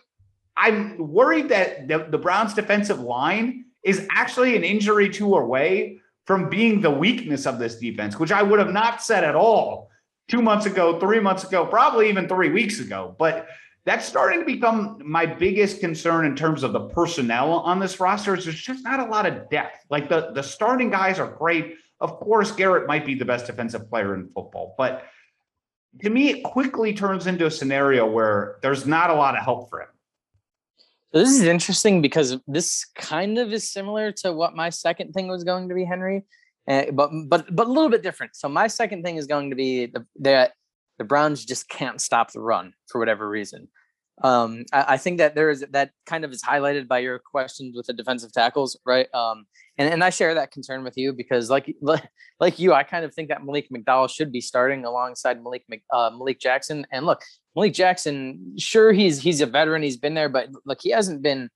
I'm 0.55 0.97
worried 0.97 1.49
that 1.49 1.87
the, 1.87 2.07
the 2.09 2.17
Browns 2.17 2.53
defensive 2.53 2.99
line 2.99 3.65
is 3.83 4.05
actually 4.11 4.55
an 4.55 4.63
injury 4.63 5.09
to 5.11 5.35
away 5.35 5.99
from 6.25 6.49
being 6.49 6.81
the 6.81 6.91
weakness 6.91 7.45
of 7.45 7.59
this 7.59 7.77
defense, 7.77 8.19
which 8.19 8.31
I 8.31 8.43
would 8.43 8.59
have 8.59 8.73
not 8.73 9.01
said 9.01 9.23
at 9.23 9.35
all 9.35 9.89
two 10.27 10.41
months 10.41 10.65
ago, 10.65 10.99
three 10.99 11.21
months 11.21 11.43
ago, 11.45 11.65
probably 11.65 12.09
even 12.09 12.27
three 12.27 12.49
weeks 12.49 12.79
ago. 12.79 13.15
But 13.17 13.47
that's 13.87 14.05
starting 14.05 14.41
to 14.41 14.45
become 14.45 15.01
my 15.01 15.25
biggest 15.25 15.79
concern 15.79 16.25
in 16.25 16.35
terms 16.35 16.61
of 16.61 16.73
the 16.73 16.89
personnel 16.89 17.53
on 17.53 17.79
this 17.79 18.01
roster. 18.01 18.35
Is 18.35 18.43
there's 18.43 18.59
just 18.59 18.83
not 18.83 18.99
a 18.99 19.05
lot 19.05 19.25
of 19.25 19.49
depth. 19.49 19.85
Like 19.89 20.09
the, 20.09 20.31
the 20.33 20.43
starting 20.43 20.89
guys 20.89 21.19
are 21.19 21.31
great. 21.31 21.75
Of 22.01 22.19
course, 22.19 22.51
Garrett 22.51 22.85
might 22.85 23.05
be 23.05 23.15
the 23.15 23.23
best 23.23 23.47
defensive 23.47 23.89
player 23.89 24.13
in 24.13 24.27
football, 24.35 24.75
but 24.77 25.05
to 26.01 26.09
me, 26.09 26.29
it 26.29 26.43
quickly 26.43 26.93
turns 26.93 27.27
into 27.27 27.45
a 27.45 27.51
scenario 27.51 28.05
where 28.05 28.57
there's 28.61 28.85
not 28.85 29.09
a 29.09 29.13
lot 29.13 29.37
of 29.37 29.43
help 29.43 29.69
for 29.69 29.81
him. 29.81 29.87
So 31.13 31.19
this 31.19 31.29
is 31.29 31.43
interesting 31.43 32.01
because 32.01 32.37
this 32.45 32.85
kind 32.93 33.37
of 33.37 33.53
is 33.53 33.71
similar 33.71 34.11
to 34.23 34.33
what 34.33 34.53
my 34.53 34.69
second 34.69 35.13
thing 35.13 35.29
was 35.29 35.45
going 35.45 35.69
to 35.69 35.73
be, 35.73 35.85
Henry, 35.85 36.25
uh, 36.67 36.91
but 36.91 37.09
but 37.29 37.55
but 37.55 37.67
a 37.67 37.71
little 37.71 37.89
bit 37.89 38.03
different. 38.03 38.35
So 38.35 38.49
my 38.49 38.67
second 38.67 39.03
thing 39.03 39.15
is 39.15 39.27
going 39.27 39.49
to 39.49 39.55
be 39.55 39.85
the, 39.85 40.05
that 40.19 40.51
the 40.97 41.05
Browns 41.05 41.45
just 41.45 41.69
can't 41.69 42.01
stop 42.01 42.33
the 42.33 42.41
run 42.41 42.73
for 42.87 42.99
whatever 42.99 43.29
reason. 43.29 43.69
Um, 44.23 44.65
I, 44.73 44.85
I, 44.93 44.97
think 44.97 45.19
that 45.19 45.35
there 45.35 45.51
is 45.51 45.63
that 45.69 45.91
kind 46.07 46.25
of 46.25 46.31
is 46.31 46.41
highlighted 46.41 46.87
by 46.87 46.99
your 46.99 47.19
questions 47.19 47.75
with 47.75 47.85
the 47.85 47.93
defensive 47.93 48.33
tackles, 48.33 48.75
right? 48.83 49.07
Um, 49.13 49.45
and, 49.77 49.93
and 49.93 50.03
I 50.03 50.09
share 50.09 50.33
that 50.33 50.51
concern 50.51 50.83
with 50.83 50.97
you 50.97 51.13
because, 51.13 51.51
like 51.51 51.75
like 52.39 52.57
you, 52.57 52.73
I 52.73 52.81
kind 52.83 53.05
of 53.05 53.13
think 53.13 53.29
that 53.29 53.45
Malik 53.45 53.67
McDowell 53.69 54.09
should 54.09 54.31
be 54.31 54.41
starting 54.41 54.85
alongside 54.85 55.43
Malik 55.43 55.65
uh, 55.93 56.09
Malik 56.11 56.39
Jackson. 56.39 56.87
And 56.91 57.05
look, 57.05 57.21
Malik 57.55 57.73
Jackson, 57.73 58.55
sure 58.57 58.91
he's 58.91 59.21
he's 59.21 59.41
a 59.41 59.45
veteran, 59.45 59.83
he's 59.83 59.97
been 59.97 60.15
there, 60.15 60.29
but 60.29 60.49
look, 60.65 60.79
he 60.81 60.89
hasn't 60.89 61.21
been 61.21 61.49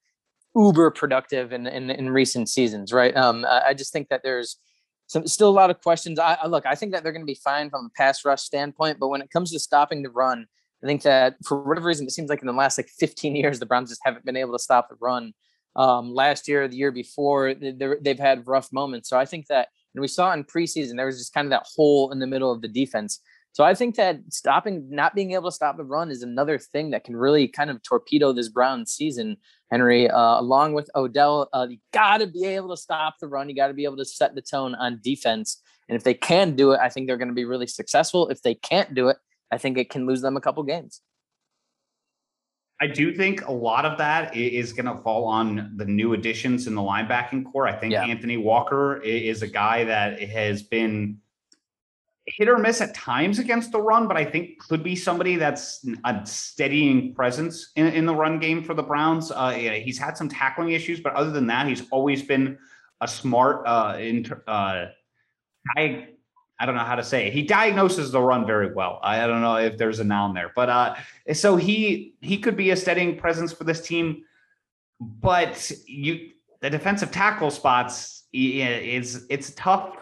uber 0.54 0.92
productive 0.92 1.52
in 1.52 1.66
in, 1.66 1.90
in 1.90 2.10
recent 2.10 2.48
seasons, 2.48 2.92
right? 2.92 3.16
Um, 3.16 3.44
I, 3.44 3.62
I 3.68 3.74
just 3.74 3.92
think 3.92 4.08
that 4.08 4.22
there's 4.22 4.58
some 5.08 5.26
still 5.26 5.48
a 5.48 5.50
lot 5.50 5.70
of 5.70 5.80
questions. 5.80 6.18
I, 6.18 6.38
I 6.42 6.46
look, 6.46 6.64
I 6.64 6.76
think 6.76 6.92
that 6.92 7.02
they're 7.02 7.12
going 7.12 7.22
to 7.22 7.26
be 7.26 7.40
fine 7.42 7.70
from 7.70 7.86
a 7.86 7.90
pass 8.00 8.24
rush 8.24 8.42
standpoint, 8.42 8.98
but 9.00 9.08
when 9.08 9.20
it 9.20 9.30
comes 9.30 9.50
to 9.50 9.58
stopping 9.58 10.02
the 10.02 10.10
run, 10.10 10.46
I 10.82 10.86
think 10.86 11.02
that 11.02 11.36
for 11.46 11.62
whatever 11.62 11.86
reason, 11.86 12.06
it 12.06 12.12
seems 12.12 12.28
like 12.28 12.40
in 12.40 12.46
the 12.46 12.52
last 12.52 12.78
like 12.78 12.88
15 12.88 13.36
years, 13.36 13.58
the 13.58 13.66
Browns 13.66 13.90
just 13.90 14.00
haven't 14.04 14.24
been 14.24 14.36
able 14.36 14.52
to 14.52 14.58
stop 14.58 14.88
the 14.88 14.96
run. 15.00 15.32
Um, 15.76 16.12
last 16.12 16.48
year, 16.48 16.68
the 16.68 16.76
year 16.76 16.92
before, 16.92 17.54
they've 17.54 18.18
had 18.18 18.46
rough 18.46 18.72
moments. 18.72 19.08
So 19.08 19.18
I 19.18 19.24
think 19.24 19.46
that, 19.46 19.68
and 19.94 20.02
we 20.02 20.08
saw 20.08 20.32
in 20.32 20.44
preseason, 20.44 20.96
there 20.96 21.06
was 21.06 21.18
just 21.18 21.32
kind 21.32 21.46
of 21.46 21.50
that 21.50 21.66
hole 21.74 22.10
in 22.12 22.18
the 22.18 22.26
middle 22.26 22.50
of 22.50 22.60
the 22.60 22.68
defense. 22.68 23.20
So 23.52 23.64
I 23.64 23.74
think 23.74 23.96
that 23.96 24.18
stopping, 24.30 24.86
not 24.90 25.14
being 25.14 25.32
able 25.32 25.50
to 25.50 25.54
stop 25.54 25.76
the 25.76 25.84
run 25.84 26.10
is 26.10 26.22
another 26.22 26.58
thing 26.58 26.90
that 26.90 27.04
can 27.04 27.14
really 27.14 27.46
kind 27.46 27.70
of 27.70 27.82
torpedo 27.82 28.32
this 28.32 28.48
Brown 28.48 28.86
season, 28.86 29.36
Henry. 29.70 30.08
Uh, 30.08 30.40
along 30.40 30.72
with 30.72 30.90
Odell, 30.94 31.50
uh, 31.52 31.66
you 31.68 31.76
got 31.92 32.18
to 32.18 32.26
be 32.26 32.46
able 32.46 32.70
to 32.70 32.80
stop 32.80 33.16
the 33.20 33.28
run. 33.28 33.50
You 33.50 33.54
got 33.54 33.68
to 33.68 33.74
be 33.74 33.84
able 33.84 33.98
to 33.98 34.06
set 34.06 34.34
the 34.34 34.40
tone 34.40 34.74
on 34.74 35.00
defense. 35.02 35.60
And 35.88 35.96
if 35.96 36.02
they 36.02 36.14
can 36.14 36.56
do 36.56 36.72
it, 36.72 36.80
I 36.82 36.88
think 36.88 37.06
they're 37.06 37.18
going 37.18 37.28
to 37.28 37.34
be 37.34 37.44
really 37.44 37.66
successful. 37.66 38.28
If 38.28 38.40
they 38.40 38.54
can't 38.54 38.94
do 38.94 39.08
it, 39.08 39.18
I 39.52 39.58
think 39.58 39.76
it 39.78 39.90
can 39.90 40.06
lose 40.06 40.22
them 40.22 40.36
a 40.36 40.40
couple 40.40 40.62
games. 40.62 41.02
I 42.80 42.88
do 42.88 43.14
think 43.14 43.46
a 43.46 43.52
lot 43.52 43.84
of 43.84 43.98
that 43.98 44.34
is 44.34 44.72
going 44.72 44.86
to 44.86 45.00
fall 45.02 45.26
on 45.26 45.74
the 45.76 45.84
new 45.84 46.14
additions 46.14 46.66
in 46.66 46.74
the 46.74 46.80
linebacking 46.80 47.52
corps. 47.52 47.68
I 47.68 47.76
think 47.76 47.92
yeah. 47.92 48.04
Anthony 48.04 48.38
Walker 48.38 48.96
is 49.02 49.42
a 49.42 49.46
guy 49.46 49.84
that 49.84 50.20
has 50.20 50.64
been 50.64 51.18
hit 52.26 52.48
or 52.48 52.58
miss 52.58 52.80
at 52.80 52.94
times 52.94 53.38
against 53.38 53.70
the 53.70 53.80
run, 53.80 54.08
but 54.08 54.16
I 54.16 54.24
think 54.24 54.58
could 54.58 54.82
be 54.82 54.96
somebody 54.96 55.36
that's 55.36 55.86
a 56.04 56.22
steadying 56.24 57.14
presence 57.14 57.70
in, 57.76 57.86
in 57.88 58.06
the 58.06 58.14
run 58.14 58.40
game 58.40 58.64
for 58.64 58.74
the 58.74 58.82
Browns. 58.82 59.30
Uh, 59.30 59.56
yeah, 59.56 59.74
he's 59.74 59.98
had 59.98 60.16
some 60.16 60.28
tackling 60.28 60.70
issues, 60.70 60.98
but 60.98 61.12
other 61.12 61.30
than 61.30 61.46
that, 61.48 61.68
he's 61.68 61.84
always 61.90 62.22
been 62.22 62.58
a 63.00 63.06
smart 63.06 63.66
uh, 63.66 63.96
inter, 64.00 64.42
uh, 64.48 64.86
I 65.76 66.08
I 66.62 66.64
don't 66.64 66.76
know 66.76 66.84
how 66.84 66.94
to 66.94 67.02
say 67.02 67.26
it. 67.26 67.32
He 67.32 67.42
diagnoses 67.42 68.12
the 68.12 68.20
run 68.20 68.46
very 68.46 68.72
well. 68.72 69.00
I 69.02 69.26
don't 69.26 69.40
know 69.40 69.56
if 69.56 69.76
there's 69.76 69.98
a 69.98 70.04
noun 70.04 70.32
there, 70.32 70.52
but 70.54 70.68
uh, 70.68 70.94
so 71.32 71.56
he 71.56 72.14
he 72.20 72.38
could 72.38 72.56
be 72.56 72.70
a 72.70 72.76
steadying 72.76 73.16
presence 73.18 73.52
for 73.52 73.64
this 73.64 73.80
team. 73.80 74.22
But 75.00 75.72
you, 75.88 76.30
the 76.60 76.70
defensive 76.70 77.10
tackle 77.10 77.50
spots, 77.50 78.28
is 78.32 79.26
it's 79.28 79.52
tough. 79.56 79.96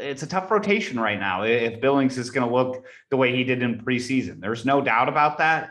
It's 0.00 0.24
a 0.24 0.26
tough 0.26 0.50
rotation 0.50 0.98
right 0.98 1.20
now. 1.20 1.44
If 1.44 1.80
Billings 1.80 2.18
is 2.18 2.30
going 2.30 2.48
to 2.48 2.52
look 2.52 2.84
the 3.10 3.16
way 3.16 3.32
he 3.32 3.44
did 3.44 3.62
in 3.62 3.80
preseason, 3.80 4.40
there's 4.40 4.64
no 4.64 4.80
doubt 4.80 5.08
about 5.08 5.38
that. 5.38 5.70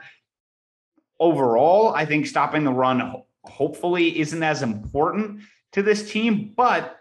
Overall, 1.19 1.93
I 1.93 2.06
think 2.06 2.28
stopping 2.28 2.63
the 2.63 2.71
run 2.71 3.23
hopefully 3.43 4.17
isn't 4.17 4.41
as 4.41 4.62
important 4.62 5.41
to 5.73 5.84
this 5.84 6.10
team, 6.10 6.54
but 6.56 6.98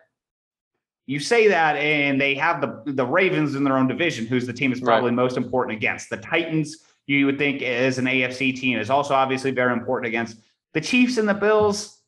you 1.08 1.18
say 1.18 1.48
that 1.48 1.74
and 1.76 2.20
they 2.20 2.34
have 2.34 2.60
the 2.60 2.92
the 2.92 3.04
Ravens 3.04 3.54
in 3.54 3.64
their 3.64 3.78
own 3.78 3.88
division, 3.88 4.26
who's 4.26 4.46
the 4.46 4.52
team 4.52 4.72
is 4.72 4.80
probably 4.80 5.08
right. 5.08 5.16
most 5.16 5.38
important 5.38 5.74
against. 5.74 6.10
The 6.10 6.18
Titans, 6.18 6.84
you 7.06 7.24
would 7.24 7.38
think 7.38 7.62
as 7.62 7.96
an 7.96 8.04
AFC 8.04 8.54
team, 8.54 8.78
is 8.78 8.90
also 8.90 9.14
obviously 9.14 9.50
very 9.50 9.72
important 9.72 10.06
against. 10.06 10.36
The 10.74 10.82
Chiefs 10.82 11.16
and 11.16 11.26
the 11.26 11.32
Bills, 11.32 12.02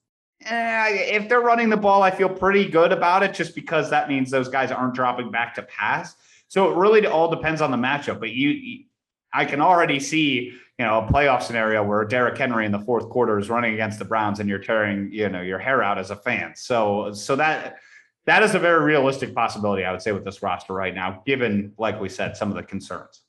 eh, 0.45 1.17
if 1.17 1.31
they're 1.31 1.41
running 1.41 1.71
the 1.71 1.79
ball, 1.79 2.03
I 2.03 2.11
feel 2.11 2.29
pretty 2.29 2.69
good 2.69 2.93
about 2.93 3.23
it 3.23 3.33
just 3.33 3.55
because 3.55 3.89
that 3.89 4.11
means 4.11 4.31
those 4.31 4.51
guys 4.51 4.71
aren't 4.71 4.93
dropping 4.93 5.31
back 5.31 5.55
to 5.55 5.63
pass. 5.63 6.15
So 6.49 6.71
it 6.71 6.77
really 6.77 7.07
all 7.07 7.31
depends 7.31 7.63
on 7.63 7.71
the 7.71 7.79
matchup. 7.79 8.21
But 8.21 8.33
you 8.33 8.85
I 9.33 9.47
can 9.47 9.63
already 9.63 9.99
see, 9.99 10.53
you 10.79 10.85
know, 10.85 10.99
a 10.99 11.11
playoff 11.11 11.41
scenario 11.41 11.83
where 11.83 12.05
Derrick 12.05 12.37
Henry 12.37 12.67
in 12.67 12.73
the 12.73 12.81
fourth 12.81 13.09
quarter 13.09 13.39
is 13.39 13.49
running 13.49 13.73
against 13.73 13.99
the 13.99 14.05
Browns 14.05 14.41
and 14.41 14.49
you're 14.49 14.59
tearing, 14.59 15.11
you 15.11 15.31
know, 15.31 15.41
your 15.41 15.59
hair 15.59 15.83
out 15.83 15.97
as 15.97 16.11
a 16.11 16.17
fan. 16.17 16.53
So 16.55 17.15
so 17.15 17.35
that 17.37 17.79
that 18.27 18.43
is 18.43 18.55
a 18.55 18.59
very 18.59 18.85
realistic 18.85 19.35
possibility, 19.35 19.85
I 19.85 19.93
would 19.93 20.03
say, 20.03 20.13
with 20.13 20.25
this 20.25 20.43
roster 20.43 20.73
right 20.73 20.95
now, 20.95 21.23
given, 21.27 21.73
like 21.79 22.01
we 22.01 22.09
said, 22.09 22.37
some 22.37 22.51
of 22.51 22.57
the 22.57 22.63
concerns. 22.63 23.23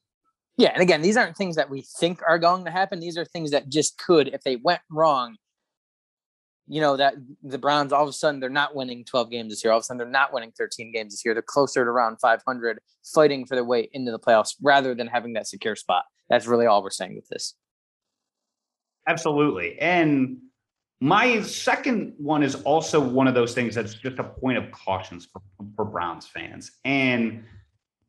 Yeah, 0.57 0.71
and 0.73 0.81
again, 0.81 1.01
these 1.01 1.17
aren't 1.17 1.37
things 1.37 1.55
that 1.55 1.69
we 1.69 1.81
think 1.81 2.21
are 2.27 2.37
going 2.37 2.65
to 2.65 2.71
happen. 2.71 2.99
These 2.99 3.17
are 3.17 3.25
things 3.25 3.51
that 3.51 3.69
just 3.69 3.97
could, 3.97 4.27
if 4.27 4.43
they 4.43 4.57
went 4.57 4.81
wrong. 4.89 5.37
You 6.67 6.79
know 6.79 6.95
that 6.97 7.15
the 7.43 7.57
Browns 7.57 7.91
all 7.91 8.03
of 8.03 8.09
a 8.09 8.13
sudden 8.13 8.39
they're 8.39 8.49
not 8.49 8.75
winning 8.75 9.03
12 9.03 9.29
games 9.29 9.51
this 9.51 9.63
year. 9.63 9.71
All 9.71 9.79
of 9.79 9.81
a 9.81 9.83
sudden 9.83 9.97
they're 9.97 10.07
not 10.07 10.33
winning 10.33 10.53
13 10.57 10.93
games 10.93 11.13
this 11.13 11.25
year. 11.25 11.33
They're 11.33 11.41
closer 11.41 11.83
to 11.83 11.89
around 11.89 12.17
500, 12.21 12.79
fighting 13.13 13.45
for 13.45 13.55
their 13.55 13.65
way 13.65 13.89
into 13.91 14.11
the 14.11 14.19
playoffs 14.19 14.55
rather 14.61 14.95
than 14.95 15.07
having 15.07 15.33
that 15.33 15.47
secure 15.47 15.75
spot. 15.75 16.05
That's 16.29 16.47
really 16.47 16.67
all 16.67 16.83
we're 16.83 16.91
saying 16.91 17.15
with 17.15 17.27
this. 17.27 17.55
Absolutely, 19.07 19.79
and 19.79 20.37
my 21.03 21.41
second 21.41 22.13
one 22.19 22.43
is 22.43 22.53
also 22.63 22.99
one 22.99 23.27
of 23.27 23.33
those 23.33 23.55
things 23.55 23.73
that's 23.73 23.95
just 23.95 24.19
a 24.19 24.23
point 24.23 24.59
of 24.59 24.71
caution 24.71 25.19
for, 25.19 25.41
for 25.75 25.83
Browns 25.83 26.27
fans. 26.27 26.73
And 26.85 27.43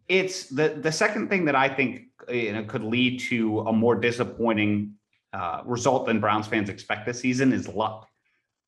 it's 0.09 0.49
the 0.51 0.77
the 0.79 0.93
second 0.93 1.29
thing 1.29 1.47
that 1.47 1.57
I 1.57 1.71
think 1.71 2.03
you 2.29 2.53
know 2.53 2.65
could 2.65 2.85
lead 2.85 3.21
to 3.31 3.61
a 3.61 3.73
more 3.73 3.95
disappointing 3.95 4.93
uh, 5.33 5.63
result 5.65 6.07
than 6.07 6.21
Browns 6.21 6.47
fans 6.47 6.69
expect 6.69 7.07
this 7.07 7.19
season 7.19 7.55
is 7.55 7.67
luck. 7.67 8.07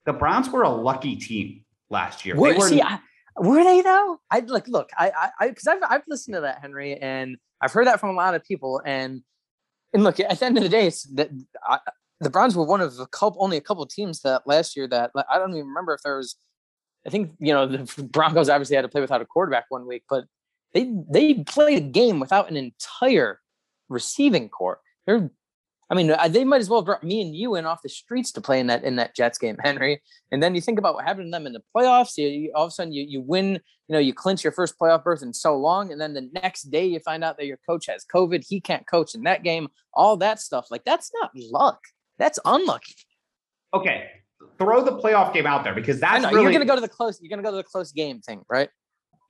The 0.06 0.14
Browns 0.14 0.48
were 0.48 0.62
a 0.62 0.70
lucky 0.70 1.16
team 1.16 1.64
last 1.90 2.24
year. 2.24 2.34
Were, 2.34 2.52
they 2.52 2.58
were, 2.58 2.68
see, 2.68 2.80
I, 2.80 2.98
were 3.36 3.62
they 3.62 3.82
though? 3.82 4.20
I 4.30 4.40
like 4.40 4.68
look, 4.68 4.88
I 4.96 5.30
I 5.38 5.48
because 5.48 5.66
I've 5.66 5.82
I've 5.86 6.04
listened 6.08 6.36
to 6.36 6.40
that 6.42 6.60
Henry, 6.62 6.96
and 6.96 7.36
I've 7.60 7.72
heard 7.72 7.88
that 7.88 8.00
from 8.00 8.08
a 8.08 8.14
lot 8.14 8.34
of 8.34 8.42
people, 8.42 8.80
and 8.86 9.22
and 9.92 10.02
look 10.02 10.18
at 10.18 10.38
the 10.38 10.46
end 10.46 10.56
of 10.56 10.62
the 10.62 10.70
day, 10.70 10.86
it's 10.86 11.02
that 11.14 11.28
I, 11.62 11.78
the 12.24 12.30
Browns 12.30 12.56
were 12.56 12.64
one 12.64 12.80
of 12.80 12.98
couple, 13.12 13.42
only 13.42 13.56
a 13.56 13.60
couple 13.60 13.84
teams 13.86 14.20
that 14.22 14.42
last 14.46 14.76
year 14.76 14.88
that 14.88 15.10
I 15.30 15.38
don't 15.38 15.50
even 15.50 15.66
remember 15.66 15.94
if 15.94 16.02
there 16.02 16.16
was. 16.16 16.36
I 17.06 17.10
think 17.10 17.32
you 17.38 17.52
know 17.52 17.66
the 17.66 18.02
Broncos 18.12 18.48
obviously 18.48 18.76
had 18.76 18.82
to 18.82 18.88
play 18.88 19.00
without 19.00 19.20
a 19.20 19.26
quarterback 19.26 19.66
one 19.68 19.86
week, 19.86 20.04
but 20.08 20.24
they 20.72 20.92
they 21.08 21.34
played 21.34 21.78
a 21.78 21.86
game 21.86 22.18
without 22.20 22.50
an 22.50 22.56
entire 22.56 23.40
receiving 23.88 24.48
corps. 24.48 24.80
They're, 25.06 25.30
I 25.90 25.94
mean, 25.94 26.10
uh, 26.10 26.28
they 26.28 26.44
might 26.44 26.62
as 26.62 26.70
well 26.70 26.82
brought 26.82 27.04
me 27.04 27.20
and 27.20 27.36
you 27.36 27.56
in 27.56 27.66
off 27.66 27.82
the 27.82 27.88
streets 27.90 28.32
to 28.32 28.40
play 28.40 28.58
in 28.58 28.66
that 28.68 28.84
in 28.84 28.96
that 28.96 29.14
Jets 29.14 29.38
game, 29.38 29.56
Henry. 29.64 30.02
And 30.32 30.42
then 30.42 30.54
you 30.54 30.60
think 30.60 30.78
about 30.78 30.94
what 30.94 31.04
happened 31.04 31.26
to 31.26 31.30
them 31.30 31.46
in 31.46 31.52
the 31.52 31.62
playoffs. 31.74 32.16
You, 32.16 32.28
you, 32.28 32.52
all 32.54 32.64
of 32.64 32.68
a 32.68 32.70
sudden 32.70 32.92
you 32.92 33.04
you 33.06 33.20
win, 33.20 33.52
you 33.52 33.92
know, 33.92 33.98
you 33.98 34.14
clinch 34.14 34.42
your 34.42 34.52
first 34.52 34.78
playoff 34.78 35.04
berth 35.04 35.22
in 35.22 35.32
so 35.32 35.56
long, 35.56 35.92
and 35.92 36.00
then 36.00 36.14
the 36.14 36.28
next 36.34 36.64
day 36.64 36.86
you 36.86 37.00
find 37.00 37.22
out 37.22 37.36
that 37.36 37.46
your 37.46 37.58
coach 37.68 37.86
has 37.86 38.04
COVID, 38.12 38.44
he 38.46 38.60
can't 38.60 38.86
coach 38.86 39.14
in 39.14 39.22
that 39.24 39.42
game. 39.42 39.68
All 39.92 40.16
that 40.16 40.40
stuff, 40.40 40.66
like 40.70 40.84
that's 40.84 41.10
not 41.20 41.30
luck. 41.34 41.80
That's 42.18 42.38
unlucky. 42.44 42.94
Okay, 43.72 44.08
throw 44.58 44.84
the 44.84 44.92
playoff 44.92 45.32
game 45.32 45.46
out 45.46 45.64
there 45.64 45.74
because 45.74 46.00
that's 46.00 46.24
really, 46.26 46.42
you're 46.42 46.52
going 46.52 46.60
to 46.60 46.66
go 46.66 46.74
to 46.74 46.80
the 46.80 46.88
close. 46.88 47.20
You're 47.20 47.28
going 47.28 47.42
to 47.42 47.44
go 47.44 47.50
to 47.50 47.56
the 47.56 47.64
close 47.64 47.92
game 47.92 48.20
thing, 48.20 48.42
right? 48.48 48.68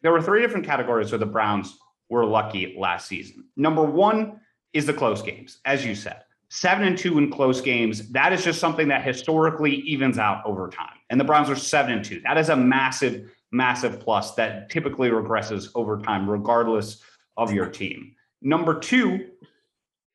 There 0.02 0.12
were 0.12 0.20
three 0.20 0.42
different 0.42 0.66
categories 0.66 1.10
where 1.10 1.18
the 1.18 1.26
Browns 1.26 1.78
were 2.10 2.24
lucky 2.24 2.76
last 2.78 3.08
season. 3.08 3.44
Number 3.56 3.82
one 3.82 4.40
is 4.74 4.86
the 4.86 4.92
close 4.92 5.22
games, 5.22 5.60
as 5.64 5.84
you 5.84 5.94
said. 5.94 6.20
Seven 6.50 6.86
and 6.86 6.96
two 6.96 7.18
in 7.18 7.30
close 7.30 7.60
games. 7.60 8.10
That 8.10 8.32
is 8.32 8.44
just 8.44 8.60
something 8.60 8.86
that 8.88 9.02
historically 9.02 9.76
evens 9.76 10.18
out 10.18 10.42
over 10.44 10.68
time. 10.68 10.98
And 11.10 11.18
the 11.18 11.24
Browns 11.24 11.48
are 11.48 11.56
seven 11.56 11.92
and 11.92 12.04
two. 12.04 12.20
That 12.20 12.36
is 12.36 12.50
a 12.50 12.56
massive, 12.56 13.32
massive 13.50 13.98
plus 13.98 14.34
that 14.34 14.68
typically 14.68 15.08
regresses 15.08 15.70
over 15.74 15.98
time, 15.98 16.28
regardless 16.28 17.02
of 17.36 17.52
your 17.52 17.66
team. 17.66 18.14
Number 18.42 18.78
two, 18.78 19.30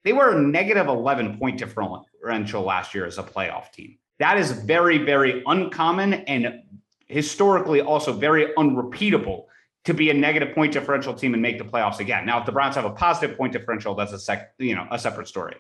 they 0.04 0.14
were 0.14 0.38
a 0.38 0.40
negative 0.40 0.88
11 0.88 1.40
point 1.40 1.58
differential 1.58 2.06
last 2.24 2.94
year 2.94 3.06
as 3.06 3.18
a 3.18 3.24
playoff 3.24 3.72
team. 3.72 3.98
That 4.20 4.38
is 4.38 4.52
very, 4.52 4.98
very 4.98 5.44
uncommon 5.46 6.14
and 6.14 6.62
historically 7.08 7.82
also 7.82 8.14
very 8.14 8.56
unrepeatable 8.58 9.48
to 9.86 9.94
be 9.94 10.10
a 10.10 10.14
negative 10.14 10.54
point 10.54 10.74
differential 10.74 11.14
team 11.14 11.34
and 11.34 11.42
make 11.42 11.58
the 11.58 11.64
playoffs 11.64 12.00
again. 12.00 12.26
Now, 12.26 12.40
if 12.40 12.46
the 12.46 12.52
Browns 12.52 12.76
have 12.76 12.86
a 12.86 12.92
positive 12.92 13.38
point 13.38 13.54
differential, 13.54 13.96
that's 13.96 14.12
a 14.12 14.20
sec, 14.20 14.54
you 14.60 14.76
know, 14.76 14.88
a 14.92 15.00
separate 15.00 15.28
story. 15.28 15.56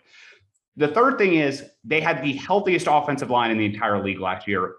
The 0.76 0.89
third 0.89 1.17
thing 1.17 1.36
is 1.36 1.65
they 1.84 2.02
had 2.02 2.24
the 2.24 2.34
healthiest 2.34 2.88
offensive 2.89 3.30
line 3.30 3.52
in 3.52 3.58
the 3.58 3.65
entire 3.65 4.04
league 4.04 4.19
last 4.19 4.48
year 4.48 4.76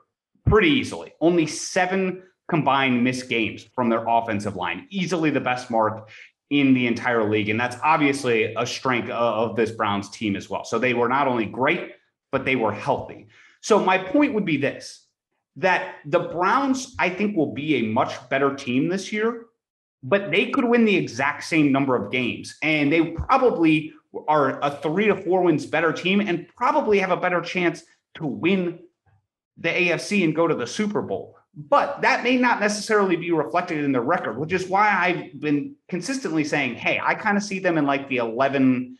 pretty 0.46 0.68
easily. 0.68 1.12
Only 1.20 1.46
seven 1.46 2.22
combined 2.48 3.02
missed 3.02 3.28
games 3.28 3.66
from 3.74 3.88
their 3.88 4.04
offensive 4.06 4.56
line, 4.56 4.86
easily 4.90 5.30
the 5.30 5.40
best 5.40 5.70
mark 5.70 6.10
in 6.50 6.74
the 6.74 6.86
entire 6.86 7.28
league. 7.28 7.48
And 7.48 7.58
that's 7.58 7.76
obviously 7.82 8.54
a 8.56 8.66
strength 8.66 9.08
of 9.10 9.56
this 9.56 9.70
Browns 9.70 10.10
team 10.10 10.36
as 10.36 10.50
well. 10.50 10.64
So 10.64 10.78
they 10.78 10.94
were 10.94 11.08
not 11.08 11.28
only 11.28 11.46
great, 11.46 11.92
but 12.32 12.44
they 12.44 12.56
were 12.56 12.72
healthy. 12.72 13.28
So 13.60 13.78
my 13.82 13.98
point 13.98 14.34
would 14.34 14.44
be 14.44 14.56
this 14.56 15.06
that 15.56 15.96
the 16.06 16.20
Browns, 16.20 16.94
I 16.98 17.10
think, 17.10 17.36
will 17.36 17.52
be 17.52 17.76
a 17.76 17.82
much 17.82 18.28
better 18.30 18.54
team 18.54 18.88
this 18.88 19.12
year, 19.12 19.46
but 20.02 20.30
they 20.30 20.46
could 20.46 20.64
win 20.64 20.84
the 20.84 20.96
exact 20.96 21.44
same 21.44 21.72
number 21.72 21.96
of 21.96 22.10
games. 22.12 22.56
And 22.62 22.92
they 22.92 23.10
probably 23.10 23.92
are 24.28 24.60
a 24.60 24.70
three 24.70 25.06
to 25.06 25.16
four 25.16 25.42
wins 25.42 25.66
better 25.66 25.92
team 25.92 26.20
and 26.20 26.48
probably 26.56 26.98
have 26.98 27.10
a 27.10 27.16
better 27.16 27.40
chance 27.40 27.82
to 28.14 28.26
win 28.26 28.78
the 29.58 29.68
AFC 29.68 30.24
and 30.24 30.34
go 30.34 30.46
to 30.46 30.54
the 30.54 30.66
Super 30.66 31.02
Bowl. 31.02 31.36
But 31.54 32.02
that 32.02 32.22
may 32.22 32.36
not 32.36 32.60
necessarily 32.60 33.16
be 33.16 33.32
reflected 33.32 33.84
in 33.84 33.92
the 33.92 34.00
record, 34.00 34.38
which 34.38 34.52
is 34.52 34.68
why 34.68 34.88
I've 34.88 35.40
been 35.40 35.74
consistently 35.88 36.44
saying, 36.44 36.76
hey, 36.76 37.00
I 37.02 37.14
kind 37.14 37.36
of 37.36 37.42
see 37.42 37.58
them 37.58 37.76
in 37.76 37.86
like 37.86 38.08
the 38.08 38.18
11 38.18 38.96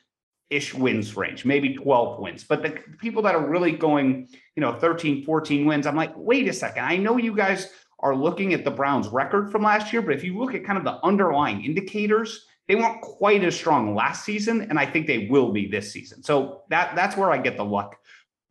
ish 0.51 0.75
wins 0.75 1.17
range, 1.17 1.45
maybe 1.45 1.75
12 1.75 2.19
wins. 2.19 2.45
But 2.45 2.63
the 2.63 2.81
people 2.99 3.23
that 3.23 3.37
are 3.37 3.47
really 3.47 3.73
going, 3.73 4.29
you 4.57 4.61
know, 4.61 4.75
13, 4.75 5.25
14 5.25 5.65
wins, 5.65 5.87
I'm 5.87 5.95
like, 5.95 6.13
wait 6.17 6.49
a 6.49 6.53
second. 6.53 6.85
I 6.85 6.97
know 6.97 7.19
you 7.19 7.35
guys 7.37 7.69
are 8.01 8.17
looking 8.17 8.53
at 8.53 8.65
the 8.65 8.71
Browns 8.71 9.09
record 9.09 9.53
from 9.53 9.63
last 9.63 9.93
year, 9.93 10.03
but 10.03 10.15
if 10.15 10.25
you 10.25 10.37
look 10.37 10.55
at 10.55 10.65
kind 10.65 10.79
of 10.79 10.85
the 10.85 10.99
underlying 11.05 11.65
indicators, 11.65 12.47
they 12.67 12.75
weren't 12.75 13.01
quite 13.01 13.45
as 13.45 13.55
strong 13.55 13.95
last 13.95 14.25
season, 14.25 14.63
and 14.63 14.79
I 14.79 14.87
think 14.87 15.07
they 15.07 15.29
will 15.29 15.53
be 15.53 15.69
this 15.69 15.93
season. 15.93 16.23
So 16.23 16.63
that 16.71 16.95
that's 16.95 17.17
where 17.17 17.31
I 17.31 17.39
get 17.39 17.57
the 17.57 17.65
luck 17.65 17.97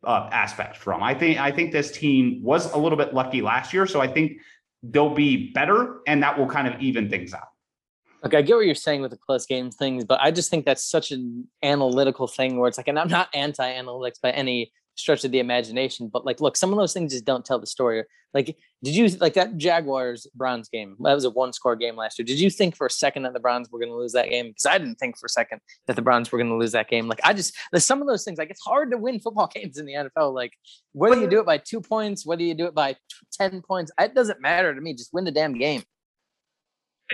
uh, 0.03 0.29
aspect 0.31 0.77
from. 0.77 1.03
I 1.03 1.13
think 1.13 1.39
I 1.39 1.51
think 1.51 1.71
this 1.71 1.91
team 1.91 2.41
was 2.43 2.71
a 2.73 2.77
little 2.77 2.97
bit 2.97 3.13
lucky 3.13 3.41
last 3.41 3.73
year, 3.73 3.85
so 3.85 4.01
I 4.01 4.07
think 4.07 4.39
they'll 4.83 5.13
be 5.13 5.51
better, 5.51 5.99
and 6.07 6.23
that 6.23 6.37
will 6.37 6.47
kind 6.47 6.67
of 6.67 6.79
even 6.81 7.09
things 7.09 7.33
out. 7.33 7.47
Okay, 8.25 8.37
I 8.37 8.41
get 8.41 8.55
what 8.55 8.65
you're 8.65 8.75
saying 8.75 9.01
with 9.01 9.11
the 9.11 9.17
close 9.17 9.45
games 9.45 9.75
things, 9.75 10.03
but 10.03 10.19
I 10.21 10.31
just 10.31 10.49
think 10.49 10.65
that's 10.65 10.83
such 10.83 11.11
an 11.11 11.47
analytical 11.63 12.27
thing 12.27 12.57
where 12.59 12.67
it's 12.67 12.77
like, 12.77 12.89
and 12.89 12.99
I'm 12.99 13.07
not 13.07 13.29
anti-analytics 13.33 14.21
by 14.21 14.31
any 14.31 14.71
stretch 14.99 15.23
of 15.23 15.31
the 15.31 15.39
imagination. 15.39 16.09
But 16.11 16.25
like, 16.25 16.41
look, 16.41 16.55
some 16.55 16.71
of 16.71 16.77
those 16.77 16.93
things 16.93 17.13
just 17.13 17.25
don't 17.25 17.45
tell 17.45 17.59
the 17.59 17.67
story. 17.67 18.03
Like, 18.33 18.57
did 18.83 18.95
you 18.95 19.07
like 19.17 19.33
that 19.33 19.57
Jaguars 19.57 20.27
Browns 20.35 20.69
game? 20.69 20.95
That 20.99 21.15
was 21.15 21.25
a 21.25 21.29
one 21.29 21.51
score 21.51 21.75
game 21.75 21.95
last 21.95 22.19
year. 22.19 22.25
Did 22.25 22.39
you 22.39 22.49
think 22.49 22.75
for 22.75 22.85
a 22.85 22.91
second 22.91 23.23
that 23.23 23.33
the 23.33 23.39
Browns 23.39 23.69
were 23.71 23.79
going 23.79 23.89
to 23.89 23.95
lose 23.95 24.11
that 24.13 24.29
game? 24.29 24.49
Because 24.49 24.67
I 24.67 24.77
didn't 24.77 24.95
think 24.95 25.17
for 25.17 25.25
a 25.25 25.29
second 25.29 25.61
that 25.87 25.95
the 25.95 26.01
Browns 26.01 26.31
were 26.31 26.37
going 26.37 26.49
to 26.49 26.55
lose 26.55 26.73
that 26.73 26.89
game. 26.89 27.07
Like, 27.07 27.21
I 27.23 27.33
just 27.33 27.55
some 27.75 28.01
of 28.01 28.07
those 28.07 28.23
things. 28.23 28.37
Like, 28.37 28.51
it's 28.51 28.61
hard 28.61 28.91
to 28.91 28.97
win 28.97 29.19
football 29.19 29.47
games 29.53 29.77
in 29.77 29.85
the 29.85 29.93
NFL. 29.93 30.33
Like, 30.33 30.53
whether 30.91 31.19
you 31.19 31.27
do 31.27 31.39
it 31.39 31.45
by 31.45 31.57
two 31.57 31.81
points, 31.81 32.25
whether 32.25 32.43
you 32.43 32.53
do 32.53 32.65
it 32.65 32.75
by 32.75 32.95
ten 33.31 33.61
points, 33.61 33.91
it 33.99 34.13
doesn't 34.13 34.41
matter 34.41 34.75
to 34.75 34.81
me. 34.81 34.93
Just 34.93 35.13
win 35.13 35.25
the 35.25 35.31
damn 35.31 35.57
game. 35.57 35.83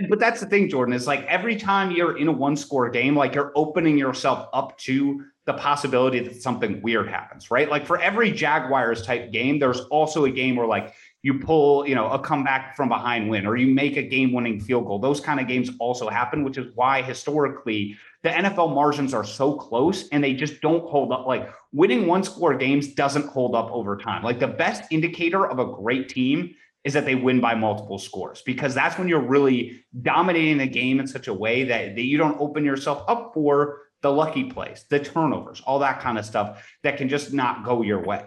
But 0.10 0.20
that's 0.20 0.42
the 0.42 0.46
thing, 0.46 0.70
Jordan, 0.70 0.94
is 0.94 1.08
like 1.08 1.26
every 1.26 1.56
time 1.56 1.92
you're 1.92 2.18
in 2.18 2.28
a 2.28 2.32
one 2.32 2.58
score 2.58 2.90
game, 2.90 3.16
like 3.16 3.34
you're 3.34 3.54
opening 3.56 3.98
yourself 3.98 4.50
up 4.52 4.78
to 4.80 5.24
the 5.46 5.54
possibility 5.54 6.20
that 6.20 6.42
something 6.42 6.82
weird 6.82 7.08
happens, 7.08 7.52
right? 7.52 7.70
Like 7.70 7.86
for 7.86 8.00
every 8.00 8.32
Jaguars 8.32 9.04
type 9.04 9.32
game, 9.32 9.60
there's 9.60 9.82
also 9.82 10.26
a 10.26 10.30
game 10.30 10.56
where 10.56 10.68
like 10.68 10.94
you 11.22 11.40
pull, 11.40 11.88
you 11.88 11.96
know, 11.96 12.10
a 12.10 12.20
comeback 12.20 12.76
from 12.76 12.90
behind 12.90 13.30
win 13.30 13.46
or 13.46 13.56
you 13.56 13.68
make 13.68 13.96
a 13.96 14.02
game 14.02 14.34
winning 14.34 14.60
field 14.60 14.86
goal. 14.86 15.00
Those 15.00 15.20
kind 15.20 15.40
of 15.40 15.48
games 15.48 15.70
also 15.80 16.10
happen, 16.10 16.44
which 16.44 16.58
is 16.58 16.76
why 16.76 17.02
historically 17.02 17.96
the 18.24 18.30
NFL 18.30 18.74
margins 18.74 19.14
are 19.14 19.24
so 19.24 19.54
close 19.54 20.10
and 20.10 20.24
they 20.24 20.34
just 20.34 20.62
don't 20.62 20.84
hold 20.90 21.12
up. 21.12 21.28
Like 21.28 21.54
winning 21.72 22.08
one 22.08 22.24
score 22.24 22.56
games 22.56 22.94
doesn't 22.94 23.28
hold 23.28 23.56
up 23.56 23.72
over 23.72 23.98
time. 23.98 24.24
Like 24.24 24.40
the 24.40 24.48
best 24.48 24.84
indicator 24.92 25.48
of 25.48 25.60
a 25.60 25.66
great 25.66 26.10
team 26.10 26.56
is 26.86 26.94
that 26.94 27.04
they 27.04 27.16
win 27.16 27.42
by 27.42 27.56
multiple 27.56 27.98
scores 27.98 28.42
because 28.44 28.74
that's 28.74 28.98
when 28.98 29.08
you're 29.08 29.20
really 29.20 29.84
dominating 30.02 30.58
the 30.58 30.68
game 30.68 31.00
in 31.00 31.08
such 31.08 31.28
a 31.28 31.34
way 31.34 31.64
that, 31.64 31.96
that 31.96 32.04
you 32.04 32.18
don't 32.18 32.40
open 32.40 32.64
yourself 32.64 33.04
up 33.08 33.32
for 33.34 33.82
the 34.02 34.12
lucky 34.12 34.46
plays, 34.46 34.86
the 34.90 35.00
turnovers, 35.00 35.62
all 35.66 35.80
that 35.80 36.00
kind 36.00 36.20
of 36.20 36.26
stuff 36.26 36.64
that 36.84 36.96
can 36.98 37.10
just 37.10 37.34
not 37.34 37.66
go 37.66 37.82
your 37.82 38.02
way. 38.02 38.26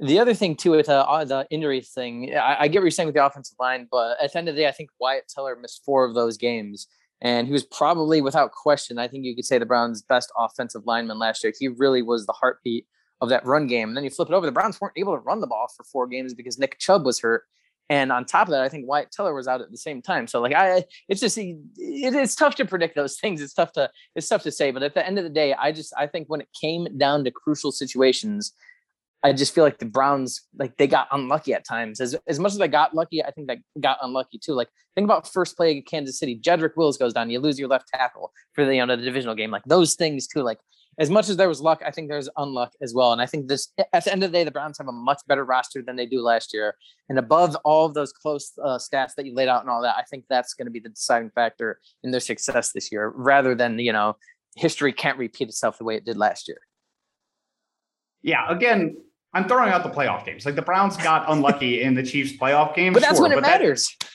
The 0.00 0.18
other 0.18 0.32
thing 0.32 0.54
too 0.54 0.72
with 0.72 0.88
uh, 0.88 1.24
the 1.24 1.46
injury 1.50 1.80
thing, 1.80 2.34
I, 2.34 2.56
I, 2.60 2.68
get 2.68 2.78
what 2.78 2.84
you're 2.84 2.90
saying 2.90 3.08
with 3.08 3.16
the 3.16 3.24
offensive 3.24 3.56
line, 3.58 3.88
but 3.90 4.16
at 4.22 4.32
the 4.32 4.38
end 4.38 4.48
of 4.48 4.54
the 4.54 4.62
day, 4.62 4.68
I 4.68 4.72
think 4.72 4.90
Wyatt 5.00 5.28
Teller 5.28 5.56
missed 5.56 5.82
four 5.84 6.04
of 6.04 6.14
those 6.14 6.36
games, 6.36 6.86
and 7.20 7.46
he 7.46 7.52
was 7.52 7.64
probably, 7.64 8.20
without 8.20 8.52
question, 8.52 8.98
I 8.98 9.08
think 9.08 9.24
you 9.24 9.34
could 9.34 9.44
say 9.44 9.58
the 9.58 9.66
Browns' 9.66 10.02
best 10.02 10.30
offensive 10.38 10.82
lineman 10.86 11.18
last 11.18 11.42
year. 11.42 11.52
He 11.58 11.68
really 11.68 12.00
was 12.00 12.26
the 12.26 12.32
heartbeat 12.32 12.86
of 13.20 13.28
that 13.30 13.44
run 13.44 13.66
game. 13.66 13.88
And 13.88 13.96
then 13.96 14.04
you 14.04 14.10
flip 14.10 14.28
it 14.28 14.34
over, 14.34 14.46
the 14.46 14.52
Browns 14.52 14.80
weren't 14.80 14.96
able 14.96 15.14
to 15.14 15.20
run 15.20 15.40
the 15.40 15.46
ball 15.46 15.66
for 15.76 15.82
four 15.84 16.06
games 16.06 16.34
because 16.34 16.58
Nick 16.58 16.78
Chubb 16.78 17.04
was 17.04 17.20
hurt, 17.20 17.44
and 17.90 18.12
on 18.12 18.24
top 18.26 18.48
of 18.48 18.52
that, 18.52 18.62
I 18.62 18.68
think 18.68 18.86
Wyatt 18.86 19.10
Teller 19.10 19.34
was 19.34 19.48
out 19.48 19.62
at 19.62 19.70
the 19.70 19.78
same 19.78 20.02
time. 20.02 20.26
So 20.26 20.40
like 20.40 20.54
I, 20.54 20.84
it's 21.08 21.20
just 21.20 21.38
it, 21.38 21.56
it's 21.76 22.34
tough 22.34 22.54
to 22.56 22.64
predict 22.64 22.94
those 22.96 23.16
things. 23.20 23.40
It's 23.40 23.54
tough 23.54 23.72
to 23.72 23.90
it's 24.14 24.28
tough 24.28 24.42
to 24.42 24.52
say. 24.52 24.70
But 24.70 24.82
at 24.82 24.94
the 24.94 25.06
end 25.06 25.18
of 25.18 25.24
the 25.24 25.30
day, 25.30 25.54
I 25.54 25.72
just 25.72 25.92
I 25.96 26.06
think 26.06 26.28
when 26.28 26.40
it 26.40 26.48
came 26.58 26.98
down 26.98 27.24
to 27.24 27.30
crucial 27.30 27.72
situations, 27.72 28.52
I 29.22 29.32
just 29.32 29.54
feel 29.54 29.64
like 29.64 29.78
the 29.78 29.86
Browns 29.86 30.42
like 30.58 30.76
they 30.76 30.86
got 30.86 31.08
unlucky 31.12 31.54
at 31.54 31.66
times. 31.66 32.00
As 32.00 32.14
as 32.26 32.38
much 32.38 32.52
as 32.52 32.58
they 32.58 32.68
got 32.68 32.94
lucky, 32.94 33.24
I 33.24 33.30
think 33.30 33.48
they 33.48 33.60
got 33.80 33.98
unlucky 34.02 34.38
too. 34.38 34.52
Like 34.52 34.68
think 34.94 35.06
about 35.06 35.32
first 35.32 35.56
play 35.56 35.80
Kansas 35.80 36.18
City, 36.18 36.38
Jedrick 36.38 36.76
Wills 36.76 36.98
goes 36.98 37.14
down, 37.14 37.30
you 37.30 37.40
lose 37.40 37.58
your 37.58 37.68
left 37.68 37.88
tackle 37.88 38.32
for 38.52 38.66
the 38.66 38.74
you 38.74 38.84
know 38.84 38.96
the 38.96 39.02
divisional 39.02 39.34
game. 39.34 39.50
Like 39.50 39.64
those 39.64 39.94
things 39.94 40.26
too. 40.26 40.42
Like 40.42 40.58
as 40.98 41.10
much 41.10 41.28
as 41.28 41.36
there 41.36 41.48
was 41.48 41.60
luck, 41.60 41.82
I 41.86 41.92
think 41.92 42.08
there's 42.08 42.28
unluck 42.36 42.70
as 42.82 42.92
well. 42.92 43.12
And 43.12 43.22
I 43.22 43.26
think 43.26 43.46
this, 43.46 43.68
at 43.92 44.04
the 44.04 44.12
end 44.12 44.24
of 44.24 44.32
the 44.32 44.38
day, 44.38 44.44
the 44.44 44.50
Browns 44.50 44.78
have 44.78 44.88
a 44.88 44.92
much 44.92 45.20
better 45.28 45.44
roster 45.44 45.80
than 45.80 45.94
they 45.94 46.06
do 46.06 46.20
last 46.20 46.52
year. 46.52 46.74
And 47.08 47.18
above 47.18 47.56
all 47.64 47.86
of 47.86 47.94
those 47.94 48.12
close 48.12 48.52
uh, 48.62 48.78
stats 48.78 49.14
that 49.16 49.24
you 49.24 49.32
laid 49.34 49.48
out 49.48 49.62
and 49.62 49.70
all 49.70 49.80
that, 49.82 49.94
I 49.96 50.02
think 50.02 50.24
that's 50.28 50.54
going 50.54 50.66
to 50.66 50.72
be 50.72 50.80
the 50.80 50.88
deciding 50.88 51.30
factor 51.30 51.78
in 52.02 52.10
their 52.10 52.20
success 52.20 52.72
this 52.72 52.90
year, 52.90 53.12
rather 53.14 53.54
than 53.54 53.78
you 53.78 53.92
know 53.92 54.16
history 54.56 54.92
can't 54.92 55.18
repeat 55.18 55.48
itself 55.48 55.78
the 55.78 55.84
way 55.84 55.94
it 55.94 56.04
did 56.04 56.16
last 56.16 56.48
year. 56.48 56.58
Yeah, 58.22 58.50
again, 58.50 58.96
I'm 59.32 59.46
throwing 59.46 59.70
out 59.70 59.84
the 59.84 59.90
playoff 59.90 60.26
games. 60.26 60.44
Like 60.44 60.56
the 60.56 60.62
Browns 60.62 60.96
got 60.96 61.30
unlucky 61.30 61.82
in 61.82 61.94
the 61.94 62.02
Chiefs 62.02 62.36
playoff 62.36 62.74
game, 62.74 62.92
but 62.92 63.02
that's 63.02 63.18
sure, 63.18 63.28
when 63.28 63.38
it 63.38 63.40
matters. 63.40 63.94
That, 64.00 64.08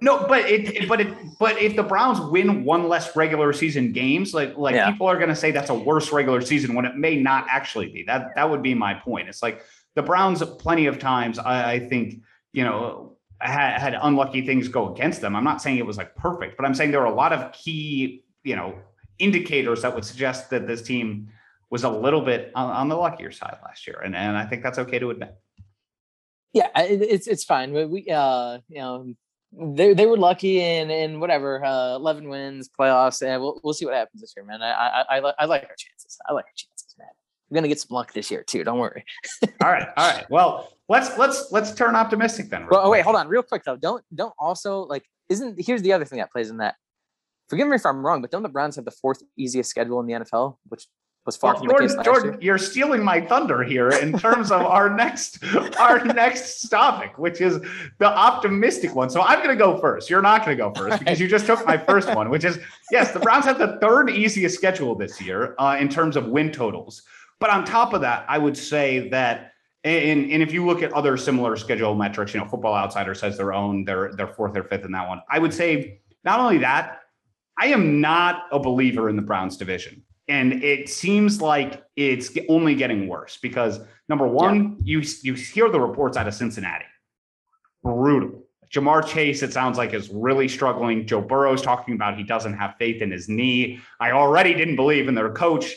no, 0.00 0.26
but 0.26 0.48
it, 0.48 0.88
but 0.88 1.00
it, 1.02 1.14
but 1.38 1.60
if 1.60 1.76
the 1.76 1.82
Browns 1.82 2.18
win 2.18 2.64
one 2.64 2.88
less 2.88 3.14
regular 3.14 3.52
season 3.52 3.92
games, 3.92 4.32
like 4.32 4.56
like 4.56 4.74
yeah. 4.74 4.90
people 4.90 5.06
are 5.06 5.16
going 5.16 5.28
to 5.28 5.36
say 5.36 5.50
that's 5.50 5.68
a 5.68 5.74
worse 5.74 6.12
regular 6.12 6.40
season 6.40 6.74
when 6.74 6.86
it 6.86 6.96
may 6.96 7.16
not 7.16 7.46
actually 7.50 7.88
be. 7.88 8.02
That 8.04 8.34
that 8.34 8.48
would 8.48 8.62
be 8.62 8.72
my 8.72 8.94
point. 8.94 9.28
It's 9.28 9.42
like 9.42 9.62
the 9.94 10.02
Browns 10.02 10.42
plenty 10.58 10.86
of 10.86 10.98
times. 10.98 11.38
I, 11.38 11.72
I 11.72 11.88
think 11.88 12.22
you 12.54 12.64
know 12.64 13.18
had, 13.38 13.78
had 13.78 13.98
unlucky 14.00 14.46
things 14.46 14.66
go 14.68 14.92
against 14.94 15.20
them. 15.20 15.36
I'm 15.36 15.44
not 15.44 15.60
saying 15.60 15.76
it 15.76 15.86
was 15.86 15.98
like 15.98 16.14
perfect, 16.16 16.56
but 16.56 16.64
I'm 16.64 16.74
saying 16.74 16.90
there 16.90 17.02
are 17.02 17.12
a 17.12 17.14
lot 17.14 17.34
of 17.34 17.52
key 17.52 18.24
you 18.44 18.56
know 18.56 18.74
indicators 19.18 19.82
that 19.82 19.94
would 19.94 20.06
suggest 20.06 20.48
that 20.50 20.66
this 20.66 20.80
team 20.80 21.28
was 21.68 21.84
a 21.84 21.90
little 21.90 22.22
bit 22.22 22.50
on, 22.54 22.70
on 22.70 22.88
the 22.88 22.96
luckier 22.96 23.30
side 23.30 23.58
last 23.62 23.86
year, 23.86 24.00
and 24.02 24.16
and 24.16 24.38
I 24.38 24.46
think 24.46 24.62
that's 24.62 24.78
okay 24.78 24.98
to 24.98 25.10
admit. 25.10 25.36
Yeah, 26.54 26.68
it's 26.76 27.26
it's 27.26 27.44
fine. 27.44 27.72
We 27.72 28.08
uh 28.08 28.60
you 28.68 28.78
know 28.78 29.14
they 29.52 29.92
they 29.92 30.06
were 30.06 30.16
lucky 30.16 30.60
and 30.60 30.90
and 30.90 31.20
whatever, 31.20 31.64
uh, 31.64 31.96
eleven 31.96 32.28
wins, 32.28 32.68
playoffs, 32.68 33.22
and 33.22 33.42
we'll 33.42 33.60
we'll 33.62 33.74
see 33.74 33.84
what 33.84 33.94
happens 33.94 34.20
this 34.20 34.32
year, 34.36 34.44
man. 34.44 34.62
I 34.62 35.04
I 35.08 35.18
I, 35.18 35.32
I 35.40 35.44
like 35.44 35.62
our 35.62 35.76
chances. 35.76 36.18
I 36.28 36.32
like 36.32 36.44
our 36.44 36.54
chances, 36.56 36.94
man. 36.98 37.08
We're 37.50 37.56
gonna 37.56 37.68
get 37.68 37.80
some 37.80 37.94
luck 37.94 38.12
this 38.12 38.30
year 38.30 38.42
too. 38.42 38.64
Don't 38.64 38.78
worry. 38.78 39.04
all 39.62 39.70
right, 39.70 39.86
all 39.96 40.10
right. 40.10 40.24
Well, 40.30 40.72
let's 40.88 41.16
let's 41.18 41.52
let's 41.52 41.74
turn 41.74 41.94
optimistic 41.94 42.48
then. 42.48 42.66
Well, 42.70 42.82
oh, 42.84 42.90
wait, 42.90 43.02
hold 43.02 43.16
on, 43.16 43.28
real 43.28 43.42
quick 43.42 43.62
though. 43.64 43.76
Don't 43.76 44.02
don't 44.14 44.34
also 44.38 44.84
like 44.84 45.04
isn't 45.28 45.60
here's 45.60 45.82
the 45.82 45.92
other 45.92 46.04
thing 46.04 46.18
that 46.18 46.32
plays 46.32 46.48
in 46.48 46.58
that. 46.58 46.76
Forgive 47.48 47.68
me 47.68 47.76
if 47.76 47.84
I'm 47.84 48.04
wrong, 48.04 48.22
but 48.22 48.30
don't 48.30 48.42
the 48.42 48.48
Browns 48.48 48.76
have 48.76 48.86
the 48.86 48.90
fourth 48.90 49.22
easiest 49.36 49.68
schedule 49.68 50.00
in 50.00 50.06
the 50.06 50.14
NFL, 50.14 50.56
which 50.68 50.86
was 51.24 51.36
far 51.36 51.54
well, 51.54 51.62
from 51.62 51.70
Jordan, 51.70 51.88
the 51.88 51.96
case 51.96 52.04
Jordan, 52.04 52.38
you're 52.40 52.58
stealing 52.58 53.02
my 53.02 53.20
thunder 53.20 53.62
here 53.62 53.90
in 53.90 54.18
terms 54.18 54.50
of 54.50 54.62
our 54.62 54.90
next 54.94 55.42
our 55.78 56.04
next 56.04 56.68
topic, 56.68 57.16
which 57.18 57.40
is 57.40 57.60
the 57.98 58.06
optimistic 58.06 58.94
one. 58.94 59.08
So 59.08 59.22
I'm 59.22 59.38
going 59.38 59.56
to 59.56 59.56
go 59.56 59.78
first. 59.78 60.10
You're 60.10 60.22
not 60.22 60.44
going 60.44 60.56
to 60.56 60.62
go 60.62 60.72
first 60.76 60.98
because 60.98 61.20
you 61.20 61.28
just 61.28 61.46
took 61.46 61.64
my 61.66 61.78
first 61.78 62.12
one, 62.14 62.28
which 62.30 62.44
is 62.44 62.58
yes, 62.90 63.12
the 63.12 63.20
Browns 63.20 63.44
have 63.44 63.58
the 63.58 63.78
third 63.80 64.10
easiest 64.10 64.56
schedule 64.56 64.94
this 64.94 65.20
year 65.20 65.54
uh, 65.58 65.76
in 65.78 65.88
terms 65.88 66.16
of 66.16 66.26
win 66.26 66.50
totals. 66.50 67.02
But 67.38 67.50
on 67.50 67.64
top 67.64 67.92
of 67.92 68.00
that, 68.02 68.24
I 68.28 68.38
would 68.38 68.56
say 68.56 69.08
that. 69.10 69.48
And, 69.84 70.30
and 70.30 70.44
if 70.44 70.52
you 70.52 70.64
look 70.64 70.80
at 70.80 70.92
other 70.92 71.16
similar 71.16 71.56
schedule 71.56 71.96
metrics, 71.96 72.32
you 72.32 72.38
know, 72.38 72.46
Football 72.46 72.72
Outsider 72.72 73.16
says 73.16 73.36
their 73.36 73.52
own, 73.52 73.84
they're, 73.84 74.12
they're 74.14 74.28
fourth 74.28 74.56
or 74.56 74.62
fifth 74.62 74.84
in 74.84 74.92
that 74.92 75.08
one. 75.08 75.20
I 75.28 75.40
would 75.40 75.52
say 75.52 76.02
not 76.22 76.38
only 76.38 76.58
that, 76.58 77.00
I 77.58 77.66
am 77.66 78.00
not 78.00 78.44
a 78.52 78.60
believer 78.60 79.08
in 79.08 79.16
the 79.16 79.22
Browns 79.22 79.56
division. 79.56 80.04
And 80.28 80.62
it 80.62 80.88
seems 80.88 81.40
like 81.40 81.84
it's 81.96 82.30
only 82.48 82.74
getting 82.74 83.08
worse 83.08 83.38
because 83.42 83.80
number 84.08 84.26
one, 84.26 84.76
yeah. 84.82 84.98
you 84.98 85.08
you 85.22 85.34
hear 85.34 85.68
the 85.68 85.80
reports 85.80 86.16
out 86.16 86.28
of 86.28 86.34
Cincinnati, 86.34 86.84
brutal. 87.82 88.44
Ja'Marr 88.72 89.06
Chase, 89.06 89.42
it 89.42 89.52
sounds 89.52 89.76
like, 89.76 89.92
is 89.92 90.08
really 90.08 90.48
struggling. 90.48 91.06
Joe 91.06 91.20
Burrow's 91.20 91.60
talking 91.60 91.94
about 91.94 92.16
he 92.16 92.22
doesn't 92.22 92.54
have 92.54 92.74
faith 92.78 93.02
in 93.02 93.10
his 93.10 93.28
knee. 93.28 93.80
I 94.00 94.12
already 94.12 94.54
didn't 94.54 94.76
believe 94.76 95.08
in 95.08 95.14
their 95.14 95.30
coach. 95.30 95.74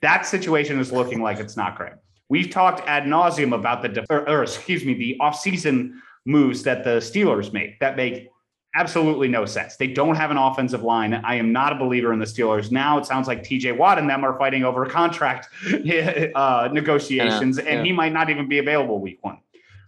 That 0.00 0.24
situation 0.26 0.78
is 0.78 0.92
looking 0.92 1.22
like 1.22 1.40
it's 1.40 1.56
not 1.56 1.76
great. 1.76 1.94
We've 2.28 2.50
talked 2.50 2.86
ad 2.86 3.04
nauseum 3.04 3.52
about 3.52 3.82
the, 3.82 4.06
or, 4.10 4.28
or 4.28 4.42
excuse 4.42 4.84
me, 4.84 4.94
the 4.94 5.16
offseason 5.20 5.94
moves 6.24 6.62
that 6.64 6.84
the 6.84 6.98
Steelers 6.98 7.52
make 7.52 7.80
that 7.80 7.96
make 7.96 8.28
absolutely 8.76 9.26
no 9.26 9.46
sense. 9.46 9.76
They 9.76 9.86
don't 9.86 10.16
have 10.16 10.30
an 10.30 10.36
offensive 10.36 10.82
line. 10.82 11.14
I 11.14 11.36
am 11.36 11.50
not 11.50 11.72
a 11.72 11.76
believer 11.76 12.12
in 12.12 12.18
the 12.18 12.26
Steelers. 12.26 12.70
Now 12.70 12.98
it 12.98 13.06
sounds 13.06 13.26
like 13.26 13.42
TJ 13.42 13.76
Watt 13.76 13.98
and 13.98 14.08
them 14.08 14.22
are 14.24 14.38
fighting 14.38 14.64
over 14.64 14.84
contract 14.86 15.48
uh, 16.34 16.68
negotiations, 16.72 17.58
yeah, 17.58 17.64
and 17.64 17.78
yeah. 17.78 17.84
he 17.84 17.92
might 17.92 18.12
not 18.12 18.28
even 18.30 18.48
be 18.48 18.58
available 18.58 19.00
week 19.00 19.18
one. 19.22 19.38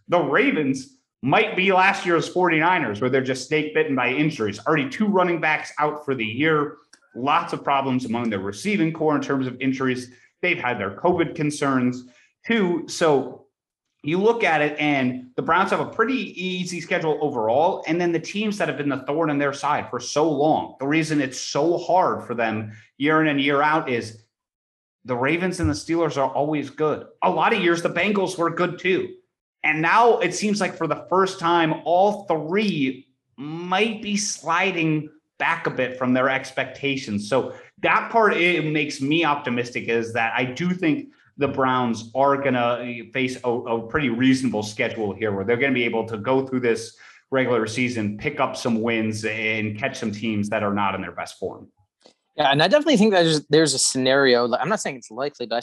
The 0.09 0.19
Ravens 0.19 0.97
might 1.23 1.57
be 1.57 1.73
last 1.73 2.07
year's 2.07 2.33
49ers, 2.33 3.01
where 3.01 3.11
they're 3.11 3.21
just 3.21 3.49
snake 3.49 3.75
bitten 3.75 3.95
by 3.95 4.11
injuries. 4.11 4.59
Already 4.67 4.89
two 4.89 5.07
running 5.07 5.41
backs 5.41 5.73
out 5.79 6.05
for 6.05 6.15
the 6.15 6.25
year. 6.25 6.79
Lots 7.15 7.53
of 7.53 7.63
problems 7.63 8.05
among 8.07 8.31
their 8.31 8.41
receiving 8.41 8.93
corps 8.93 9.17
in 9.17 9.23
terms 9.23 9.47
of 9.47 9.61
injuries. 9.61 10.11
They've 10.41 10.59
had 10.59 10.79
their 10.79 10.93
COVID 10.93 11.35
concerns 11.35 12.05
too. 12.47 12.85
So 12.89 13.48
you 14.03 14.19
look 14.21 14.45
at 14.45 14.61
it 14.61 14.79
and 14.79 15.31
the 15.35 15.43
Browns 15.43 15.71
have 15.71 15.81
a 15.81 15.87
pretty 15.87 16.41
easy 16.41 16.81
schedule 16.81 17.19
overall. 17.21 17.83
And 17.87 18.01
then 18.01 18.13
the 18.13 18.21
teams 18.21 18.57
that 18.59 18.69
have 18.69 18.77
been 18.77 18.89
the 18.89 19.05
thorn 19.07 19.31
in 19.31 19.39
their 19.39 19.53
side 19.53 19.91
for 19.91 19.99
so 19.99 20.31
long, 20.31 20.77
the 20.79 20.87
reason 20.87 21.21
it's 21.21 21.41
so 21.41 21.79
hard 21.79 22.25
for 22.25 22.35
them 22.35 22.73
year 22.97 23.21
in 23.21 23.29
and 23.29 23.41
year 23.41 23.61
out 23.61 23.89
is 23.89 24.23
the 25.05 25.17
Ravens 25.17 25.59
and 25.59 25.69
the 25.69 25.75
Steelers 25.75 26.17
are 26.17 26.31
always 26.31 26.71
good. 26.71 27.07
A 27.23 27.31
lot 27.31 27.53
of 27.53 27.63
years, 27.63 27.83
the 27.83 27.91
Bengals 27.91 28.39
were 28.39 28.51
good 28.51 28.79
too. 28.79 29.15
And 29.65 29.83
now 29.83 30.19
it 30.19 30.35
seems 30.35 30.61
like 30.61 30.77
for 30.77 30.87
the 30.87 31.07
first 31.09 31.41
time, 31.41 31.83
all 31.85 32.25
three 32.27 33.09
might 33.37 34.01
be 34.03 34.17
sliding 34.17 35.11
back 35.39 35.67
a 35.67 35.71
bit 35.71 35.99
from 35.99 36.13
their 36.13 36.29
expectations. 36.29 37.29
So 37.29 37.55
that 37.79 38.11
part 38.11 38.37
it 38.37 38.65
makes 38.65 39.01
me 39.01 39.25
optimistic 39.25 39.89
is 39.89 40.13
that 40.13 40.33
I 40.37 40.45
do 40.45 40.71
think 40.71 41.09
the 41.39 41.49
Browns 41.49 42.11
are 42.15 42.37
going 42.37 42.55
to 42.55 42.61
uh, 42.61 43.13
face 43.13 43.39
a, 43.45 43.49
a, 43.49 43.89
pretty 43.89 44.09
reasonable 44.09 44.63
schedule 44.63 45.15
here 45.15 45.33
where 45.33 45.45
they're 45.45 45.57
going 45.57 45.73
to 45.73 45.75
be 45.75 45.85
able 45.85 46.07
to 46.09 46.19
go 46.19 46.45
through 46.45 46.61
this 46.61 46.97
regular 47.31 47.67
season, 47.67 48.19
pick 48.19 48.41
up 48.41 48.57
some 48.57 48.83
wins, 48.83 49.25
and 49.25 49.79
catch 49.79 49.99
some 49.99 50.11
teams 50.11 50.49
that 50.49 50.63
are 50.63 50.75
not 50.75 50.95
in 50.95 51.01
their 51.01 51.13
best 51.13 51.39
form. 51.39 51.69
Yeah, 52.37 52.51
and 52.51 52.63
I 52.63 52.69
definitely 52.69 52.97
think 52.97 53.13
there's 53.13 53.47
there's 53.47 53.75
a 53.75 53.79
scenario. 53.79 54.53
I'm 54.55 54.69
not 54.69 54.81
saying 54.81 54.97
it's 54.97 55.11
likely, 55.11 55.47
but 55.47 55.57
I 55.57 55.61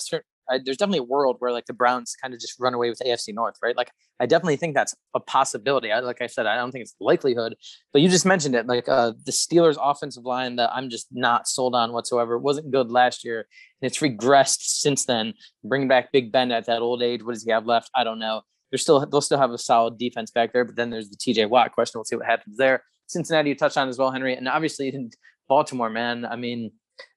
I, 0.50 0.60
there's 0.64 0.78
definitely 0.78 1.00
a 1.00 1.04
world 1.04 1.38
where 1.40 1.52
like 1.52 1.66
the 1.66 1.74
Browns 1.74 2.16
kind 2.22 2.34
of 2.34 2.40
just 2.40 2.60
run 2.60 2.74
away 2.74 2.90
with 2.90 3.00
AFC 3.06 3.34
North, 3.34 3.56
right? 3.62 3.76
Like 3.76 3.92
I 4.20 4.26
definitely 4.26 4.58
think 4.58 4.76
that's 4.76 4.96
a 5.14 5.20
possibility. 5.20 5.92
I, 5.92 6.00
like 6.00 6.22
I 6.22 6.28
said, 6.28 6.46
I 6.46 6.56
don't 6.56 6.72
think 6.72 6.84
it's 6.84 6.96
likelihood, 7.00 7.56
but 7.92 8.02
you 8.02 8.10
just 8.10 8.26
mentioned 8.26 8.56
it. 8.56 8.68
Like 8.68 8.88
uh, 8.88 9.14
the 9.26 9.32
Steelers' 9.32 9.78
offensive 9.82 10.24
line 10.24 10.56
that 10.58 10.72
I'm 10.74 10.90
just 10.90 11.08
not 11.12 11.48
sold 11.48 11.76
on 11.76 11.94
whatsoever. 11.94 12.36
It 12.36 12.42
wasn't 12.42 12.72
good 12.72 12.92
last 12.92 13.24
year, 13.24 13.48
and 13.82 13.92
it's 13.92 14.00
regressed 14.00 14.62
since 14.62 15.06
then. 15.06 15.34
Bringing 15.64 15.88
back 15.88 16.12
Big 16.12 16.32
Ben 16.32 16.52
at 16.52 16.66
that 16.68 16.82
old 16.82 17.02
age, 17.02 17.24
what 17.24 17.34
does 17.34 17.44
he 17.44 17.52
have 17.52 17.66
left? 17.66 17.90
I 17.96 18.04
don't 18.04 18.20
know. 18.20 18.42
They're 18.72 18.78
still 18.78 19.06
they'll 19.06 19.22
still 19.22 19.40
have 19.40 19.52
a 19.52 19.58
solid 19.58 19.98
defense 19.98 20.32
back 20.32 20.54
there, 20.54 20.66
but 20.66 20.76
then 20.76 20.90
there's 20.90 21.10
the 21.10 21.18
TJ 21.18 21.50
Watt 21.50 21.72
question. 21.72 22.00
We'll 22.00 22.06
see 22.06 22.16
what 22.16 22.26
happens 22.26 22.58
there. 22.58 22.84
Cincinnati, 23.08 23.50
you 23.50 23.56
touched 23.56 23.78
on 23.78 23.90
as 23.90 23.98
well, 23.98 24.12
Henry, 24.12 24.36
and 24.36 24.48
obviously 24.48 24.90
in 24.90 25.12
Baltimore, 25.48 25.90
man. 25.90 26.26
I 26.26 26.36
mean, 26.36 26.72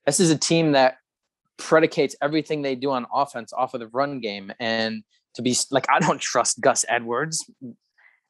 this 0.04 0.20
is 0.20 0.30
a 0.30 0.38
team 0.38 0.72
that 0.72 0.96
predicates 1.58 2.16
everything 2.22 2.62
they 2.62 2.74
do 2.74 2.90
on 2.90 3.06
offense 3.12 3.52
off 3.52 3.74
of 3.74 3.80
the 3.80 3.88
run 3.88 4.20
game. 4.20 4.52
And 4.58 5.02
to 5.34 5.42
be 5.42 5.56
like, 5.70 5.86
I 5.90 5.98
don't 5.98 6.20
trust 6.20 6.60
Gus 6.60 6.84
Edwards. 6.88 7.44
In 7.62 7.76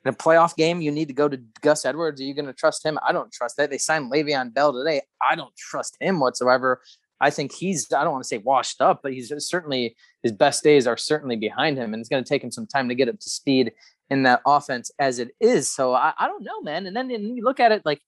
a 0.04 0.12
playoff 0.12 0.56
game, 0.56 0.80
you 0.80 0.90
need 0.90 1.08
to 1.08 1.14
go 1.14 1.28
to 1.28 1.40
Gus 1.60 1.84
Edwards. 1.84 2.20
Are 2.20 2.24
you 2.24 2.34
going 2.34 2.46
to 2.46 2.52
trust 2.52 2.84
him? 2.84 2.98
I 3.06 3.12
don't 3.12 3.32
trust 3.32 3.56
that. 3.56 3.70
They 3.70 3.78
signed 3.78 4.10
Le'Veon 4.12 4.54
Bell 4.54 4.72
today. 4.72 5.02
I 5.28 5.34
don't 5.34 5.54
trust 5.56 5.96
him 6.00 6.20
whatsoever. 6.20 6.80
I 7.20 7.30
think 7.30 7.52
he's, 7.52 7.92
I 7.92 8.04
don't 8.04 8.12
want 8.12 8.22
to 8.22 8.28
say 8.28 8.38
washed 8.38 8.80
up, 8.80 9.00
but 9.02 9.12
he's 9.12 9.32
certainly, 9.38 9.96
his 10.22 10.32
best 10.32 10.62
days 10.62 10.86
are 10.86 10.96
certainly 10.96 11.36
behind 11.36 11.76
him. 11.76 11.92
And 11.92 12.00
it's 12.00 12.08
going 12.08 12.22
to 12.22 12.28
take 12.28 12.44
him 12.44 12.52
some 12.52 12.66
time 12.66 12.88
to 12.88 12.94
get 12.94 13.08
up 13.08 13.18
to 13.18 13.28
speed 13.28 13.72
in 14.08 14.22
that 14.22 14.40
offense 14.46 14.90
as 14.98 15.18
it 15.18 15.30
is. 15.40 15.70
So 15.72 15.94
I, 15.94 16.12
I 16.16 16.28
don't 16.28 16.44
know, 16.44 16.60
man. 16.62 16.86
And 16.86 16.96
then 16.96 17.10
and 17.10 17.36
you 17.36 17.42
look 17.42 17.60
at 17.60 17.72
it 17.72 17.82
like 17.84 18.00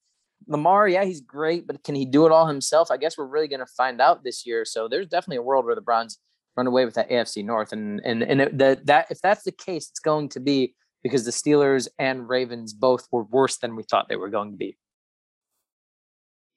Lamar, 0.46 0.88
yeah, 0.88 1.04
he's 1.04 1.20
great, 1.20 1.66
but 1.66 1.82
can 1.84 1.94
he 1.94 2.04
do 2.04 2.26
it 2.26 2.32
all 2.32 2.46
himself? 2.46 2.90
I 2.90 2.96
guess 2.96 3.16
we're 3.16 3.26
really 3.26 3.48
going 3.48 3.60
to 3.60 3.66
find 3.66 4.00
out 4.00 4.24
this 4.24 4.46
year. 4.46 4.64
So 4.64 4.88
there's 4.88 5.06
definitely 5.06 5.36
a 5.36 5.42
world 5.42 5.64
where 5.64 5.74
the 5.74 5.80
Browns 5.80 6.18
run 6.56 6.66
away 6.66 6.84
with 6.84 6.94
that 6.94 7.10
AFC 7.10 7.44
North, 7.44 7.72
and 7.72 8.00
and 8.04 8.22
and 8.22 8.60
that 8.60 8.86
that 8.86 9.06
if 9.10 9.20
that's 9.20 9.44
the 9.44 9.52
case, 9.52 9.88
it's 9.90 10.00
going 10.00 10.28
to 10.30 10.40
be 10.40 10.74
because 11.02 11.24
the 11.24 11.30
Steelers 11.30 11.88
and 11.98 12.28
Ravens 12.28 12.72
both 12.72 13.06
were 13.10 13.24
worse 13.24 13.58
than 13.58 13.76
we 13.76 13.82
thought 13.82 14.08
they 14.08 14.16
were 14.16 14.30
going 14.30 14.50
to 14.50 14.56
be. 14.56 14.76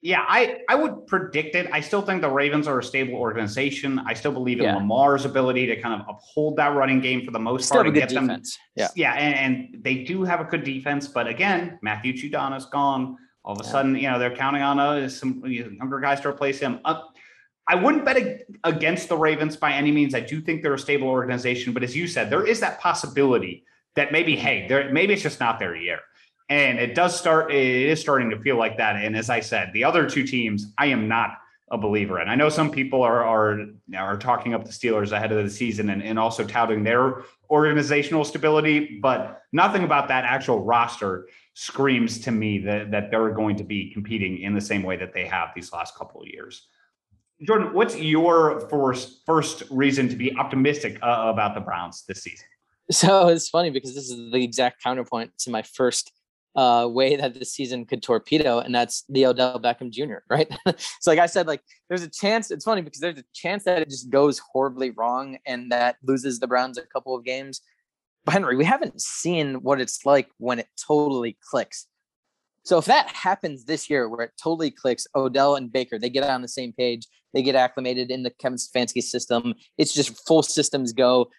Yeah, 0.04 0.22
I, 0.28 0.58
I 0.68 0.74
would 0.74 1.06
predict 1.06 1.54
it. 1.54 1.66
I 1.72 1.80
still 1.80 2.02
think 2.02 2.20
the 2.20 2.28
Ravens 2.28 2.68
are 2.68 2.78
a 2.78 2.84
stable 2.84 3.14
organization. 3.14 3.98
I 4.00 4.12
still 4.12 4.32
believe 4.32 4.58
in 4.58 4.64
yeah. 4.64 4.74
Lamar's 4.76 5.24
ability 5.24 5.64
to 5.64 5.80
kind 5.80 5.98
of 5.98 6.06
uphold 6.06 6.56
that 6.58 6.74
running 6.76 7.00
game 7.00 7.24
for 7.24 7.30
the 7.30 7.38
most 7.38 7.64
still 7.64 7.76
part 7.76 7.86
and 7.86 7.94
get 7.94 8.10
defense. 8.10 8.28
them. 8.54 8.62
Yeah, 8.76 8.88
yeah, 8.94 9.14
and, 9.14 9.34
and, 9.34 9.82
they 9.82 10.04
do 10.04 10.22
have 10.22 10.40
a 10.40 10.44
good 10.44 10.62
defense, 10.62 11.08
but 11.08 11.26
again, 11.26 11.78
Matthew 11.80 12.12
Judon 12.12 12.54
is 12.54 12.66
gone. 12.66 13.16
All 13.44 13.54
of 13.54 13.60
a 13.60 13.64
yeah. 13.64 13.70
sudden, 13.70 13.96
you 13.96 14.10
know, 14.10 14.18
they're 14.18 14.34
counting 14.34 14.62
on 14.62 14.78
uh, 14.78 15.08
some 15.08 15.44
younger 15.44 16.00
guys 16.00 16.20
to 16.22 16.28
replace 16.28 16.58
him. 16.58 16.80
Uh, 16.84 17.02
I 17.66 17.74
wouldn't 17.74 18.04
bet 18.04 18.42
against 18.64 19.08
the 19.08 19.16
Ravens 19.16 19.56
by 19.56 19.72
any 19.72 19.90
means. 19.90 20.14
I 20.14 20.20
do 20.20 20.40
think 20.40 20.62
they're 20.62 20.74
a 20.74 20.78
stable 20.78 21.08
organization, 21.08 21.72
but 21.72 21.82
as 21.82 21.96
you 21.96 22.06
said, 22.06 22.30
there 22.30 22.46
is 22.46 22.60
that 22.60 22.80
possibility 22.80 23.64
that 23.96 24.12
maybe, 24.12 24.36
hey, 24.36 24.66
there 24.68 24.92
maybe 24.92 25.14
it's 25.14 25.22
just 25.22 25.40
not 25.40 25.58
their 25.58 25.74
year. 25.74 26.00
And 26.50 26.78
it 26.78 26.94
does 26.94 27.18
start, 27.18 27.50
it 27.50 27.88
is 27.88 28.00
starting 28.00 28.28
to 28.30 28.38
feel 28.40 28.56
like 28.56 28.76
that. 28.76 28.96
And 28.96 29.16
as 29.16 29.30
I 29.30 29.40
said, 29.40 29.70
the 29.72 29.84
other 29.84 30.08
two 30.08 30.26
teams, 30.26 30.72
I 30.76 30.86
am 30.86 31.08
not 31.08 31.38
a 31.70 31.78
believer 31.78 32.20
in. 32.20 32.28
I 32.28 32.34
know 32.34 32.50
some 32.50 32.70
people 32.70 33.02
are 33.02 33.24
are 33.24 33.66
are 33.96 34.18
talking 34.18 34.52
up 34.52 34.64
the 34.64 34.70
Steelers 34.70 35.12
ahead 35.12 35.32
of 35.32 35.42
the 35.42 35.50
season 35.50 35.88
and, 35.90 36.02
and 36.02 36.18
also 36.18 36.44
touting 36.44 36.84
their 36.84 37.22
organizational 37.50 38.24
stability, 38.24 38.98
but 39.00 39.42
nothing 39.52 39.84
about 39.84 40.08
that 40.08 40.24
actual 40.24 40.60
roster 40.60 41.26
screams 41.54 42.18
to 42.20 42.30
me 42.30 42.58
that, 42.58 42.90
that 42.90 43.10
they're 43.10 43.30
going 43.30 43.56
to 43.56 43.64
be 43.64 43.90
competing 43.92 44.38
in 44.38 44.54
the 44.54 44.60
same 44.60 44.82
way 44.82 44.96
that 44.96 45.14
they 45.14 45.24
have 45.24 45.50
these 45.54 45.72
last 45.72 45.96
couple 45.96 46.20
of 46.20 46.28
years. 46.28 46.68
Jordan, 47.42 47.72
what's 47.72 47.96
your 47.96 48.60
first 48.68 49.24
first 49.26 49.64
reason 49.70 50.08
to 50.08 50.16
be 50.16 50.36
optimistic 50.36 50.98
uh, 51.02 51.30
about 51.32 51.54
the 51.54 51.60
Browns 51.60 52.04
this 52.06 52.22
season? 52.22 52.46
So 52.90 53.28
it's 53.28 53.48
funny 53.48 53.70
because 53.70 53.94
this 53.94 54.10
is 54.10 54.32
the 54.32 54.44
exact 54.44 54.82
counterpoint 54.82 55.32
to 55.38 55.50
my 55.50 55.62
first 55.62 56.12
uh, 56.54 56.86
way 56.88 57.16
that 57.16 57.34
the 57.34 57.44
season 57.44 57.84
could 57.84 58.02
torpedo, 58.02 58.60
and 58.60 58.74
that's 58.74 59.04
the 59.08 59.26
Odell 59.26 59.58
Beckham 59.58 59.90
Jr. 59.90 60.18
Right? 60.30 60.48
so, 61.00 61.10
like 61.10 61.18
I 61.18 61.26
said, 61.26 61.46
like 61.46 61.60
there's 61.88 62.02
a 62.02 62.10
chance. 62.10 62.50
It's 62.50 62.64
funny 62.64 62.82
because 62.82 63.00
there's 63.00 63.18
a 63.18 63.24
chance 63.34 63.64
that 63.64 63.82
it 63.82 63.90
just 63.90 64.10
goes 64.10 64.38
horribly 64.38 64.90
wrong 64.90 65.38
and 65.46 65.72
that 65.72 65.96
loses 66.02 66.38
the 66.38 66.46
Browns 66.46 66.78
a 66.78 66.82
couple 66.82 67.16
of 67.16 67.24
games. 67.24 67.60
Henry, 68.28 68.56
we 68.56 68.64
haven't 68.64 69.00
seen 69.00 69.56
what 69.56 69.80
it's 69.80 70.04
like 70.06 70.28
when 70.38 70.58
it 70.58 70.68
totally 70.86 71.36
clicks. 71.50 71.86
So 72.64 72.78
if 72.78 72.86
that 72.86 73.08
happens 73.08 73.64
this 73.64 73.90
year, 73.90 74.08
where 74.08 74.22
it 74.26 74.32
totally 74.42 74.70
clicks, 74.70 75.06
Odell 75.14 75.56
and 75.56 75.70
Baker, 75.70 75.98
they 75.98 76.08
get 76.08 76.24
on 76.24 76.40
the 76.40 76.48
same 76.48 76.72
page, 76.72 77.06
they 77.34 77.42
get 77.42 77.54
acclimated 77.54 78.10
in 78.10 78.22
the 78.22 78.30
Kevin 78.30 78.56
Stefanski 78.56 79.02
system. 79.02 79.54
It's 79.76 79.92
just 79.92 80.26
full 80.26 80.42
systems 80.42 80.92
go 80.92 81.30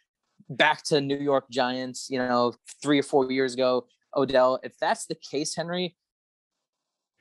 back 0.49 0.83
to 0.85 1.01
New 1.01 1.17
York 1.17 1.45
Giants, 1.49 2.07
you 2.09 2.19
know, 2.19 2.53
three 2.81 2.99
or 2.99 3.03
four 3.03 3.31
years 3.31 3.55
ago. 3.55 3.87
Odell, 4.15 4.59
if 4.61 4.77
that's 4.79 5.07
the 5.07 5.15
case, 5.15 5.55
Henry, 5.55 5.95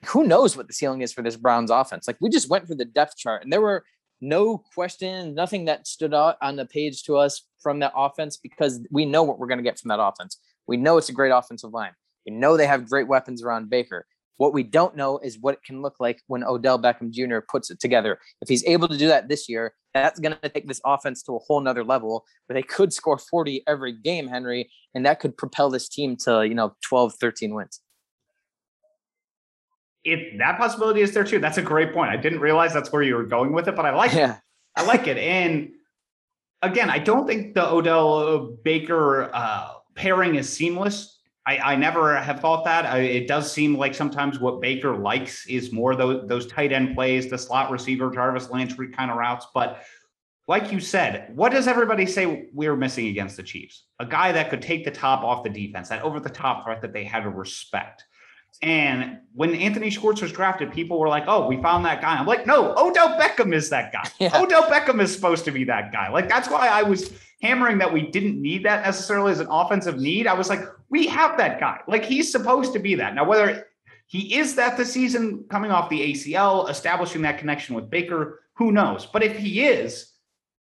who 0.05 0.25
knows 0.25 0.55
what 0.55 0.67
the 0.67 0.73
ceiling 0.73 1.01
is 1.01 1.11
for 1.11 1.23
this 1.23 1.35
Browns 1.35 1.71
offense? 1.71 2.07
Like 2.07 2.17
we 2.21 2.29
just 2.29 2.49
went 2.49 2.67
through 2.67 2.75
the 2.75 2.85
depth 2.85 3.17
chart, 3.17 3.43
and 3.43 3.51
there 3.51 3.61
were 3.61 3.83
no 4.21 4.57
question, 4.73 5.35
nothing 5.35 5.65
that 5.65 5.87
stood 5.87 6.13
out 6.13 6.37
on 6.41 6.55
the 6.55 6.65
page 6.65 7.03
to 7.03 7.17
us 7.17 7.43
from 7.61 7.79
that 7.79 7.93
offense 7.95 8.37
because 8.37 8.79
we 8.91 9.05
know 9.05 9.23
what 9.23 9.39
we're 9.39 9.47
going 9.47 9.59
to 9.59 9.63
get 9.63 9.79
from 9.79 9.89
that 9.89 9.99
offense. 9.99 10.37
We 10.67 10.77
know 10.77 10.97
it's 10.97 11.09
a 11.09 11.13
great 11.13 11.31
offensive 11.31 11.71
line. 11.71 11.91
We 12.25 12.33
know 12.33 12.57
they 12.57 12.67
have 12.67 12.89
great 12.89 13.07
weapons 13.07 13.43
around 13.43 13.69
Baker. 13.69 14.05
What 14.37 14.53
we 14.53 14.63
don't 14.63 14.95
know 14.97 15.19
is 15.19 15.39
what 15.39 15.53
it 15.53 15.63
can 15.63 15.81
look 15.81 15.95
like 15.99 16.21
when 16.27 16.43
Odell 16.43 16.79
Beckham 16.79 17.11
Jr. 17.11 17.39
puts 17.47 17.71
it 17.71 17.79
together. 17.79 18.19
If 18.41 18.49
he's 18.49 18.65
able 18.65 18.87
to 18.87 18.97
do 18.97 19.07
that 19.07 19.29
this 19.29 19.47
year, 19.47 19.73
that's 19.93 20.19
going 20.19 20.35
to 20.41 20.49
take 20.49 20.67
this 20.67 20.81
offense 20.85 21.23
to 21.23 21.35
a 21.35 21.39
whole 21.39 21.61
nother 21.61 21.85
level 21.85 22.25
where 22.47 22.55
they 22.55 22.63
could 22.63 22.91
score 22.93 23.17
40 23.17 23.63
every 23.67 23.93
game, 23.93 24.27
Henry, 24.27 24.69
and 24.93 25.05
that 25.05 25.19
could 25.19 25.37
propel 25.37 25.69
this 25.69 25.87
team 25.87 26.17
to, 26.17 26.45
you 26.45 26.55
know, 26.55 26.75
12, 26.83 27.13
13 27.19 27.53
wins 27.53 27.79
if 30.05 30.37
that 30.37 30.57
possibility 30.57 31.01
is 31.01 31.13
there 31.13 31.23
too, 31.23 31.39
that's 31.39 31.57
a 31.57 31.63
great 31.63 31.93
point. 31.93 32.11
I 32.11 32.17
didn't 32.17 32.39
realize 32.39 32.73
that's 32.73 32.91
where 32.91 33.01
you 33.01 33.15
were 33.15 33.23
going 33.25 33.51
with 33.51 33.67
it, 33.67 33.75
but 33.75 33.85
I 33.85 33.93
like 33.93 34.13
yeah. 34.13 34.35
it. 34.35 34.39
I 34.77 34.83
like 34.83 35.07
it. 35.07 35.17
And 35.17 35.71
again, 36.61 36.89
I 36.89 36.99
don't 36.99 37.25
think 37.25 37.55
the 37.55 37.67
Odell 37.67 38.57
Baker 38.63 39.29
uh, 39.33 39.73
pairing 39.95 40.35
is 40.35 40.47
seamless. 40.47 41.19
I, 41.47 41.57
I 41.57 41.75
never 41.75 42.17
have 42.17 42.39
thought 42.39 42.65
that. 42.65 42.85
I, 42.85 42.99
it 42.99 43.27
does 43.27 43.51
seem 43.51 43.77
like 43.77 43.93
sometimes 43.93 44.39
what 44.39 44.61
Baker 44.61 44.95
likes 44.95 45.45
is 45.47 45.71
more 45.71 45.95
those, 45.95 46.27
those 46.27 46.47
tight 46.47 46.71
end 46.71 46.95
plays, 46.95 47.29
the 47.29 47.37
slot 47.37 47.71
receiver, 47.71 48.11
Jarvis 48.11 48.49
Landry 48.49 48.89
kind 48.89 49.11
of 49.11 49.17
routes. 49.17 49.47
But 49.53 49.83
like 50.47 50.71
you 50.71 50.79
said, 50.79 51.31
what 51.35 51.51
does 51.51 51.67
everybody 51.67 52.05
say 52.05 52.47
we 52.53 52.67
are 52.67 52.75
missing 52.75 53.07
against 53.07 53.37
the 53.37 53.43
Chiefs? 53.43 53.85
A 53.99 54.05
guy 54.05 54.31
that 54.31 54.49
could 54.49 54.61
take 54.61 54.85
the 54.85 54.91
top 54.91 55.23
off 55.23 55.43
the 55.43 55.49
defense, 55.49 55.89
that 55.89 56.03
over 56.03 56.19
the 56.19 56.29
top 56.29 56.63
threat 56.63 56.81
that 56.81 56.93
they 56.93 57.03
had 57.03 57.23
to 57.23 57.29
respect. 57.29 58.03
And 58.61 59.19
when 59.33 59.53
Anthony 59.53 59.89
Schwartz 59.89 60.21
was 60.21 60.31
drafted, 60.31 60.71
people 60.71 60.99
were 60.99 61.09
like, 61.09 61.25
"Oh, 61.27 61.47
we 61.47 61.61
found 61.61 61.85
that 61.85 62.01
guy." 62.01 62.15
I'm 62.15 62.25
like, 62.25 62.47
"No, 62.47 62.73
Odell 62.77 63.19
Beckham 63.19 63.53
is 63.53 63.69
that 63.69 63.91
guy. 63.91 64.09
Yeah. 64.19 64.41
Odell 64.41 64.63
Beckham 64.63 65.01
is 65.01 65.13
supposed 65.13 65.45
to 65.45 65.51
be 65.51 65.63
that 65.65 65.91
guy." 65.91 66.09
Like 66.09 66.29
that's 66.29 66.49
why 66.49 66.67
I 66.67 66.83
was 66.83 67.11
hammering 67.41 67.77
that 67.79 67.91
we 67.91 68.09
didn't 68.09 68.41
need 68.41 68.63
that 68.65 68.85
necessarily 68.85 69.31
as 69.31 69.39
an 69.39 69.47
offensive 69.49 69.99
need. 69.99 70.25
I 70.27 70.33
was 70.33 70.49
like, 70.49 70.61
"We 70.89 71.07
have 71.07 71.37
that 71.37 71.59
guy. 71.59 71.81
Like 71.87 72.05
he's 72.05 72.31
supposed 72.31 72.73
to 72.73 72.79
be 72.79 72.95
that." 72.95 73.13
Now, 73.13 73.25
whether 73.25 73.67
he 74.07 74.35
is 74.35 74.55
that 74.55 74.77
the 74.77 74.85
season 74.85 75.45
coming 75.49 75.71
off 75.71 75.89
the 75.89 76.13
ACL, 76.13 76.69
establishing 76.69 77.23
that 77.23 77.39
connection 77.39 77.75
with 77.75 77.89
Baker, 77.89 78.41
who 78.53 78.71
knows? 78.71 79.05
But 79.05 79.23
if 79.23 79.37
he 79.37 79.65
is, 79.65 80.13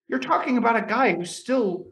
you're 0.07 0.19
talking 0.19 0.57
about 0.57 0.77
a 0.77 0.87
guy 0.87 1.13
who's 1.13 1.35
still, 1.35 1.87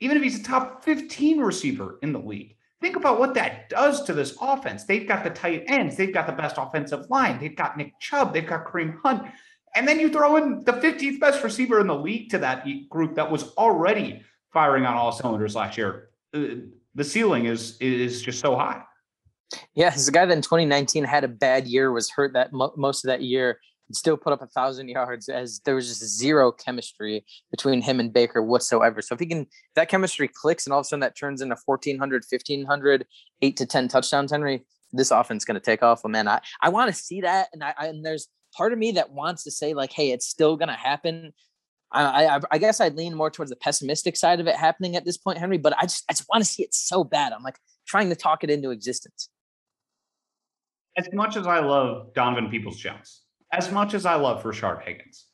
even 0.00 0.16
if 0.16 0.22
he's 0.22 0.40
a 0.40 0.42
top 0.42 0.82
15 0.84 1.40
receiver 1.40 1.98
in 2.02 2.12
the 2.12 2.18
league, 2.18 2.56
Think 2.82 2.96
about 2.96 3.20
what 3.20 3.32
that 3.34 3.68
does 3.68 4.02
to 4.04 4.12
this 4.12 4.36
offense. 4.40 4.82
They've 4.84 5.06
got 5.06 5.22
the 5.22 5.30
tight 5.30 5.64
ends, 5.68 5.96
they've 5.96 6.12
got 6.12 6.26
the 6.26 6.32
best 6.32 6.56
offensive 6.58 7.08
line, 7.08 7.38
they've 7.38 7.54
got 7.54 7.76
Nick 7.76 7.98
Chubb, 8.00 8.34
they've 8.34 8.46
got 8.46 8.66
Kareem 8.66 8.98
Hunt. 9.02 9.22
And 9.76 9.86
then 9.86 10.00
you 10.00 10.10
throw 10.10 10.36
in 10.36 10.64
the 10.64 10.72
15th 10.72 11.20
best 11.20 11.44
receiver 11.44 11.80
in 11.80 11.86
the 11.86 11.94
league 11.94 12.30
to 12.30 12.38
that 12.38 12.66
group 12.90 13.14
that 13.14 13.30
was 13.30 13.54
already 13.54 14.22
firing 14.52 14.84
on 14.84 14.94
all 14.94 15.12
cylinders 15.12 15.54
last 15.54 15.78
year. 15.78 16.10
Uh, 16.34 16.46
the 16.94 17.04
ceiling 17.04 17.46
is 17.46 17.78
is 17.80 18.20
just 18.20 18.40
so 18.40 18.56
high. 18.56 18.82
Yeah, 19.74 19.90
he's 19.90 20.08
a 20.08 20.12
guy 20.12 20.26
that 20.26 20.32
in 20.32 20.42
2019 20.42 21.04
had 21.04 21.22
a 21.24 21.28
bad 21.28 21.68
year, 21.68 21.92
was 21.92 22.10
hurt 22.10 22.32
that 22.32 22.52
mo- 22.52 22.74
most 22.76 23.04
of 23.04 23.08
that 23.08 23.22
year, 23.22 23.60
still 23.94 24.16
put 24.16 24.32
up 24.32 24.42
a 24.42 24.46
thousand 24.46 24.88
yards 24.88 25.28
as 25.28 25.60
there 25.64 25.74
was 25.74 25.88
just 25.88 26.02
zero 26.18 26.52
chemistry 26.52 27.24
between 27.50 27.82
him 27.82 28.00
and 28.00 28.12
Baker 28.12 28.42
whatsoever. 28.42 29.02
So 29.02 29.14
if 29.14 29.20
he 29.20 29.26
can, 29.26 29.42
if 29.42 29.74
that 29.76 29.88
chemistry 29.88 30.28
clicks 30.28 30.66
and 30.66 30.72
all 30.72 30.80
of 30.80 30.84
a 30.84 30.88
sudden 30.88 31.00
that 31.00 31.16
turns 31.16 31.40
into 31.40 31.56
1400, 31.64 32.24
1500, 32.28 33.06
eight 33.42 33.56
to 33.56 33.66
10 33.66 33.88
touchdowns, 33.88 34.30
Henry, 34.30 34.64
this 34.92 35.10
offense 35.10 35.42
is 35.42 35.44
going 35.46 35.54
to 35.54 35.60
take 35.60 35.82
off. 35.82 36.04
Well, 36.04 36.10
man, 36.10 36.28
I, 36.28 36.40
I 36.60 36.68
want 36.68 36.94
to 36.94 37.00
see 37.00 37.22
that. 37.22 37.48
And 37.52 37.62
I, 37.64 37.74
I, 37.78 37.86
and 37.86 38.04
there's 38.04 38.28
part 38.56 38.72
of 38.72 38.78
me 38.78 38.92
that 38.92 39.10
wants 39.10 39.44
to 39.44 39.50
say 39.50 39.74
like, 39.74 39.92
Hey, 39.92 40.10
it's 40.10 40.26
still 40.26 40.56
going 40.56 40.68
to 40.68 40.74
happen. 40.74 41.32
I, 41.90 42.26
I, 42.26 42.40
I 42.52 42.58
guess 42.58 42.80
I'd 42.80 42.96
lean 42.96 43.14
more 43.14 43.30
towards 43.30 43.50
the 43.50 43.56
pessimistic 43.56 44.16
side 44.16 44.40
of 44.40 44.46
it 44.46 44.56
happening 44.56 44.96
at 44.96 45.04
this 45.04 45.18
point, 45.18 45.38
Henry, 45.38 45.58
but 45.58 45.76
I 45.76 45.82
just, 45.82 46.04
I 46.08 46.14
just 46.14 46.26
want 46.32 46.42
to 46.42 46.50
see 46.50 46.62
it 46.62 46.74
so 46.74 47.04
bad. 47.04 47.32
I'm 47.32 47.42
like 47.42 47.58
trying 47.86 48.08
to 48.08 48.16
talk 48.16 48.44
it 48.44 48.50
into 48.50 48.70
existence. 48.70 49.28
As 50.96 51.08
much 51.12 51.36
as 51.36 51.46
I 51.46 51.60
love 51.60 52.12
Donovan 52.14 52.50
Peoples 52.50 52.76
Jones, 52.76 53.21
as 53.52 53.70
much 53.70 53.94
as 53.94 54.06
I 54.06 54.14
love 54.14 54.42
Rashard 54.42 54.82
Higgins, 54.82 55.26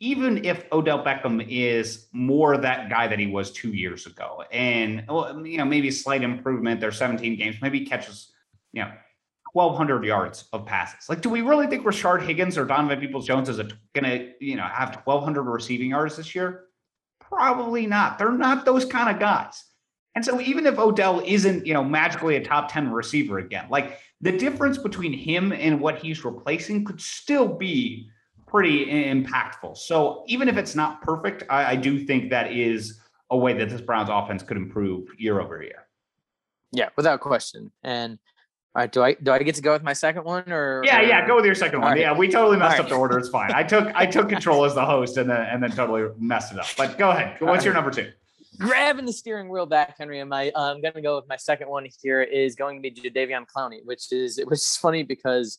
even 0.00 0.44
if 0.44 0.64
Odell 0.72 1.04
Beckham 1.04 1.44
is 1.48 2.08
more 2.12 2.56
that 2.56 2.88
guy 2.88 3.08
that 3.08 3.18
he 3.18 3.26
was 3.26 3.50
two 3.52 3.70
years 3.70 4.06
ago, 4.06 4.44
and 4.50 5.04
you 5.46 5.58
know 5.58 5.64
maybe 5.64 5.90
slight 5.90 6.22
improvement, 6.22 6.80
there's 6.80 6.96
17 6.96 7.36
games, 7.36 7.56
maybe 7.60 7.80
he 7.80 7.86
catches 7.86 8.32
you 8.72 8.82
know 8.82 8.92
1,200 9.52 10.04
yards 10.04 10.46
of 10.52 10.66
passes. 10.66 11.08
Like, 11.08 11.20
do 11.20 11.30
we 11.30 11.40
really 11.40 11.66
think 11.66 11.84
Rashard 11.84 12.22
Higgins 12.22 12.58
or 12.58 12.64
Donovan 12.64 13.00
Peoples 13.00 13.26
Jones 13.26 13.48
is 13.48 13.56
going 13.56 14.04
to 14.04 14.32
you 14.40 14.56
know 14.56 14.64
have 14.64 15.00
1,200 15.04 15.42
receiving 15.42 15.90
yards 15.90 16.16
this 16.16 16.34
year? 16.34 16.64
Probably 17.20 17.86
not. 17.86 18.18
They're 18.18 18.32
not 18.32 18.64
those 18.64 18.84
kind 18.84 19.10
of 19.10 19.18
guys. 19.18 19.64
And 20.14 20.24
so 20.24 20.40
even 20.40 20.64
if 20.66 20.78
Odell 20.78 21.22
isn't, 21.24 21.66
you 21.66 21.74
know, 21.74 21.82
magically 21.82 22.36
a 22.36 22.44
top 22.44 22.72
10 22.72 22.90
receiver 22.90 23.38
again, 23.38 23.66
like 23.68 23.98
the 24.20 24.32
difference 24.32 24.78
between 24.78 25.12
him 25.12 25.52
and 25.52 25.80
what 25.80 25.98
he's 25.98 26.24
replacing 26.24 26.84
could 26.84 27.00
still 27.00 27.48
be 27.48 28.08
pretty 28.46 28.86
impactful. 28.86 29.76
So 29.76 30.22
even 30.28 30.48
if 30.48 30.56
it's 30.56 30.76
not 30.76 31.02
perfect, 31.02 31.42
I, 31.50 31.72
I 31.72 31.76
do 31.76 32.04
think 32.04 32.30
that 32.30 32.52
is 32.52 33.00
a 33.30 33.36
way 33.36 33.52
that 33.54 33.68
this 33.68 33.80
Browns 33.80 34.08
offense 34.10 34.44
could 34.44 34.56
improve 34.56 35.08
year 35.18 35.40
over 35.40 35.60
year. 35.60 35.88
Yeah, 36.70 36.90
without 36.96 37.20
question. 37.20 37.72
And 37.82 38.18
all 38.76 38.82
right, 38.82 38.92
do 38.92 39.02
I 39.02 39.14
do 39.14 39.32
I 39.32 39.42
get 39.42 39.54
to 39.56 39.62
go 39.62 39.72
with 39.72 39.82
my 39.82 39.92
second 39.92 40.24
one 40.24 40.50
or 40.52 40.82
Yeah, 40.84 41.00
yeah, 41.00 41.26
go 41.26 41.36
with 41.36 41.44
your 41.44 41.54
second 41.54 41.80
one. 41.80 41.92
Right. 41.92 42.00
Yeah, 42.00 42.16
we 42.16 42.28
totally 42.28 42.56
messed 42.56 42.78
all 42.78 42.84
up 42.84 42.88
the 42.88 42.96
order. 42.96 43.18
It's 43.18 43.28
fine. 43.28 43.52
I 43.52 43.62
took 43.62 43.88
I 43.94 44.06
took 44.06 44.28
control 44.28 44.64
as 44.64 44.74
the 44.74 44.84
host 44.84 45.16
and 45.16 45.30
then 45.30 45.40
and 45.42 45.62
then 45.62 45.70
totally 45.70 46.08
messed 46.18 46.52
it 46.52 46.58
up. 46.58 46.66
But 46.76 46.98
go 46.98 47.10
ahead. 47.10 47.40
What's 47.40 47.60
all 47.60 47.64
your 47.64 47.74
right. 47.74 47.80
number 47.80 47.90
two? 47.90 48.10
Grabbing 48.58 49.04
the 49.04 49.12
steering 49.12 49.48
wheel 49.48 49.66
back, 49.66 49.96
Henry. 49.98 50.20
And 50.20 50.30
my 50.30 50.50
uh, 50.50 50.72
I'm 50.72 50.80
gonna 50.80 51.02
go 51.02 51.16
with 51.16 51.28
my 51.28 51.36
second 51.36 51.68
one 51.68 51.86
here 52.02 52.22
is 52.22 52.54
going 52.54 52.82
to 52.82 52.90
be 52.90 52.90
Jadeveon 52.90 53.46
Clowney, 53.54 53.84
which 53.84 54.12
is 54.12 54.40
which 54.44 54.58
is 54.58 54.76
funny 54.76 55.02
because 55.02 55.58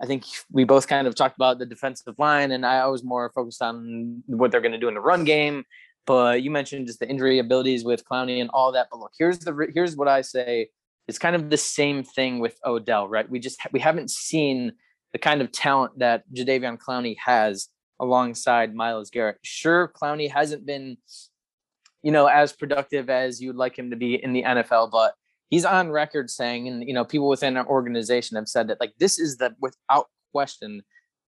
I 0.00 0.06
think 0.06 0.24
we 0.50 0.64
both 0.64 0.88
kind 0.88 1.06
of 1.06 1.14
talked 1.14 1.36
about 1.36 1.58
the 1.58 1.66
defensive 1.66 2.14
line, 2.18 2.50
and 2.50 2.66
I 2.66 2.86
was 2.86 3.04
more 3.04 3.30
focused 3.34 3.62
on 3.62 4.22
what 4.26 4.50
they're 4.50 4.60
to 4.60 4.78
do 4.78 4.88
in 4.88 4.94
the 4.94 5.00
run 5.00 5.24
game. 5.24 5.64
But 6.06 6.42
you 6.42 6.50
mentioned 6.50 6.88
just 6.88 6.98
the 6.98 7.08
injury 7.08 7.38
abilities 7.38 7.84
with 7.84 8.04
Clowney 8.04 8.40
and 8.40 8.50
all 8.52 8.72
that. 8.72 8.88
But 8.90 8.98
look, 8.98 9.12
here's 9.18 9.38
the 9.38 9.68
here's 9.72 9.96
what 9.96 10.08
I 10.08 10.22
say. 10.22 10.68
It's 11.06 11.18
kind 11.18 11.36
of 11.36 11.50
the 11.50 11.56
same 11.56 12.02
thing 12.02 12.38
with 12.38 12.58
Odell, 12.64 13.08
right? 13.08 13.28
We 13.28 13.38
just 13.38 13.60
we 13.72 13.80
haven't 13.80 14.10
seen 14.10 14.72
the 15.12 15.18
kind 15.18 15.40
of 15.42 15.52
talent 15.52 15.98
that 15.98 16.24
Jadeveon 16.32 16.78
Clowney 16.78 17.16
has 17.24 17.68
alongside 18.00 18.74
Myles 18.74 19.10
Garrett. 19.10 19.38
Sure, 19.42 19.92
Clowney 19.94 20.30
hasn't 20.30 20.66
been, 20.66 20.96
you 22.02 22.12
know, 22.12 22.26
as 22.26 22.52
productive 22.52 23.10
as 23.10 23.40
you'd 23.40 23.56
like 23.56 23.78
him 23.78 23.90
to 23.90 23.96
be 23.96 24.22
in 24.22 24.32
the 24.32 24.42
NFL, 24.42 24.90
but 24.90 25.14
he's 25.50 25.64
on 25.64 25.90
record 25.90 26.30
saying, 26.30 26.68
and 26.68 26.86
you 26.86 26.94
know, 26.94 27.04
people 27.04 27.28
within 27.28 27.56
our 27.56 27.66
organization 27.66 28.36
have 28.36 28.48
said 28.48 28.68
that 28.68 28.80
like 28.80 28.92
this 28.98 29.18
is 29.18 29.36
the 29.36 29.54
without 29.60 30.06
question 30.32 30.82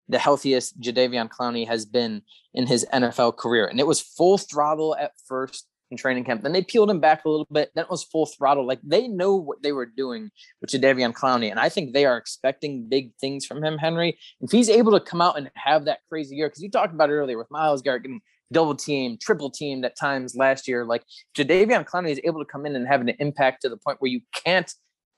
the 0.08 0.18
healthiest 0.18 0.80
Jadeveon 0.80 1.28
Clowney 1.28 1.66
has 1.66 1.86
been 1.86 2.22
in 2.52 2.66
his 2.66 2.86
NFL 2.92 3.36
career. 3.36 3.66
And 3.66 3.80
it 3.80 3.86
was 3.86 4.00
full 4.00 4.38
throttle 4.38 4.94
at 4.96 5.12
first 5.26 5.66
in 5.90 5.96
training 5.96 6.24
camp. 6.24 6.42
Then 6.42 6.52
they 6.52 6.62
peeled 6.62 6.90
him 6.90 7.00
back 7.00 7.24
a 7.24 7.28
little 7.28 7.46
bit. 7.52 7.70
Then 7.74 7.84
it 7.84 7.90
was 7.90 8.04
full 8.04 8.26
throttle. 8.26 8.66
Like 8.66 8.80
they 8.82 9.08
know 9.08 9.34
what 9.34 9.62
they 9.62 9.72
were 9.72 9.86
doing 9.86 10.30
with 10.60 10.70
Jadeveon 10.70 11.12
Clowney. 11.12 11.50
And 11.50 11.58
I 11.58 11.68
think 11.68 11.92
they 11.92 12.04
are 12.04 12.16
expecting 12.16 12.88
big 12.88 13.12
things 13.20 13.46
from 13.46 13.64
him, 13.64 13.78
Henry. 13.78 14.18
If 14.40 14.50
he's 14.50 14.68
able 14.68 14.92
to 14.92 15.00
come 15.00 15.20
out 15.20 15.38
and 15.38 15.50
have 15.54 15.86
that 15.86 16.00
crazy 16.08 16.36
year, 16.36 16.48
because 16.48 16.62
you 16.62 16.70
talked 16.70 16.94
about 16.94 17.10
earlier 17.10 17.38
with 17.38 17.50
Myles 17.50 17.82
Garrett 17.82 18.02
getting 18.02 18.20
double 18.52 18.74
team, 18.74 19.18
triple 19.20 19.50
team 19.50 19.84
at 19.84 19.98
times 19.98 20.34
last 20.36 20.68
year. 20.68 20.84
Like 20.84 21.04
Jadeveon 21.36 21.84
Clowney 21.84 22.10
is 22.10 22.20
able 22.24 22.40
to 22.40 22.50
come 22.50 22.66
in 22.66 22.76
and 22.76 22.86
have 22.86 23.00
an 23.00 23.10
impact 23.18 23.62
to 23.62 23.68
the 23.68 23.76
point 23.76 24.00
where 24.00 24.10
you 24.10 24.20
can't 24.44 24.72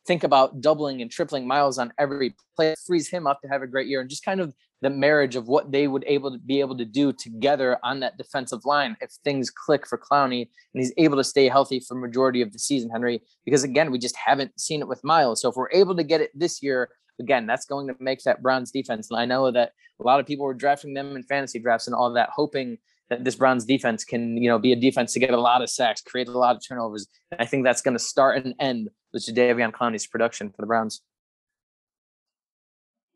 think 0.07 0.23
about 0.25 0.61
doubling 0.61 1.03
and 1.03 1.11
tripling 1.11 1.47
Myles 1.47 1.79
on 1.79 1.93
every 1.99 2.35
play, 2.55 2.75
frees 2.87 3.09
him 3.09 3.27
up 3.27 3.41
to 3.43 3.49
have 3.49 3.63
a 3.63 3.67
great 3.67 3.89
year, 3.89 4.01
and 4.01 4.09
just 4.09 4.25
kind 4.25 4.41
of 4.41 4.55
the 4.83 4.91
marriage 4.91 5.37
of 5.37 5.49
what 5.49 5.73
they 5.73 5.89
would 5.89 6.05
able 6.07 6.31
to 6.31 6.39
be 6.39 6.61
able 6.61 6.77
to 6.77 6.85
do 6.85 7.13
together 7.13 7.79
on 7.83 8.01
that 8.01 8.17
defensive 8.19 8.65
line 8.65 8.97
if 9.01 9.11
things 9.25 9.51
click 9.51 9.87
for 9.87 9.99
Clowney 9.99 10.43
and 10.43 10.83
he's 10.83 10.93
able 10.99 11.17
to 11.17 11.25
stay 11.25 11.49
healthy 11.49 11.81
for 11.81 11.95
majority 11.95 12.43
of 12.43 12.53
the 12.53 12.59
season, 12.59 12.91
Henry. 12.91 13.23
Because 13.45 13.65
again, 13.65 13.91
we 13.91 13.99
just 13.99 14.17
haven't 14.17 14.59
seen 14.61 14.81
it 14.81 14.89
with 14.89 15.03
Myles. 15.03 15.41
So 15.41 15.49
if 15.49 15.57
we're 15.57 15.71
able 15.73 15.97
to 15.97 16.05
get 16.05 16.21
it 16.21 16.31
this 16.39 16.63
year, 16.63 16.91
again, 17.19 17.47
that's 17.47 17.65
going 17.65 17.89
to 17.89 17.97
make 17.99 18.23
that 18.25 18.43
Browns 18.43 18.71
defense. 18.71 19.11
And 19.11 19.19
I 19.19 19.25
know 19.25 19.51
that 19.51 19.73
a 19.99 20.05
lot 20.05 20.21
of 20.21 20.27
people 20.27 20.45
were 20.45 20.55
drafting 20.55 20.93
them 20.93 21.17
in 21.17 21.23
fantasy 21.23 21.59
drafts 21.59 21.87
and 21.87 21.97
all 21.97 22.13
that, 22.13 22.31
hoping 22.35 22.77
this 23.09 23.37
Browns 23.37 23.65
defense 23.65 24.05
can, 24.05 24.37
you 24.37 24.49
know, 24.49 24.59
be 24.59 24.73
a 24.73 24.77
defense 24.77 25.13
to 25.13 25.21
get 25.21 25.31
a 25.31 25.41
lot 25.41 25.63
of 25.63 25.71
sacks, 25.71 26.03
create 26.03 26.29
a 26.29 26.39
lot 26.39 26.57
of 26.57 26.63
turnovers. 26.67 27.07
And 27.31 27.41
I 27.41 27.47
think 27.47 27.65
that's 27.65 27.83
going 27.83 27.95
to 27.95 28.03
start 28.03 28.45
and 28.45 28.55
end 28.59 28.89
with 29.13 29.25
Jadeveon 29.27 29.73
Clowney's 29.73 30.07
production 30.07 30.51
for 30.51 30.63
the 30.63 30.67
Browns. 30.67 31.03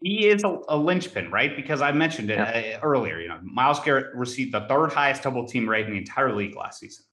He 0.03 0.29
is 0.29 0.45
a, 0.45 0.59
a 0.69 0.77
linchpin, 0.77 1.31
right? 1.31 1.55
Because 1.55 1.83
I 1.83 1.93
mentioned 1.93 2.31
it 2.31 2.39
yeah. 2.39 2.79
uh, 2.79 2.81
earlier. 2.83 3.21
You 3.21 3.29
know, 3.29 3.39
Myles 3.43 3.81
Garrett 3.81 4.15
received 4.15 4.55
the 4.55 4.63
third 4.63 4.93
highest 4.93 5.23
double 5.23 5.47
team 5.47 5.69
rate 5.69 5.87
in 5.87 5.93
the 5.93 5.99
entire 5.99 6.35
league 6.35 6.57
last 6.57 6.81
season. 6.81 7.05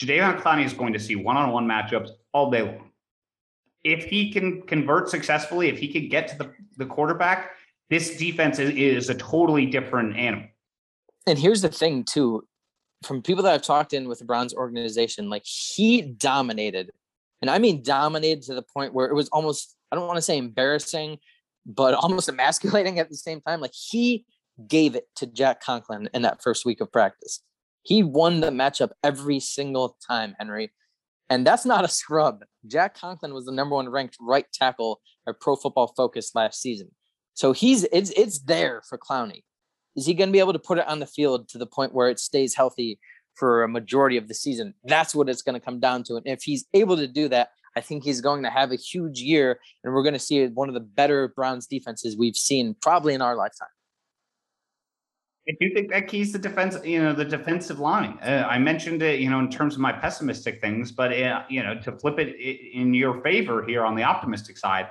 Jadeveon 0.00 0.40
Clowney 0.40 0.64
is 0.64 0.72
going 0.72 0.92
to 0.92 0.98
see 0.98 1.16
one-on-one 1.16 1.66
matchups 1.66 2.10
all 2.32 2.50
day 2.50 2.62
long. 2.62 2.90
If 3.82 4.04
he 4.04 4.30
can 4.30 4.62
convert 4.62 5.08
successfully, 5.08 5.68
if 5.68 5.78
he 5.78 5.88
can 5.88 6.08
get 6.08 6.28
to 6.28 6.38
the, 6.38 6.52
the 6.76 6.86
quarterback, 6.86 7.52
this 7.88 8.16
defense 8.16 8.58
is, 8.58 8.70
is 8.70 9.10
a 9.10 9.14
totally 9.14 9.66
different 9.66 10.16
animal 10.16 10.46
and 11.26 11.38
here's 11.38 11.62
the 11.62 11.68
thing 11.68 12.04
too 12.04 12.44
from 13.04 13.22
people 13.22 13.42
that 13.44 13.54
I've 13.54 13.62
talked 13.62 13.92
in 13.92 14.08
with 14.08 14.18
the 14.18 14.24
Browns 14.24 14.54
organization, 14.54 15.30
like 15.30 15.44
he 15.44 16.02
dominated, 16.02 16.90
and 17.40 17.50
I 17.50 17.58
mean 17.58 17.82
dominated 17.82 18.42
to 18.44 18.54
the 18.54 18.62
point 18.62 18.92
where 18.92 19.06
it 19.06 19.14
was 19.14 19.28
almost, 19.30 19.76
I 19.90 19.96
don't 19.96 20.06
want 20.06 20.18
to 20.18 20.22
say 20.22 20.36
embarrassing, 20.36 21.18
but 21.64 21.94
almost 22.02 22.28
emasculating 22.28 22.98
at 22.98 23.08
the 23.08 23.16
same 23.16 23.40
time. 23.40 23.60
Like 23.60 23.74
he 23.74 24.24
gave 24.66 24.94
it 24.94 25.04
to 25.16 25.26
Jack 25.26 25.62
Conklin 25.62 26.10
in 26.12 26.22
that 26.22 26.42
first 26.42 26.66
week 26.66 26.80
of 26.80 26.92
practice. 26.92 27.40
He 27.82 28.02
won 28.02 28.40
the 28.40 28.50
matchup 28.50 28.90
every 29.02 29.40
single 29.40 29.96
time, 30.06 30.34
Henry. 30.38 30.70
And 31.30 31.46
that's 31.46 31.64
not 31.64 31.84
a 31.84 31.88
scrub. 31.88 32.44
Jack 32.66 32.98
Conklin 32.98 33.32
was 33.32 33.46
the 33.46 33.52
number 33.52 33.76
one 33.76 33.88
ranked 33.88 34.16
right 34.20 34.44
tackle 34.52 35.00
at 35.26 35.40
Pro 35.40 35.56
Football 35.56 35.94
Focus 35.96 36.34
last 36.34 36.60
season. 36.60 36.90
So 37.34 37.52
he's 37.52 37.84
it's 37.84 38.10
it's 38.10 38.40
there 38.40 38.82
for 38.86 38.98
Clowney 38.98 39.44
is 39.96 40.06
he 40.06 40.14
going 40.14 40.28
to 40.28 40.32
be 40.32 40.38
able 40.38 40.52
to 40.52 40.58
put 40.58 40.78
it 40.78 40.86
on 40.86 41.00
the 41.00 41.06
field 41.06 41.48
to 41.48 41.58
the 41.58 41.66
point 41.66 41.94
where 41.94 42.08
it 42.08 42.18
stays 42.18 42.54
healthy 42.54 42.98
for 43.34 43.62
a 43.62 43.68
majority 43.68 44.16
of 44.16 44.28
the 44.28 44.34
season? 44.34 44.74
That's 44.84 45.14
what 45.14 45.28
it's 45.28 45.42
going 45.42 45.54
to 45.54 45.64
come 45.64 45.80
down 45.80 46.04
to. 46.04 46.16
And 46.16 46.26
if 46.26 46.42
he's 46.42 46.66
able 46.74 46.96
to 46.96 47.06
do 47.06 47.28
that, 47.28 47.50
I 47.76 47.80
think 47.80 48.04
he's 48.04 48.20
going 48.20 48.42
to 48.42 48.50
have 48.50 48.72
a 48.72 48.76
huge 48.76 49.20
year, 49.20 49.60
and 49.84 49.94
we're 49.94 50.02
going 50.02 50.14
to 50.14 50.18
see 50.18 50.46
one 50.48 50.68
of 50.68 50.74
the 50.74 50.80
better 50.80 51.28
Browns 51.28 51.66
defenses 51.66 52.16
we've 52.16 52.36
seen 52.36 52.74
probably 52.80 53.14
in 53.14 53.22
our 53.22 53.36
lifetime. 53.36 53.68
I 55.48 55.52
do 55.60 55.72
think 55.72 55.90
that 55.90 56.06
keys 56.06 56.32
the 56.32 56.38
defense, 56.38 56.76
you 56.84 57.02
know, 57.02 57.12
the 57.12 57.24
defensive 57.24 57.80
line. 57.80 58.18
Uh, 58.22 58.46
I 58.48 58.58
mentioned 58.58 59.02
it, 59.02 59.20
you 59.20 59.30
know, 59.30 59.38
in 59.38 59.50
terms 59.50 59.74
of 59.74 59.80
my 59.80 59.92
pessimistic 59.92 60.60
things, 60.60 60.92
but 60.92 61.12
uh, 61.12 61.44
you 61.48 61.62
know, 61.62 61.78
to 61.80 61.92
flip 61.92 62.18
it 62.18 62.36
in 62.38 62.92
your 62.92 63.20
favor 63.22 63.64
here 63.64 63.84
on 63.84 63.94
the 63.94 64.02
optimistic 64.02 64.58
side, 64.58 64.90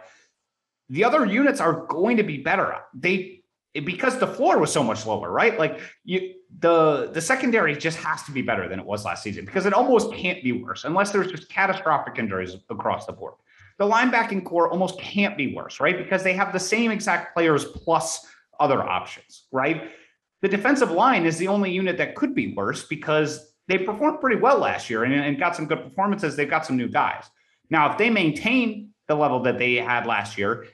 the 0.90 1.04
other 1.04 1.26
units 1.26 1.62
are 1.62 1.86
going 1.86 2.18
to 2.18 2.24
be 2.24 2.38
better. 2.38 2.76
They 2.94 3.39
because 3.74 4.18
the 4.18 4.28
floor 4.28 4.58
was 4.58 4.72
so 4.72 4.84
much 4.84 5.06
lower, 5.06 5.32
right? 5.32 5.60
Like 5.60 5.80
you, 6.04 6.34
the 6.60 7.12
the 7.14 7.22
secondary 7.22 7.76
just 7.76 7.98
has 7.98 8.24
to 8.24 8.32
be 8.32 8.42
better 8.42 8.68
than 8.68 8.80
it 8.80 8.86
was 8.86 9.06
last 9.06 9.24
season 9.24 9.46
because 9.46 9.66
it 9.66 9.74
almost 9.74 10.12
can't 10.14 10.44
be 10.44 10.52
worse 10.52 10.86
unless 10.86 11.12
there's 11.12 11.32
just 11.32 11.50
catastrophic 11.50 12.18
injuries 12.18 12.56
across 12.70 13.06
the 13.06 13.14
board. 13.14 13.36
The 13.78 13.86
linebacking 13.86 14.44
corps 14.44 14.70
almost 14.70 15.00
can't 15.00 15.38
be 15.38 15.54
worse, 15.54 15.80
right? 15.80 15.98
Because 15.98 16.24
they 16.24 16.34
have 16.34 16.52
the 16.52 16.60
same 16.60 16.92
exact 16.92 17.34
players 17.34 17.64
plus 17.64 18.26
other 18.60 18.82
options, 18.84 19.46
right? 19.52 19.92
The 20.42 20.50
defensive 20.50 20.92
line 20.92 21.26
is 21.26 21.38
the 21.38 21.48
only 21.48 21.72
unit 21.72 21.98
that 21.98 22.16
could 22.16 22.34
be 22.34 22.54
worse 22.54 22.86
because 22.86 23.54
they 23.68 23.78
performed 23.78 24.20
pretty 24.20 24.38
well 24.38 24.58
last 24.58 24.90
year 24.90 25.04
and, 25.04 25.14
and 25.14 25.40
got 25.40 25.56
some 25.56 25.66
good 25.66 25.84
performances. 25.84 26.36
They've 26.36 26.50
got 26.50 26.66
some 26.66 26.76
new 26.76 26.90
guys. 26.90 27.24
Now, 27.70 27.92
if 27.92 27.98
they 27.98 28.10
maintain 28.10 28.90
the 29.08 29.16
level 29.16 29.42
that 29.44 29.60
they 29.60 29.76
had 29.76 30.06
last 30.06 30.38
year, 30.38 30.66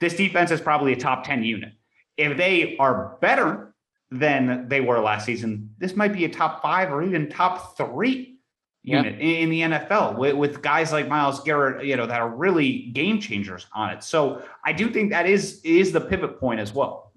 this 0.00 0.16
defense 0.16 0.50
is 0.50 0.60
probably 0.60 0.92
a 0.92 0.96
top 0.96 1.24
10 1.24 1.44
unit 1.44 1.72
if 2.20 2.36
they 2.36 2.76
are 2.78 3.16
better 3.20 3.74
than 4.10 4.68
they 4.68 4.80
were 4.80 5.00
last 5.00 5.26
season, 5.26 5.74
this 5.78 5.96
might 5.96 6.12
be 6.12 6.24
a 6.24 6.28
top 6.28 6.62
five 6.62 6.92
or 6.92 7.02
even 7.02 7.28
top 7.28 7.76
three 7.76 8.38
unit 8.82 9.20
in, 9.20 9.50
the 9.50 9.60
NFL 9.60 10.16
with, 10.16 10.34
with, 10.34 10.62
guys 10.62 10.90
like 10.90 11.06
Myles 11.06 11.40
Garrett, 11.40 11.84
you 11.84 11.96
know, 11.96 12.06
that 12.06 12.20
are 12.20 12.30
really 12.30 12.86
game 12.92 13.20
changers 13.20 13.66
on 13.74 13.90
it. 13.90 14.02
So 14.02 14.42
I 14.64 14.72
do 14.72 14.90
think 14.90 15.10
that 15.10 15.26
is 15.26 15.60
is 15.64 15.92
the 15.92 16.00
pivot 16.00 16.40
point 16.40 16.60
as 16.60 16.72
well. 16.72 17.12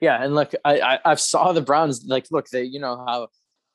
Yeah, 0.00 0.22
and 0.22 0.34
look, 0.34 0.52
I, 0.64 0.80
I 0.80 0.98
I've 1.04 1.20
saw 1.20 1.52
the 1.52 1.62
Browns 1.62 2.04
like 2.06 2.26
look, 2.30 2.48
they 2.48 2.64
you 2.64 2.80
know 2.80 3.02
how 3.06 3.28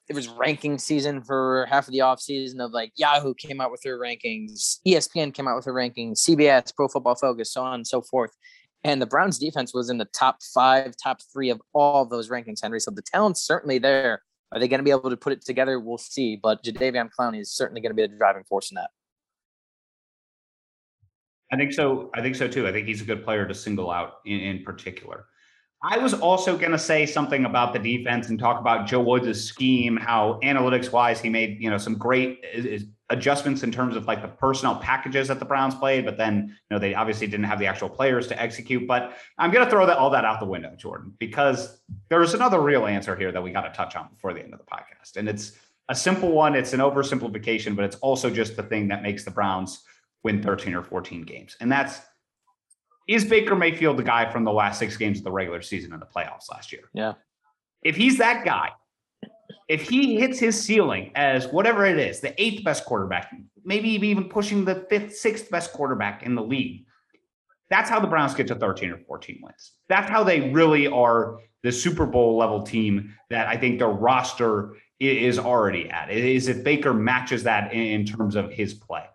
it 0.08 0.14
was 0.14 0.28
ranking 0.28 0.78
season 0.78 1.24
for 1.24 1.66
half 1.70 1.88
of 1.88 1.94
the 1.94 2.00
offseason 2.00 2.60
of 2.60 2.72
like 2.72 2.92
Yahoo 2.96 3.34
came 3.34 3.60
out 3.60 3.72
with 3.72 3.82
their 3.82 3.98
rankings, 3.98 4.78
ESPN 4.86 5.34
came 5.34 5.48
out 5.48 5.56
with 5.56 5.66
their 5.66 5.74
rankings, 5.74 6.20
CBS, 6.20 6.76
Pro 6.76 6.88
Football 6.88 7.16
Focus, 7.16 7.52
so 7.52 7.64
on 7.64 7.76
and 7.76 7.88
so 7.88 8.02
forth. 8.02 8.32
And 8.84 9.02
the 9.02 9.06
Browns 9.06 9.38
defense 9.38 9.74
was 9.74 9.90
in 9.90 9.98
the 9.98 10.06
top 10.06 10.38
five, 10.42 10.96
top 11.02 11.20
three 11.32 11.50
of 11.50 11.62
all 11.74 12.02
of 12.02 12.10
those 12.10 12.30
rankings, 12.30 12.62
Henry. 12.62 12.80
So 12.80 12.92
the 12.92 13.04
talent's 13.04 13.42
certainly 13.42 13.78
there. 13.78 14.24
Are 14.52 14.60
they 14.60 14.68
going 14.68 14.80
to 14.80 14.84
be 14.84 14.92
able 14.92 15.10
to 15.10 15.18
put 15.18 15.34
it 15.34 15.46
together? 15.46 15.80
We'll 15.80 15.98
see. 15.98 16.36
But 16.36 16.64
Jadeveon 16.64 17.10
Clowney 17.18 17.40
is 17.40 17.52
certainly 17.52 17.82
going 17.82 17.92
to 17.92 17.96
be 17.96 18.02
the 18.02 18.18
driving 18.18 18.44
force 18.44 18.72
in 18.72 18.76
that. 18.76 18.90
I 21.54 21.58
think 21.58 21.74
so. 21.74 22.10
I 22.14 22.22
think 22.22 22.36
so 22.36 22.48
too. 22.48 22.68
I 22.68 22.72
think 22.72 22.88
he's 22.88 23.02
a 23.02 23.06
good 23.06 23.24
player 23.24 23.48
to 23.48 23.54
single 23.54 23.92
out 23.92 24.16
in, 24.26 24.40
in 24.40 24.64
particular. 24.64 25.26
I 25.84 25.98
was 25.98 26.14
also 26.14 26.58
going 26.58 26.74
to 26.74 26.80
say 26.80 27.08
something 27.08 27.46
about 27.46 27.74
the 27.74 27.80
defense 27.80 28.30
and 28.30 28.38
talk 28.38 28.60
about 28.60 28.86
Joe 28.86 29.02
Woods' 29.02 29.44
scheme, 29.44 29.98
how 29.98 30.40
analytics 30.44 30.92
wise 30.92 31.20
he 31.20 31.30
made 31.30 31.60
you 31.60 31.72
know 31.72 31.80
some 31.80 31.96
great 31.96 32.44
adjustments 33.10 33.64
in 33.64 33.72
terms 33.72 33.96
of 33.96 34.06
like 34.06 34.22
the 34.22 34.28
personnel 34.28 34.76
packages 34.76 35.28
that 35.28 35.40
the 35.40 35.46
Browns 35.46 35.74
played, 35.74 36.06
but 36.06 36.18
then 36.18 36.50
you 36.50 36.76
know 36.76 36.80
they 36.80 36.94
obviously 36.94 37.26
didn't 37.26 37.46
have 37.46 37.58
the 37.58 37.66
actual 37.66 37.90
players 37.90 38.28
to 38.28 38.40
execute. 38.40 38.88
But 38.88 39.18
I'm 39.40 39.50
going 39.50 39.66
to 39.66 39.72
throw 39.72 39.88
that 39.88 39.98
all 39.98 40.12
that 40.12 40.24
out 40.24 40.40
the 40.40 40.46
window, 40.46 40.76
Jordan, 40.76 41.14
because 41.18 41.82
there's 42.10 42.36
another 42.36 42.62
real 42.62 42.86
answer 42.86 43.16
here 43.16 43.32
that 43.32 43.42
we 43.42 43.52
got 43.52 43.62
to 43.62 43.72
touch 43.72 43.96
on 43.96 44.08
before 44.10 44.34
the 44.34 44.44
end 44.44 44.54
of 44.54 44.60
the 44.60 44.66
podcast, 44.66 45.18
and 45.18 45.28
it's 45.28 45.54
a 45.90 45.96
simple 45.96 46.32
one. 46.32 46.54
It's 46.54 46.74
an 46.74 46.80
oversimplification, 46.80 47.76
but 47.76 47.86
it's 47.86 47.98
also 47.98 48.30
just 48.30 48.56
the 48.56 48.64
thing 48.64 48.88
that 48.90 49.02
makes 49.02 49.24
the 49.24 49.32
Browns 49.32 49.82
win 50.24 50.44
13 50.44 50.76
or 50.76 50.84
14 50.84 51.24
games, 51.24 51.58
and 51.60 51.72
that's 51.72 52.02
is 53.14 53.26
Baker 53.26 53.56
Mayfield 53.56 53.98
the 53.98 54.04
guy 54.04 54.32
from 54.32 54.44
the 54.44 54.52
last 54.52 54.80
six 54.80 54.96
games 54.96 55.18
of 55.18 55.24
the 55.24 55.32
regular 55.32 55.62
season 55.62 55.94
and 55.94 56.02
the 56.02 56.06
playoffs 56.06 56.50
last 56.52 56.72
year? 56.72 56.84
Yeah. 56.94 57.14
If 57.84 57.96
he's 57.96 58.18
that 58.20 58.46
guy, 58.46 58.70
if 59.68 59.90
he 59.90 60.18
hits 60.18 60.40
his 60.40 60.62
ceiling 60.62 61.12
as 61.16 61.48
whatever 61.48 61.86
it 61.86 61.98
is, 61.98 62.20
the 62.20 62.40
eighth 62.42 62.64
best 62.64 62.86
quarterback, 62.86 63.34
maybe 63.64 63.90
even 63.90 64.26
pushing 64.30 64.66
the 64.66 64.86
fifth, 64.90 65.16
sixth 65.16 65.50
best 65.50 65.74
quarterback 65.74 66.24
in 66.24 66.36
the 66.36 66.44
league, 66.44 66.86
that's 67.70 67.90
how 67.90 68.00
the 68.00 68.08
Browns 68.08 68.34
get 68.34 68.48
to 68.48 68.56
13 68.56 68.92
or 68.92 68.98
14 68.98 69.40
wins. 69.42 69.72
That's 69.88 70.10
how 70.10 70.24
they 70.24 70.52
really 70.52 70.88
are 70.88 71.40
the 71.64 71.72
Super 71.72 72.06
Bowl 72.06 72.38
level 72.38 72.64
team 72.64 73.16
that 73.30 73.48
I 73.48 73.56
think 73.58 73.80
their 73.80 73.88
roster 73.88 74.76
is 75.00 75.40
already 75.40 75.90
at. 75.90 76.12
Is 76.12 76.48
if 76.48 76.64
Baker 76.64 76.94
matches 76.94 77.44
that 77.44 77.74
in 77.74 78.06
terms 78.06 78.36
of 78.36 78.52
his 78.52 78.74
play. 78.74 79.06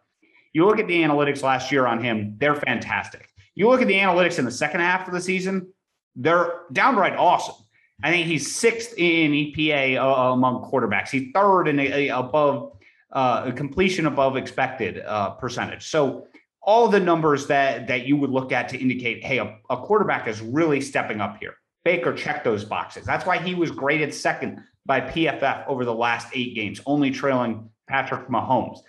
You 0.52 0.64
look 0.64 0.78
at 0.78 0.86
the 0.86 1.02
analytics 1.02 1.42
last 1.42 1.70
year 1.70 1.86
on 1.86 2.02
him, 2.02 2.34
they're 2.38 2.54
fantastic. 2.54 3.28
You 3.56 3.68
look 3.68 3.82
at 3.82 3.88
the 3.88 3.94
analytics 3.94 4.38
in 4.38 4.44
the 4.44 4.50
second 4.52 4.80
half 4.80 5.08
of 5.08 5.14
the 5.14 5.20
season, 5.20 5.72
they're 6.14 6.60
downright 6.72 7.16
awesome. 7.16 7.56
I 8.02 8.10
think 8.10 8.26
he's 8.26 8.54
sixth 8.54 8.92
in 8.98 9.32
EPA 9.32 9.96
uh, 9.96 10.32
among 10.32 10.70
quarterbacks. 10.70 11.08
He's 11.08 11.32
third 11.34 11.66
in 11.66 11.80
a, 11.80 12.08
a 12.08 12.18
above 12.18 12.76
uh, 13.10 13.50
completion 13.52 14.06
above 14.06 14.36
expected 14.36 15.02
uh, 15.04 15.30
percentage. 15.30 15.88
So 15.88 16.28
all 16.60 16.88
the 16.88 17.00
numbers 17.00 17.46
that 17.46 17.86
that 17.86 18.06
you 18.06 18.16
would 18.18 18.30
look 18.30 18.52
at 18.52 18.68
to 18.68 18.78
indicate, 18.78 19.24
hey, 19.24 19.38
a, 19.38 19.58
a 19.70 19.78
quarterback 19.78 20.28
is 20.28 20.42
really 20.42 20.80
stepping 20.82 21.20
up 21.20 21.38
here. 21.40 21.54
Baker 21.84 22.12
checked 22.12 22.44
those 22.44 22.64
boxes. 22.64 23.06
That's 23.06 23.24
why 23.24 23.38
he 23.38 23.54
was 23.54 23.70
graded 23.70 24.12
second 24.12 24.62
by 24.84 25.00
PFF 25.00 25.66
over 25.66 25.84
the 25.84 25.94
last 25.94 26.28
eight 26.34 26.54
games, 26.54 26.80
only 26.84 27.10
trailing 27.10 27.70
Patrick 27.88 28.28
Mahomes. 28.28 28.80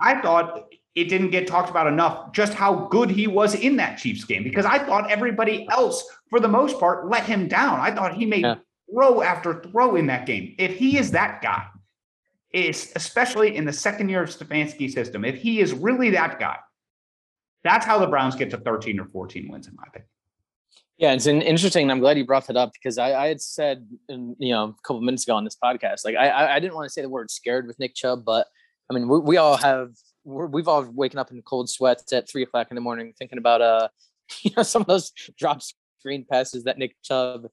I 0.00 0.20
thought 0.20 0.72
it 0.94 1.04
didn't 1.04 1.30
get 1.30 1.46
talked 1.46 1.70
about 1.70 1.86
enough 1.86 2.32
just 2.32 2.52
how 2.52 2.86
good 2.90 3.10
he 3.10 3.26
was 3.26 3.54
in 3.54 3.76
that 3.76 3.96
Chiefs 3.98 4.24
game 4.24 4.42
because 4.42 4.66
I 4.66 4.78
thought 4.78 5.10
everybody 5.10 5.66
else, 5.70 6.04
for 6.28 6.38
the 6.38 6.48
most 6.48 6.78
part, 6.78 7.08
let 7.08 7.24
him 7.24 7.48
down. 7.48 7.80
I 7.80 7.90
thought 7.90 8.14
he 8.14 8.26
made 8.26 8.42
yeah. 8.42 8.56
throw 8.92 9.22
after 9.22 9.62
throw 9.62 9.96
in 9.96 10.06
that 10.08 10.26
game. 10.26 10.54
If 10.58 10.76
he 10.76 10.98
is 10.98 11.10
that 11.12 11.40
guy, 11.40 11.66
is 12.52 12.92
especially 12.96 13.56
in 13.56 13.64
the 13.64 13.72
second 13.72 14.10
year 14.10 14.22
of 14.22 14.28
Stefanski 14.28 14.90
system, 14.90 15.24
if 15.24 15.36
he 15.36 15.60
is 15.60 15.72
really 15.72 16.10
that 16.10 16.38
guy, 16.38 16.58
that's 17.64 17.86
how 17.86 17.98
the 17.98 18.06
Browns 18.06 18.36
get 18.36 18.50
to 18.50 18.58
13 18.58 19.00
or 19.00 19.06
14 19.06 19.48
wins, 19.50 19.68
in 19.68 19.74
my 19.76 19.84
opinion. 19.86 20.08
Yeah, 20.98 21.14
it's 21.14 21.26
interesting. 21.26 21.90
I'm 21.90 22.00
glad 22.00 22.18
you 22.18 22.26
brought 22.26 22.46
that 22.48 22.56
up 22.56 22.72
because 22.72 22.98
I, 22.98 23.14
I 23.14 23.28
had 23.28 23.40
said, 23.40 23.88
in, 24.08 24.36
you 24.38 24.52
know, 24.52 24.64
a 24.64 24.74
couple 24.86 25.00
minutes 25.00 25.24
ago 25.24 25.34
on 25.34 25.44
this 25.44 25.56
podcast, 25.56 26.04
like 26.04 26.16
I, 26.16 26.56
I 26.56 26.60
didn't 26.60 26.74
want 26.74 26.86
to 26.86 26.92
say 26.92 27.02
the 27.02 27.08
word 27.08 27.30
scared 27.30 27.66
with 27.66 27.78
Nick 27.78 27.94
Chubb, 27.94 28.24
but 28.24 28.46
I 28.90 28.94
mean, 28.94 29.08
we, 29.08 29.18
we 29.18 29.36
all 29.38 29.56
have 29.56 29.90
we've 30.24 30.68
all 30.68 30.84
waken 30.84 31.18
up 31.18 31.30
in 31.30 31.42
cold 31.42 31.68
sweats 31.68 32.12
at 32.12 32.28
three 32.28 32.42
o'clock 32.42 32.68
in 32.70 32.74
the 32.74 32.80
morning 32.80 33.12
thinking 33.18 33.38
about 33.38 33.60
uh 33.60 33.88
you 34.42 34.50
know 34.56 34.62
some 34.62 34.82
of 34.82 34.88
those 34.88 35.12
drop 35.38 35.62
screen 36.00 36.24
passes 36.30 36.64
that 36.64 36.78
Nick 36.78 36.96
Chubb 37.02 37.46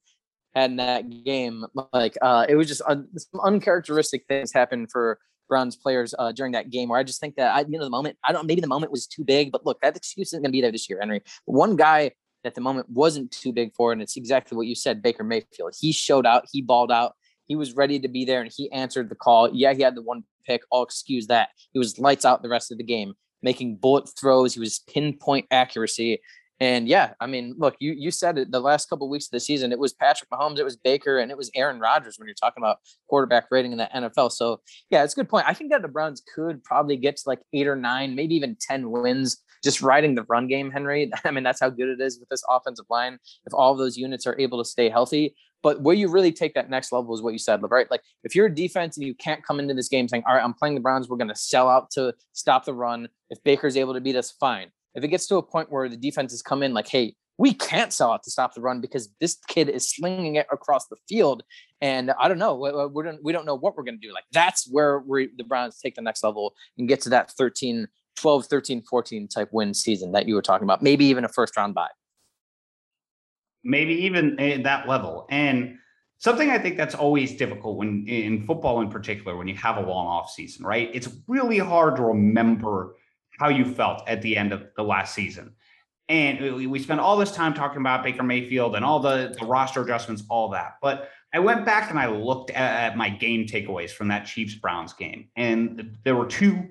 had 0.55 0.71
in 0.71 0.77
that 0.77 1.23
game. 1.23 1.65
Like 1.93 2.17
uh 2.21 2.45
it 2.47 2.55
was 2.55 2.67
just 2.67 2.81
some 2.85 3.07
uncharacteristic 3.43 4.25
things 4.27 4.53
happened 4.53 4.91
for 4.91 5.19
Browns 5.49 5.75
players 5.75 6.15
uh, 6.17 6.31
during 6.31 6.53
that 6.53 6.69
game 6.69 6.87
where 6.87 6.99
I 6.99 7.03
just 7.03 7.19
think 7.19 7.35
that 7.35 7.53
I, 7.53 7.61
you 7.61 7.77
know, 7.77 7.83
the 7.83 7.89
moment, 7.89 8.17
I 8.23 8.31
don't, 8.31 8.45
maybe 8.45 8.61
the 8.61 8.67
moment 8.67 8.91
was 8.91 9.07
too 9.07 9.25
big, 9.25 9.51
but 9.51 9.65
look, 9.65 9.81
that 9.81 9.97
excuse 9.97 10.29
isn't 10.29 10.41
going 10.41 10.51
to 10.51 10.53
be 10.53 10.61
there 10.61 10.71
this 10.71 10.87
year, 10.87 10.99
Henry. 10.99 11.21
One 11.45 11.75
guy 11.75 12.11
at 12.45 12.55
the 12.55 12.61
moment 12.61 12.89
wasn't 12.89 13.31
too 13.31 13.51
big 13.51 13.73
for, 13.75 13.91
and 13.91 14.01
it's 14.01 14.15
exactly 14.15 14.55
what 14.55 14.67
you 14.67 14.75
said, 14.75 15.01
Baker 15.01 15.25
Mayfield. 15.25 15.73
He 15.77 15.91
showed 15.91 16.25
out, 16.25 16.45
he 16.49 16.61
balled 16.61 16.91
out, 16.91 17.15
he 17.47 17.55
was 17.55 17.73
ready 17.73 17.99
to 17.99 18.07
be 18.07 18.23
there, 18.23 18.41
and 18.41 18.51
he 18.55 18.71
answered 18.71 19.09
the 19.09 19.15
call. 19.15 19.49
Yeah, 19.51 19.73
he 19.73 19.81
had 19.81 19.95
the 19.95 20.03
one 20.03 20.23
pick. 20.49 20.61
I'll 20.73 20.83
excuse 20.83 21.27
that. 21.27 21.49
He 21.71 21.79
was 21.79 21.99
lights 21.99 22.25
out 22.25 22.41
the 22.41 22.49
rest 22.49 22.71
of 22.71 22.77
the 22.77 22.83
game, 22.83 23.13
making 23.41 23.77
bullet 23.77 24.09
throws. 24.19 24.53
He 24.53 24.59
was 24.59 24.79
pinpoint 24.79 25.45
accuracy. 25.51 26.19
And 26.61 26.89
yeah, 26.89 27.13
I 27.21 27.27
mean, 27.27 27.55
look, 27.57 27.75
you 27.79 27.93
you 27.93 28.11
said 28.11 28.37
it 28.37 28.51
the 28.51 28.59
last 28.59 28.89
couple 28.89 29.07
of 29.07 29.11
weeks 29.11 29.27
of 29.27 29.31
the 29.31 29.39
season, 29.39 29.71
it 29.71 29.79
was 29.79 29.93
Patrick 29.93 30.29
Mahomes, 30.29 30.59
it 30.59 30.65
was 30.65 30.75
Baker, 30.75 31.17
and 31.17 31.31
it 31.31 31.37
was 31.37 31.49
Aaron 31.55 31.79
Rodgers 31.79 32.19
when 32.19 32.27
you're 32.27 32.35
talking 32.35 32.61
about 32.61 32.77
quarterback 33.07 33.45
rating 33.49 33.71
in 33.71 33.77
the 33.77 33.89
NFL. 33.95 34.31
So 34.31 34.59
yeah, 34.89 35.03
it's 35.03 35.13
a 35.13 35.15
good 35.15 35.29
point. 35.29 35.45
I 35.47 35.53
think 35.53 35.71
that 35.71 35.81
the 35.81 35.87
Browns 35.87 36.21
could 36.35 36.61
probably 36.63 36.97
get 36.97 37.15
to 37.17 37.23
like 37.27 37.39
eight 37.53 37.67
or 37.67 37.77
nine, 37.77 38.15
maybe 38.15 38.35
even 38.35 38.57
10 38.59 38.91
wins 38.91 39.41
just 39.63 39.81
riding 39.81 40.15
the 40.15 40.23
run 40.23 40.47
game, 40.47 40.71
Henry. 40.71 41.11
I 41.25 41.31
mean, 41.31 41.43
that's 41.43 41.59
how 41.59 41.69
good 41.69 41.89
it 41.89 42.01
is 42.01 42.19
with 42.19 42.29
this 42.29 42.43
offensive 42.49 42.85
line. 42.89 43.19
If 43.45 43.53
all 43.53 43.75
those 43.75 43.97
units 43.97 44.27
are 44.27 44.37
able 44.39 44.61
to 44.61 44.69
stay 44.69 44.89
healthy, 44.89 45.35
but 45.61 45.81
where 45.81 45.95
you 45.95 46.09
really 46.09 46.31
take 46.31 46.53
that 46.53 46.69
next 46.69 46.91
level 46.91 47.13
is 47.13 47.21
what 47.21 47.33
you 47.33 47.39
said, 47.39 47.61
right? 47.69 47.89
Like 47.91 48.01
if 48.23 48.35
you're 48.35 48.45
a 48.47 48.53
defense 48.53 48.97
and 48.97 49.05
you 49.05 49.13
can't 49.13 49.45
come 49.45 49.59
into 49.59 49.73
this 49.73 49.89
game 49.89 50.07
saying, 50.07 50.23
all 50.27 50.35
right, 50.35 50.43
I'm 50.43 50.53
playing 50.53 50.75
the 50.75 50.81
Browns, 50.81 51.09
we're 51.09 51.17
going 51.17 51.29
to 51.29 51.35
sell 51.35 51.69
out 51.69 51.91
to 51.91 52.13
stop 52.33 52.65
the 52.65 52.73
run. 52.73 53.09
If 53.29 53.43
Baker's 53.43 53.75
able 53.75 53.93
to 53.93 54.01
beat 54.01 54.15
us, 54.15 54.31
fine. 54.31 54.71
If 54.95 55.03
it 55.03 55.09
gets 55.09 55.27
to 55.27 55.37
a 55.37 55.43
point 55.43 55.71
where 55.71 55.87
the 55.87 55.97
defense 55.97 56.31
has 56.31 56.41
come 56.41 56.63
in 56.63 56.73
like, 56.73 56.87
hey, 56.87 57.15
we 57.37 57.53
can't 57.53 57.93
sell 57.93 58.11
out 58.11 58.23
to 58.23 58.31
stop 58.31 58.53
the 58.53 58.61
run 58.61 58.81
because 58.81 59.09
this 59.21 59.37
kid 59.47 59.69
is 59.69 59.89
slinging 59.89 60.35
it 60.35 60.47
across 60.51 60.87
the 60.87 60.97
field. 61.07 61.43
And 61.79 62.11
I 62.19 62.27
don't 62.27 62.39
know, 62.39 62.55
we 62.55 63.03
don't, 63.03 63.23
we 63.23 63.31
don't 63.31 63.45
know 63.45 63.55
what 63.55 63.77
we're 63.77 63.83
going 63.83 63.99
to 63.99 64.07
do. 64.07 64.13
Like 64.13 64.25
that's 64.33 64.67
where 64.69 64.99
we 64.99 65.29
the 65.37 65.45
Browns 65.45 65.79
take 65.79 65.95
the 65.95 66.01
next 66.01 66.23
level 66.23 66.53
and 66.77 66.87
get 66.87 66.99
to 67.01 67.09
that 67.09 67.31
13, 67.31 67.87
12, 68.17 68.45
13, 68.45 68.81
14 68.81 69.27
type 69.29 69.49
win 69.53 69.73
season 69.73 70.11
that 70.11 70.27
you 70.27 70.35
were 70.35 70.41
talking 70.41 70.65
about, 70.65 70.83
maybe 70.83 71.05
even 71.05 71.23
a 71.23 71.29
first 71.29 71.55
round 71.55 71.75
bye 71.75 71.87
maybe 73.63 73.93
even 73.93 74.39
at 74.39 74.63
that 74.63 74.87
level. 74.87 75.25
And 75.29 75.77
something 76.17 76.49
I 76.49 76.57
think 76.57 76.77
that's 76.77 76.95
always 76.95 77.35
difficult 77.35 77.77
when 77.77 78.07
in 78.07 78.45
football 78.45 78.81
in 78.81 78.89
particular, 78.89 79.37
when 79.37 79.47
you 79.47 79.55
have 79.55 79.77
a 79.77 79.81
long 79.81 80.07
off 80.07 80.31
season, 80.31 80.65
right? 80.65 80.89
It's 80.93 81.09
really 81.27 81.57
hard 81.57 81.95
to 81.97 82.03
remember 82.03 82.95
how 83.39 83.49
you 83.49 83.65
felt 83.65 84.07
at 84.07 84.21
the 84.21 84.35
end 84.35 84.51
of 84.53 84.67
the 84.75 84.83
last 84.83 85.15
season. 85.15 85.53
And 86.09 86.55
we 86.69 86.79
spent 86.79 86.99
all 86.99 87.17
this 87.17 87.31
time 87.31 87.53
talking 87.53 87.79
about 87.79 88.03
Baker 88.03 88.23
Mayfield 88.23 88.75
and 88.75 88.83
all 88.83 88.99
the, 88.99 89.35
the 89.39 89.45
roster 89.45 89.83
adjustments, 89.83 90.23
all 90.27 90.49
that. 90.49 90.77
But 90.81 91.09
I 91.33 91.39
went 91.39 91.65
back 91.65 91.91
and 91.91 91.99
I 91.99 92.07
looked 92.07 92.49
at, 92.49 92.97
my 92.97 93.09
game 93.09 93.45
takeaways 93.45 93.91
from 93.91 94.07
that 94.07 94.25
Chiefs 94.25 94.55
Browns 94.55 94.93
game. 94.93 95.29
And 95.35 95.97
there 96.03 96.15
were 96.15 96.25
two 96.25 96.67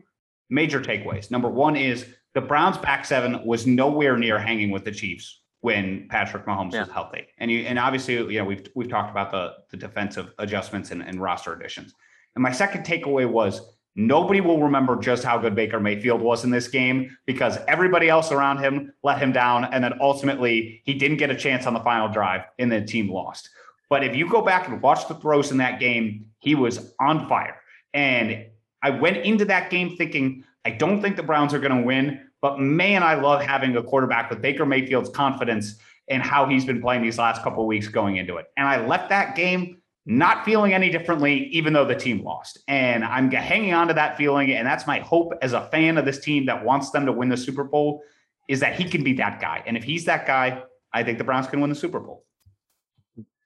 major 0.51 0.81
takeaways. 0.81 1.31
Number 1.31 1.49
one 1.49 1.77
is 1.77 2.07
the 2.35 2.41
Browns 2.41 2.77
back 2.79 3.05
seven 3.05 3.45
was 3.47 3.67
nowhere 3.67 4.19
near 4.19 4.39
hanging 4.39 4.71
with 4.71 4.85
the 4.85 4.93
Chiefs 4.93 5.43
when 5.61 6.09
Patrick 6.09 6.45
Mahomes 6.45 6.73
yeah. 6.73 6.81
was 6.81 6.91
healthy. 6.91 7.29
And 7.39 7.51
you 7.51 7.61
and 7.61 7.79
obviously, 7.79 8.15
you 8.15 8.41
know, 8.41 8.45
we've 8.45 8.67
we've 8.75 8.89
talked 8.89 9.11
about 9.11 9.31
the 9.31 9.55
the 9.71 9.77
defensive 9.77 10.33
adjustments 10.39 10.91
and, 10.91 11.03
and 11.03 11.23
roster 11.23 11.53
additions. 11.53 11.95
And 12.35 12.43
my 12.43 12.53
second 12.53 12.85
takeaway 12.85 13.29
was 13.29 13.61
nobody 13.99 14.41
will 14.41 14.63
remember 14.63 14.95
just 14.95 15.25
how 15.25 15.37
good 15.37 15.57
Baker 15.57 15.81
Mayfield 15.81 16.21
was 16.21 16.45
in 16.45 16.51
this 16.51 16.69
game 16.69 17.19
because 17.27 17.59
everybody 17.67 18.09
else 18.09 18.31
around 18.31 18.59
him 18.59 18.93
let 19.03 19.19
him 19.19 19.33
down. 19.33 19.65
And 19.65 19.83
then 19.83 19.95
ultimately 20.01 20.81
he 20.85 20.95
didn't 20.95 21.17
get 21.17 21.31
a 21.31 21.35
chance 21.35 21.67
on 21.67 21.75
the 21.75 21.81
final 21.81 22.09
drive 22.09 22.43
and 22.61 22.71
the 22.71 22.81
team 22.81 23.11
lost. 23.11 23.51
But 23.91 24.05
if 24.05 24.15
you 24.15 24.31
go 24.31 24.41
back 24.41 24.69
and 24.69 24.81
watch 24.81 25.09
the 25.09 25.17
throws 25.17 25.51
in 25.51 25.57
that 25.59 25.81
game, 25.81 26.27
he 26.39 26.55
was 26.55 26.95
on 27.01 27.29
fire. 27.29 27.57
And 27.93 28.47
I 28.83 28.91
went 28.91 29.17
into 29.19 29.45
that 29.47 29.69
game 29.69 29.97
thinking, 29.97 30.45
I 30.65 30.71
don't 30.71 31.03
think 31.03 31.17
the 31.17 31.25
Browns 31.25 31.53
are 31.53 31.59
going 31.59 31.77
to 31.77 31.83
win, 31.83 32.21
but 32.41 32.61
man, 32.61 33.03
I 33.03 33.15
love 33.15 33.43
having 33.43 33.77
a 33.77 33.83
quarterback 33.83 34.31
with 34.31 34.41
Baker 34.41 34.65
Mayfield's 34.65 35.11
confidence 35.11 35.77
and 36.09 36.23
how 36.23 36.47
he's 36.47 36.65
been 36.65 36.81
playing 36.81 37.03
these 37.03 37.19
last 37.19 37.43
couple 37.43 37.65
of 37.65 37.67
weeks 37.67 37.89
going 37.89 38.17
into 38.17 38.37
it. 38.37 38.47
And 38.57 38.69
I 38.69 38.87
left 38.87 39.09
that 39.09 39.35
game 39.35 39.78
not 40.09 40.43
feeling 40.43 40.73
any 40.73 40.89
differently, 40.89 41.49
even 41.49 41.75
though 41.75 41.85
the 41.85 41.95
team 41.95 42.25
lost. 42.25 42.59
And 42.67 43.05
I'm 43.05 43.31
hanging 43.31 43.75
on 43.75 43.89
to 43.89 43.95
that 43.95 44.17
feeling. 44.17 44.51
And 44.53 44.67
that's 44.67 44.87
my 44.87 45.01
hope 45.01 45.35
as 45.43 45.53
a 45.53 45.69
fan 45.69 45.99
of 45.99 46.07
this 46.07 46.19
team 46.19 46.47
that 46.47 46.65
wants 46.65 46.91
them 46.91 47.05
to 47.05 47.13
win 47.13 47.29
the 47.29 47.37
Super 47.37 47.63
Bowl 47.63 48.03
is 48.49 48.59
that 48.61 48.75
he 48.75 48.89
can 48.89 49.05
be 49.05 49.13
that 49.13 49.39
guy. 49.39 49.63
And 49.67 49.77
if 49.77 49.85
he's 49.85 50.07
that 50.07 50.27
guy, 50.27 50.63
I 50.95 51.03
think 51.03 51.19
the 51.19 51.25
Browns 51.25 51.47
can 51.47 51.61
win 51.61 51.69
the 51.69 51.77
Super 51.77 52.01
Bowl. 52.01 52.25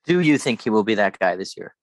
Do 0.06 0.20
you 0.20 0.38
think 0.38 0.62
he 0.62 0.70
will 0.70 0.84
be 0.84 0.94
that 0.94 1.18
guy 1.18 1.34
this 1.34 1.56
year? 1.56 1.74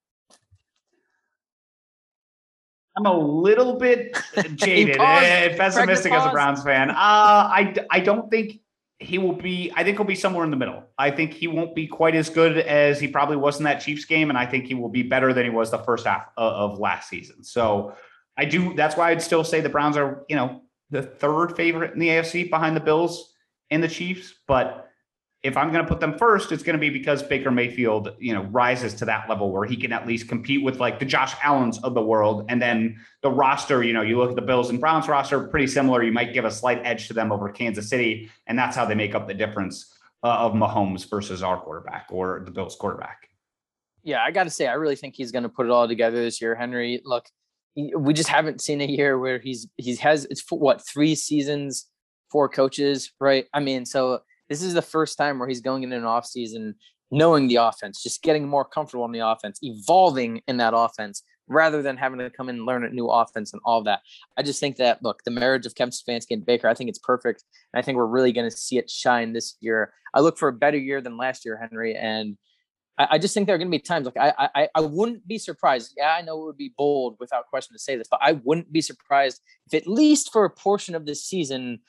I'm 2.95 3.05
a 3.05 3.17
little 3.17 3.77
bit 3.77 4.17
jaded, 4.55 4.97
and 4.97 5.57
pessimistic 5.57 6.13
as 6.13 6.25
a 6.25 6.32
Browns 6.32 6.63
fan. 6.63 6.89
Uh, 6.89 6.93
I 6.95 7.75
I 7.91 7.99
don't 7.99 8.30
think 8.32 8.59
he 8.99 9.17
will 9.17 9.33
be. 9.33 9.71
I 9.75 9.83
think 9.83 9.97
he'll 9.97 10.05
be 10.05 10.15
somewhere 10.15 10.43
in 10.43 10.51
the 10.51 10.57
middle. 10.57 10.83
I 10.97 11.09
think 11.09 11.33
he 11.33 11.47
won't 11.47 11.73
be 11.73 11.87
quite 11.87 12.15
as 12.15 12.29
good 12.29 12.57
as 12.57 12.99
he 12.99 13.07
probably 13.07 13.37
was 13.37 13.57
in 13.57 13.63
that 13.63 13.79
Chiefs 13.79 14.05
game, 14.05 14.29
and 14.29 14.37
I 14.37 14.45
think 14.45 14.65
he 14.65 14.73
will 14.73 14.89
be 14.89 15.03
better 15.03 15.33
than 15.33 15.45
he 15.45 15.49
was 15.49 15.71
the 15.71 15.77
first 15.79 16.05
half 16.05 16.27
of, 16.35 16.73
of 16.73 16.79
last 16.79 17.09
season. 17.09 17.43
So 17.43 17.95
I 18.37 18.45
do. 18.45 18.73
That's 18.73 18.97
why 18.97 19.11
I'd 19.11 19.21
still 19.21 19.43
say 19.43 19.61
the 19.61 19.69
Browns 19.69 19.95
are, 19.95 20.25
you 20.27 20.35
know, 20.35 20.63
the 20.89 21.01
third 21.01 21.55
favorite 21.55 21.93
in 21.93 21.99
the 21.99 22.09
AFC 22.09 22.49
behind 22.49 22.75
the 22.75 22.81
Bills 22.81 23.33
and 23.71 23.81
the 23.81 23.87
Chiefs. 23.87 24.33
But 24.47 24.88
if 25.41 25.55
I'm 25.55 25.71
going 25.71 25.83
to 25.83 25.87
put 25.87 26.01
them 26.01 26.17
first, 26.17 26.51
it's 26.51 26.63
going 26.63 26.73
to 26.73 26.79
be 26.79 26.89
because 26.89 27.23
Baker 27.23 27.49
Mayfield, 27.49 28.13
you 28.19 28.33
know, 28.33 28.43
rises 28.43 28.93
to 28.95 29.05
that 29.05 29.29
level 29.29 29.51
where 29.51 29.65
he 29.65 29.77
can 29.77 29.93
at 29.93 30.05
least 30.05 30.27
compete 30.27 30.61
with 30.61 30.79
like 30.81 30.99
the 30.99 31.05
Josh 31.05 31.33
Allens 31.41 31.79
of 31.79 31.93
the 31.93 32.01
world. 32.01 32.45
And 32.49 32.61
then 32.61 32.99
the 33.21 33.31
roster, 33.31 33.81
you 33.81 33.93
know, 33.93 34.01
you 34.01 34.17
look 34.17 34.31
at 34.31 34.35
the 34.35 34.41
Bills 34.41 34.69
and 34.69 34.81
Browns 34.81 35.07
roster, 35.07 35.47
pretty 35.47 35.67
similar. 35.67 36.03
You 36.03 36.11
might 36.11 36.33
give 36.33 36.43
a 36.43 36.51
slight 36.51 36.81
edge 36.83 37.07
to 37.07 37.13
them 37.13 37.31
over 37.31 37.49
Kansas 37.49 37.87
City, 37.87 38.29
and 38.47 38.59
that's 38.59 38.75
how 38.75 38.85
they 38.85 38.95
make 38.95 39.15
up 39.15 39.27
the 39.27 39.33
difference 39.33 39.93
uh, 40.23 40.27
of 40.27 40.51
Mahomes 40.53 41.09
versus 41.09 41.41
our 41.41 41.57
quarterback 41.57 42.07
or 42.11 42.41
the 42.43 42.51
Bills 42.51 42.75
quarterback. 42.75 43.29
Yeah, 44.03 44.21
I 44.21 44.31
got 44.31 44.43
to 44.43 44.49
say, 44.49 44.67
I 44.67 44.73
really 44.73 44.97
think 44.97 45.15
he's 45.15 45.31
going 45.31 45.43
to 45.43 45.49
put 45.49 45.65
it 45.65 45.71
all 45.71 45.87
together 45.87 46.17
this 46.17 46.41
year, 46.41 46.53
Henry. 46.53 47.01
Look, 47.05 47.27
we 47.75 48.13
just 48.13 48.29
haven't 48.29 48.59
seen 48.59 48.81
a 48.81 48.85
year 48.85 49.17
where 49.17 49.39
he's 49.39 49.67
he's 49.77 49.99
has 49.99 50.25
it's 50.25 50.43
what 50.49 50.85
three 50.85 51.15
seasons, 51.15 51.85
four 52.29 52.49
coaches, 52.49 53.13
right? 53.21 53.45
I 53.53 53.61
mean, 53.61 53.85
so 53.85 54.19
this 54.49 54.61
is 54.61 54.73
the 54.73 54.81
first 54.81 55.17
time 55.17 55.39
where 55.39 55.47
he's 55.47 55.61
going 55.61 55.83
in 55.83 55.93
an 55.93 56.03
offseason 56.03 56.73
knowing 57.11 57.47
the 57.47 57.55
offense, 57.55 58.03
just 58.03 58.21
getting 58.21 58.47
more 58.47 58.65
comfortable 58.65 59.05
in 59.05 59.11
the 59.11 59.27
offense, 59.27 59.59
evolving 59.61 60.41
in 60.47 60.57
that 60.57 60.73
offense 60.75 61.23
rather 61.47 61.81
than 61.81 61.97
having 61.97 62.19
to 62.19 62.29
come 62.29 62.47
in 62.47 62.57
and 62.57 62.65
learn 62.65 62.85
a 62.85 62.89
new 62.89 63.07
offense 63.07 63.51
and 63.53 63.61
all 63.65 63.83
that. 63.83 64.01
I 64.37 64.43
just 64.43 64.59
think 64.59 64.77
that 64.77 65.01
look, 65.01 65.23
the 65.23 65.31
marriage 65.31 65.65
of 65.65 65.73
Kevin 65.73 65.91
Stefanski 65.91 66.31
and 66.31 66.45
Baker, 66.45 66.67
I 66.67 66.75
think 66.75 66.89
it's 66.89 66.99
perfect. 66.99 67.43
And 67.73 67.79
I 67.79 67.83
think 67.83 67.97
we're 67.97 68.05
really 68.05 68.31
going 68.31 68.49
to 68.49 68.55
see 68.55 68.77
it 68.77 68.89
shine 68.89 69.33
this 69.33 69.55
year. 69.59 69.91
I 70.13 70.19
look 70.19 70.37
for 70.37 70.47
a 70.47 70.53
better 70.53 70.77
year 70.77 71.01
than 71.01 71.17
last 71.17 71.45
year, 71.45 71.57
Henry. 71.57 71.95
And 71.95 72.37
I, 72.99 73.07
I 73.11 73.17
just 73.17 73.33
think 73.33 73.47
there 73.47 73.55
are 73.55 73.57
going 73.57 73.71
to 73.71 73.77
be 73.77 73.81
times 73.81 74.05
like 74.05 74.17
I, 74.17 74.49
I 74.53 74.69
I 74.75 74.81
wouldn't 74.81 75.27
be 75.27 75.39
surprised. 75.39 75.93
Yeah, 75.97 76.13
I 76.13 76.21
know 76.21 76.39
it 76.41 76.45
would 76.45 76.57
be 76.57 76.73
bold 76.77 77.15
without 77.19 77.47
question 77.47 77.73
to 77.73 77.79
say 77.79 77.95
this, 77.95 78.07
but 78.09 78.19
I 78.21 78.33
wouldn't 78.43 78.71
be 78.71 78.81
surprised 78.81 79.41
if 79.71 79.73
at 79.73 79.87
least 79.87 80.31
for 80.31 80.45
a 80.45 80.49
portion 80.49 80.93
of 80.93 81.07
this 81.07 81.25
season 81.25 81.79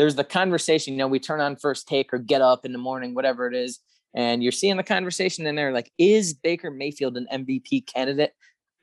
there's 0.00 0.14
the 0.14 0.24
conversation. 0.24 0.94
You 0.94 0.98
know, 0.98 1.08
we 1.08 1.18
turn 1.18 1.42
on 1.42 1.56
first 1.56 1.86
take 1.86 2.14
or 2.14 2.18
get 2.18 2.40
up 2.40 2.64
in 2.64 2.72
the 2.72 2.78
morning, 2.78 3.14
whatever 3.14 3.46
it 3.46 3.54
is, 3.54 3.80
and 4.14 4.42
you're 4.42 4.50
seeing 4.50 4.78
the 4.78 4.82
conversation 4.82 5.46
in 5.46 5.56
there. 5.56 5.72
Like, 5.72 5.92
is 5.98 6.32
Baker 6.32 6.70
Mayfield 6.70 7.18
an 7.18 7.28
MVP 7.30 7.86
candidate? 7.86 8.32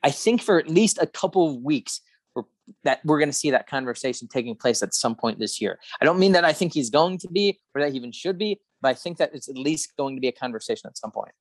I 0.04 0.12
think 0.12 0.40
for 0.40 0.60
at 0.60 0.68
least 0.68 0.96
a 1.00 1.08
couple 1.08 1.50
of 1.50 1.56
weeks 1.56 2.02
we're, 2.36 2.44
that 2.84 3.00
we're 3.04 3.18
going 3.18 3.30
to 3.30 3.34
see 3.34 3.50
that 3.50 3.66
conversation 3.66 4.28
taking 4.28 4.54
place 4.54 4.80
at 4.80 4.94
some 4.94 5.16
point 5.16 5.40
this 5.40 5.60
year. 5.60 5.80
I 6.00 6.04
don't 6.04 6.20
mean 6.20 6.32
that 6.32 6.44
I 6.44 6.52
think 6.52 6.72
he's 6.72 6.88
going 6.88 7.18
to 7.18 7.28
be 7.28 7.58
or 7.74 7.80
that 7.80 7.90
he 7.90 7.96
even 7.96 8.12
should 8.12 8.38
be, 8.38 8.60
but 8.80 8.90
I 8.90 8.94
think 8.94 9.18
that 9.18 9.34
it's 9.34 9.48
at 9.48 9.56
least 9.56 9.96
going 9.96 10.14
to 10.14 10.20
be 10.20 10.28
a 10.28 10.32
conversation 10.32 10.86
at 10.86 10.96
some 10.96 11.10
point. 11.10 11.32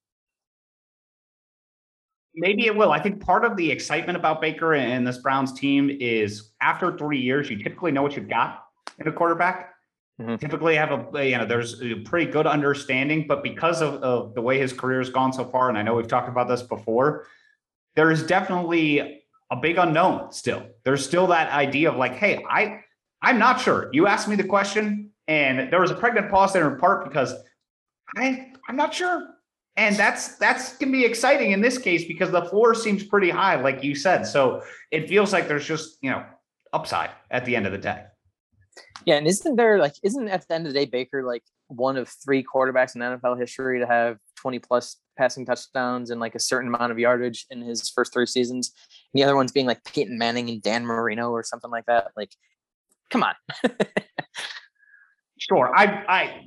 Maybe 2.34 2.66
it 2.66 2.76
will. 2.76 2.92
I 2.92 3.00
think 3.00 3.24
part 3.24 3.46
of 3.46 3.56
the 3.56 3.70
excitement 3.70 4.18
about 4.18 4.42
Baker 4.42 4.74
and 4.74 5.06
this 5.06 5.20
Browns 5.20 5.54
team 5.54 5.96
is 6.00 6.50
after 6.64 6.98
three 6.98 7.20
years, 7.20 7.48
you 7.48 7.62
typically 7.62 7.92
know 7.92 8.02
what 8.02 8.16
you've 8.16 8.28
got 8.28 8.64
in 9.00 9.08
a 9.08 9.12
quarterback. 9.12 9.74
Mm-hmm. 10.20 10.38
Typically 10.38 10.76
have 10.76 10.92
a 10.92 11.26
you 11.28 11.38
know 11.38 11.46
there's 11.46 11.82
a 11.82 11.96
pretty 11.96 12.32
good 12.32 12.48
understanding, 12.48 13.26
but 13.28 13.44
because 13.44 13.82
of, 13.82 13.96
of 13.96 14.34
the 14.34 14.42
way 14.42 14.58
his 14.58 14.74
career 14.74 14.98
has 14.98 15.12
gone 15.12 15.32
so 15.32 15.46
far, 15.46 15.70
and 15.70 15.78
I 15.78 15.84
know 15.84 15.94
we've 15.94 16.08
talked 16.08 16.28
about 16.28 16.48
this 16.48 16.64
before, 16.64 17.28
there 17.96 18.10
is 18.10 18.24
definitely 18.24 19.22
a 19.52 19.56
big 19.56 19.78
unknown 19.78 20.32
still. 20.32 20.66
There's 20.84 21.06
still 21.06 21.28
that 21.28 21.52
idea 21.52 21.92
of 21.92 21.98
like, 21.98 22.14
hey, 22.14 22.44
I 22.50 22.80
I'm 23.22 23.38
not 23.38 23.62
sure. 23.62 23.90
You 23.94 24.08
asked 24.08 24.28
me 24.28 24.36
the 24.36 24.44
question, 24.44 25.12
and 25.28 25.72
there 25.72 25.82
was 25.82 25.92
a 25.92 25.96
pregnant 25.96 26.32
pause 26.32 26.52
there 26.52 26.68
in 26.72 26.80
part 26.80 27.08
because 27.08 27.36
I 28.16 28.52
I'm 28.68 28.76
not 28.76 28.94
sure. 28.94 29.36
And 29.76 29.96
that's 29.96 30.36
that's 30.38 30.76
can 30.78 30.92
be 30.92 31.06
exciting 31.06 31.52
in 31.52 31.62
this 31.62 31.78
case 31.78 32.06
because 32.06 32.32
the 32.32 32.42
floor 32.46 32.74
seems 32.74 33.04
pretty 33.04 33.30
high, 33.30 33.62
like 33.62 33.84
you 33.84 33.94
said. 33.94 34.24
So 34.24 34.64
it 34.90 35.08
feels 35.08 35.32
like 35.32 35.48
there's 35.48 35.68
just, 35.68 36.00
you 36.02 36.10
know, 36.10 36.26
upside 36.74 37.12
at 37.30 37.46
the 37.46 37.56
end 37.56 37.68
of 37.68 37.72
the 37.72 37.78
day. 37.78 38.06
Yeah, 39.08 39.16
and 39.16 39.26
isn't 39.26 39.56
there 39.56 39.80
like 39.80 39.94
isn't 40.04 40.28
at 40.28 40.46
the 40.46 40.54
end 40.54 40.68
of 40.68 40.74
the 40.74 40.80
day 40.80 40.86
Baker 40.86 41.24
like 41.24 41.44
one 41.68 41.96
of 41.96 42.10
three 42.10 42.44
quarterbacks 42.44 42.94
in 42.94 43.02
NFL 43.02 43.40
history 43.40 43.80
to 43.80 43.88
have 43.88 44.18
20 44.36 44.60
plus 44.60 44.98
passing 45.18 45.46
touchdowns 45.46 46.10
and 46.10 46.20
like 46.20 46.36
a 46.36 46.40
certain 46.40 46.68
amount 46.68 46.92
of 46.92 47.00
yardage 47.00 47.46
in 47.50 47.62
his 47.62 47.90
first 47.90 48.12
three 48.12 48.26
seasons. 48.26 48.74
And 49.14 49.22
the 49.22 49.24
other 49.24 49.38
ones 49.38 49.54
being 49.54 49.66
like 49.66 49.82
Peyton 49.86 50.18
Manning 50.18 50.50
and 50.50 50.62
Dan 50.62 50.86
Marino 50.86 51.30
or 51.30 51.42
something 51.42 51.72
like 51.72 51.86
that. 51.86 52.12
Like, 52.18 52.32
come 53.10 53.24
on. 53.24 53.34
sure. 55.40 55.72
I 55.74 55.86
I 55.86 56.46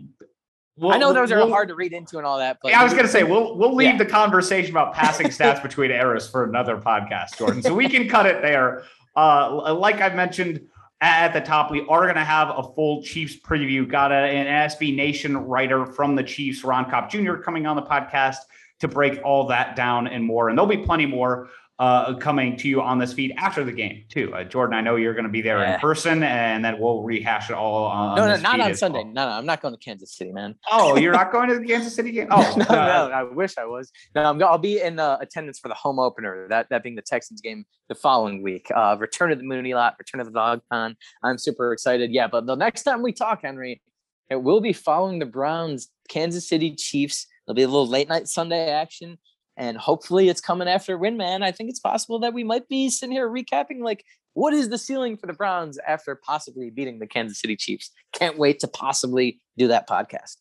We'll, 0.77 0.93
I 0.93 0.99
know 0.99 1.15
those 1.15 1.31
we'll, 1.31 1.47
are 1.47 1.49
hard 1.49 1.69
to 1.69 1.75
read 1.75 1.95
into 1.95 2.19
and 2.19 2.27
all 2.27 2.39
that. 2.39 2.59
But 2.63 2.73
yeah, 2.73 2.81
I 2.81 2.85
was 2.85 2.93
going 2.93 3.07
to 3.07 3.11
say 3.11 3.23
we'll 3.23 3.57
we'll 3.57 3.75
leave 3.75 3.93
yeah. 3.93 3.99
the 3.99 4.07
conversation 4.07 4.71
about 4.71 4.93
passing 4.93 5.27
stats 5.29 5.63
between 5.63 5.91
eras 5.91 6.29
for 6.29 6.45
another 6.45 6.77
podcast, 6.77 7.39
Jordan. 7.39 7.63
So 7.63 7.75
we 7.75 7.89
can 7.89 8.07
cut 8.07 8.27
it 8.27 8.43
there. 8.43 8.85
Uh, 9.17 9.75
like 9.75 10.03
I 10.03 10.11
mentioned, 10.11 10.61
at 11.01 11.33
the 11.33 11.41
top, 11.41 11.71
we 11.71 11.81
are 11.89 12.03
going 12.03 12.17
to 12.17 12.25
have 12.25 12.51
a 12.51 12.63
full 12.75 13.03
Chiefs 13.03 13.37
preview. 13.37 13.89
Got 13.89 14.13
a, 14.13 14.17
an 14.17 14.69
SB 14.69 14.95
Nation 14.95 15.37
writer 15.37 15.87
from 15.87 16.15
the 16.15 16.23
Chiefs, 16.23 16.63
Ron 16.63 16.91
Kopp 16.91 17.11
Jr., 17.11 17.35
coming 17.35 17.67
on 17.67 17.77
the 17.77 17.83
podcast 17.83 18.37
to 18.81 18.89
break 18.89 19.21
all 19.25 19.47
that 19.47 19.77
down 19.77 20.07
and 20.07 20.25
more. 20.25 20.49
And 20.49 20.59
there'll 20.59 20.69
be 20.69 20.79
plenty 20.79 21.07
more 21.07 21.49
uh, 21.81 22.13
coming 22.13 22.59
to 22.59 22.69
you 22.69 22.83
on 22.83 22.99
this 22.99 23.15
feed 23.15 23.33
after 23.39 23.65
the 23.65 23.73
game 23.73 24.05
too. 24.11 24.33
Uh, 24.35 24.45
Jordan, 24.45 24.77
I 24.77 24.83
know 24.83 24.97
you're 24.97 25.15
going 25.15 25.25
to 25.25 25.31
be 25.31 25.41
there 25.41 25.61
yeah. 25.61 25.75
in 25.75 25.81
person, 25.81 26.23
and 26.23 26.63
then 26.63 26.79
we'll 26.79 27.03
rehash 27.03 27.49
it 27.49 27.55
all. 27.55 27.87
On 27.87 28.17
no, 28.17 28.29
no, 28.29 28.37
not 28.37 28.61
on 28.61 28.75
Sunday. 28.75 29.03
Well. 29.03 29.13
No, 29.15 29.27
no, 29.27 29.33
I'm 29.33 29.47
not 29.47 29.63
going 29.63 29.73
to 29.73 29.81
Kansas 29.81 30.15
City, 30.15 30.31
man. 30.31 30.57
Oh, 30.71 30.99
you're 30.99 31.15
not 31.15 31.33
going 31.33 31.49
to 31.49 31.59
the 31.59 31.67
Kansas 31.67 31.95
City 31.95 32.13
game? 32.13 32.29
Oh, 32.31 32.55
no, 32.59 32.65
uh, 32.67 33.09
no, 33.09 33.11
I 33.15 33.23
wish 33.23 33.57
I 33.57 33.65
was. 33.65 33.91
No, 34.15 34.25
I'm, 34.25 34.43
I'll 34.43 34.59
be 34.59 34.79
in 34.79 34.99
uh, 34.99 35.17
attendance 35.23 35.59
for 35.59 35.69
the 35.69 35.75
home 35.75 35.99
opener. 35.99 36.47
That 36.51 36.69
that 36.69 36.83
being 36.83 36.97
the 36.97 37.03
Texans 37.03 37.41
game 37.41 37.65
the 37.89 37.95
following 37.95 38.43
week. 38.43 38.69
Uh, 38.75 38.97
return 39.01 39.31
to 39.31 39.37
the 39.37 39.43
Muni 39.43 39.73
Lot, 39.73 39.97
return 39.99 40.19
to 40.19 40.25
the 40.25 40.33
Dawg 40.33 40.61
Pound. 40.71 40.97
I'm 41.23 41.39
super 41.39 41.73
excited. 41.73 42.11
Yeah, 42.13 42.27
but 42.27 42.45
the 42.45 42.57
next 42.57 42.83
time 42.83 43.01
we 43.01 43.13
talk, 43.13 43.41
Henry, 43.43 43.81
it 44.29 44.43
will 44.43 44.61
be 44.61 44.75
following 44.75 45.19
the 45.19 45.27
Browns, 45.27 45.89
Kansas 46.11 46.47
City 46.47 46.75
Chiefs. 46.75 47.27
There'll 47.47 47.57
be 47.57 47.63
a 47.63 47.69
little 47.69 47.89
late 47.89 48.11
night 48.11 48.29
Sunday 48.29 48.69
action 48.69 49.17
and 49.57 49.77
hopefully 49.77 50.29
it's 50.29 50.41
coming 50.41 50.69
after 50.69 50.95
a 50.95 50.99
win, 50.99 51.17
man. 51.17 51.43
I 51.43 51.53
think 51.53 51.71
it's 51.71 51.81
possible 51.81 52.19
that 52.21 52.33
we 52.35 52.45
might 52.45 52.69
be 52.69 52.89
sitting 52.89 53.13
here 53.13 53.29
recapping 53.29 53.81
like 53.81 54.05
what 54.35 54.55
is 54.55 54.69
the 54.69 54.79
ceiling 54.79 55.17
for 55.17 55.27
the 55.27 55.33
Browns 55.33 55.79
after 55.87 56.15
possibly 56.15 56.71
beating 56.71 56.99
the 56.99 57.07
Kansas 57.07 57.41
City 57.41 57.57
Chiefs. 57.57 57.91
Can't 58.13 58.39
wait 58.39 58.61
to 58.61 58.69
possibly 58.69 59.41
do 59.59 59.69
that 59.69 59.89
podcast. 59.89 60.37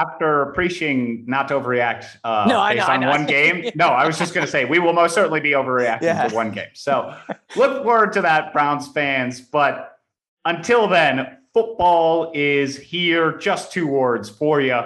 After 0.00 0.52
preaching 0.54 1.24
not 1.26 1.48
to 1.48 1.54
overreact 1.54 2.06
uh, 2.22 2.46
no, 2.48 2.64
based 2.68 2.86
know, 2.86 2.94
on 2.94 3.06
one 3.06 3.26
game, 3.26 3.68
no, 3.74 3.88
I 3.88 4.06
was 4.06 4.16
just 4.16 4.32
going 4.32 4.46
to 4.46 4.50
say 4.50 4.64
we 4.64 4.78
will 4.78 4.92
most 4.92 5.12
certainly 5.12 5.40
be 5.40 5.50
overreacting 5.50 6.02
yeah. 6.02 6.28
to 6.28 6.34
one 6.34 6.52
game. 6.52 6.68
So 6.74 7.16
look 7.56 7.82
forward 7.82 8.12
to 8.12 8.22
that, 8.22 8.52
Browns 8.52 8.86
fans. 8.88 9.40
But 9.40 9.98
until 10.44 10.86
then, 10.86 11.38
football 11.52 12.30
is 12.32 12.76
here. 12.76 13.36
Just 13.38 13.72
two 13.72 13.88
words 13.88 14.30
for 14.30 14.60
you: 14.60 14.80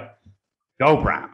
Go 0.80 1.02
Browns. 1.02 1.31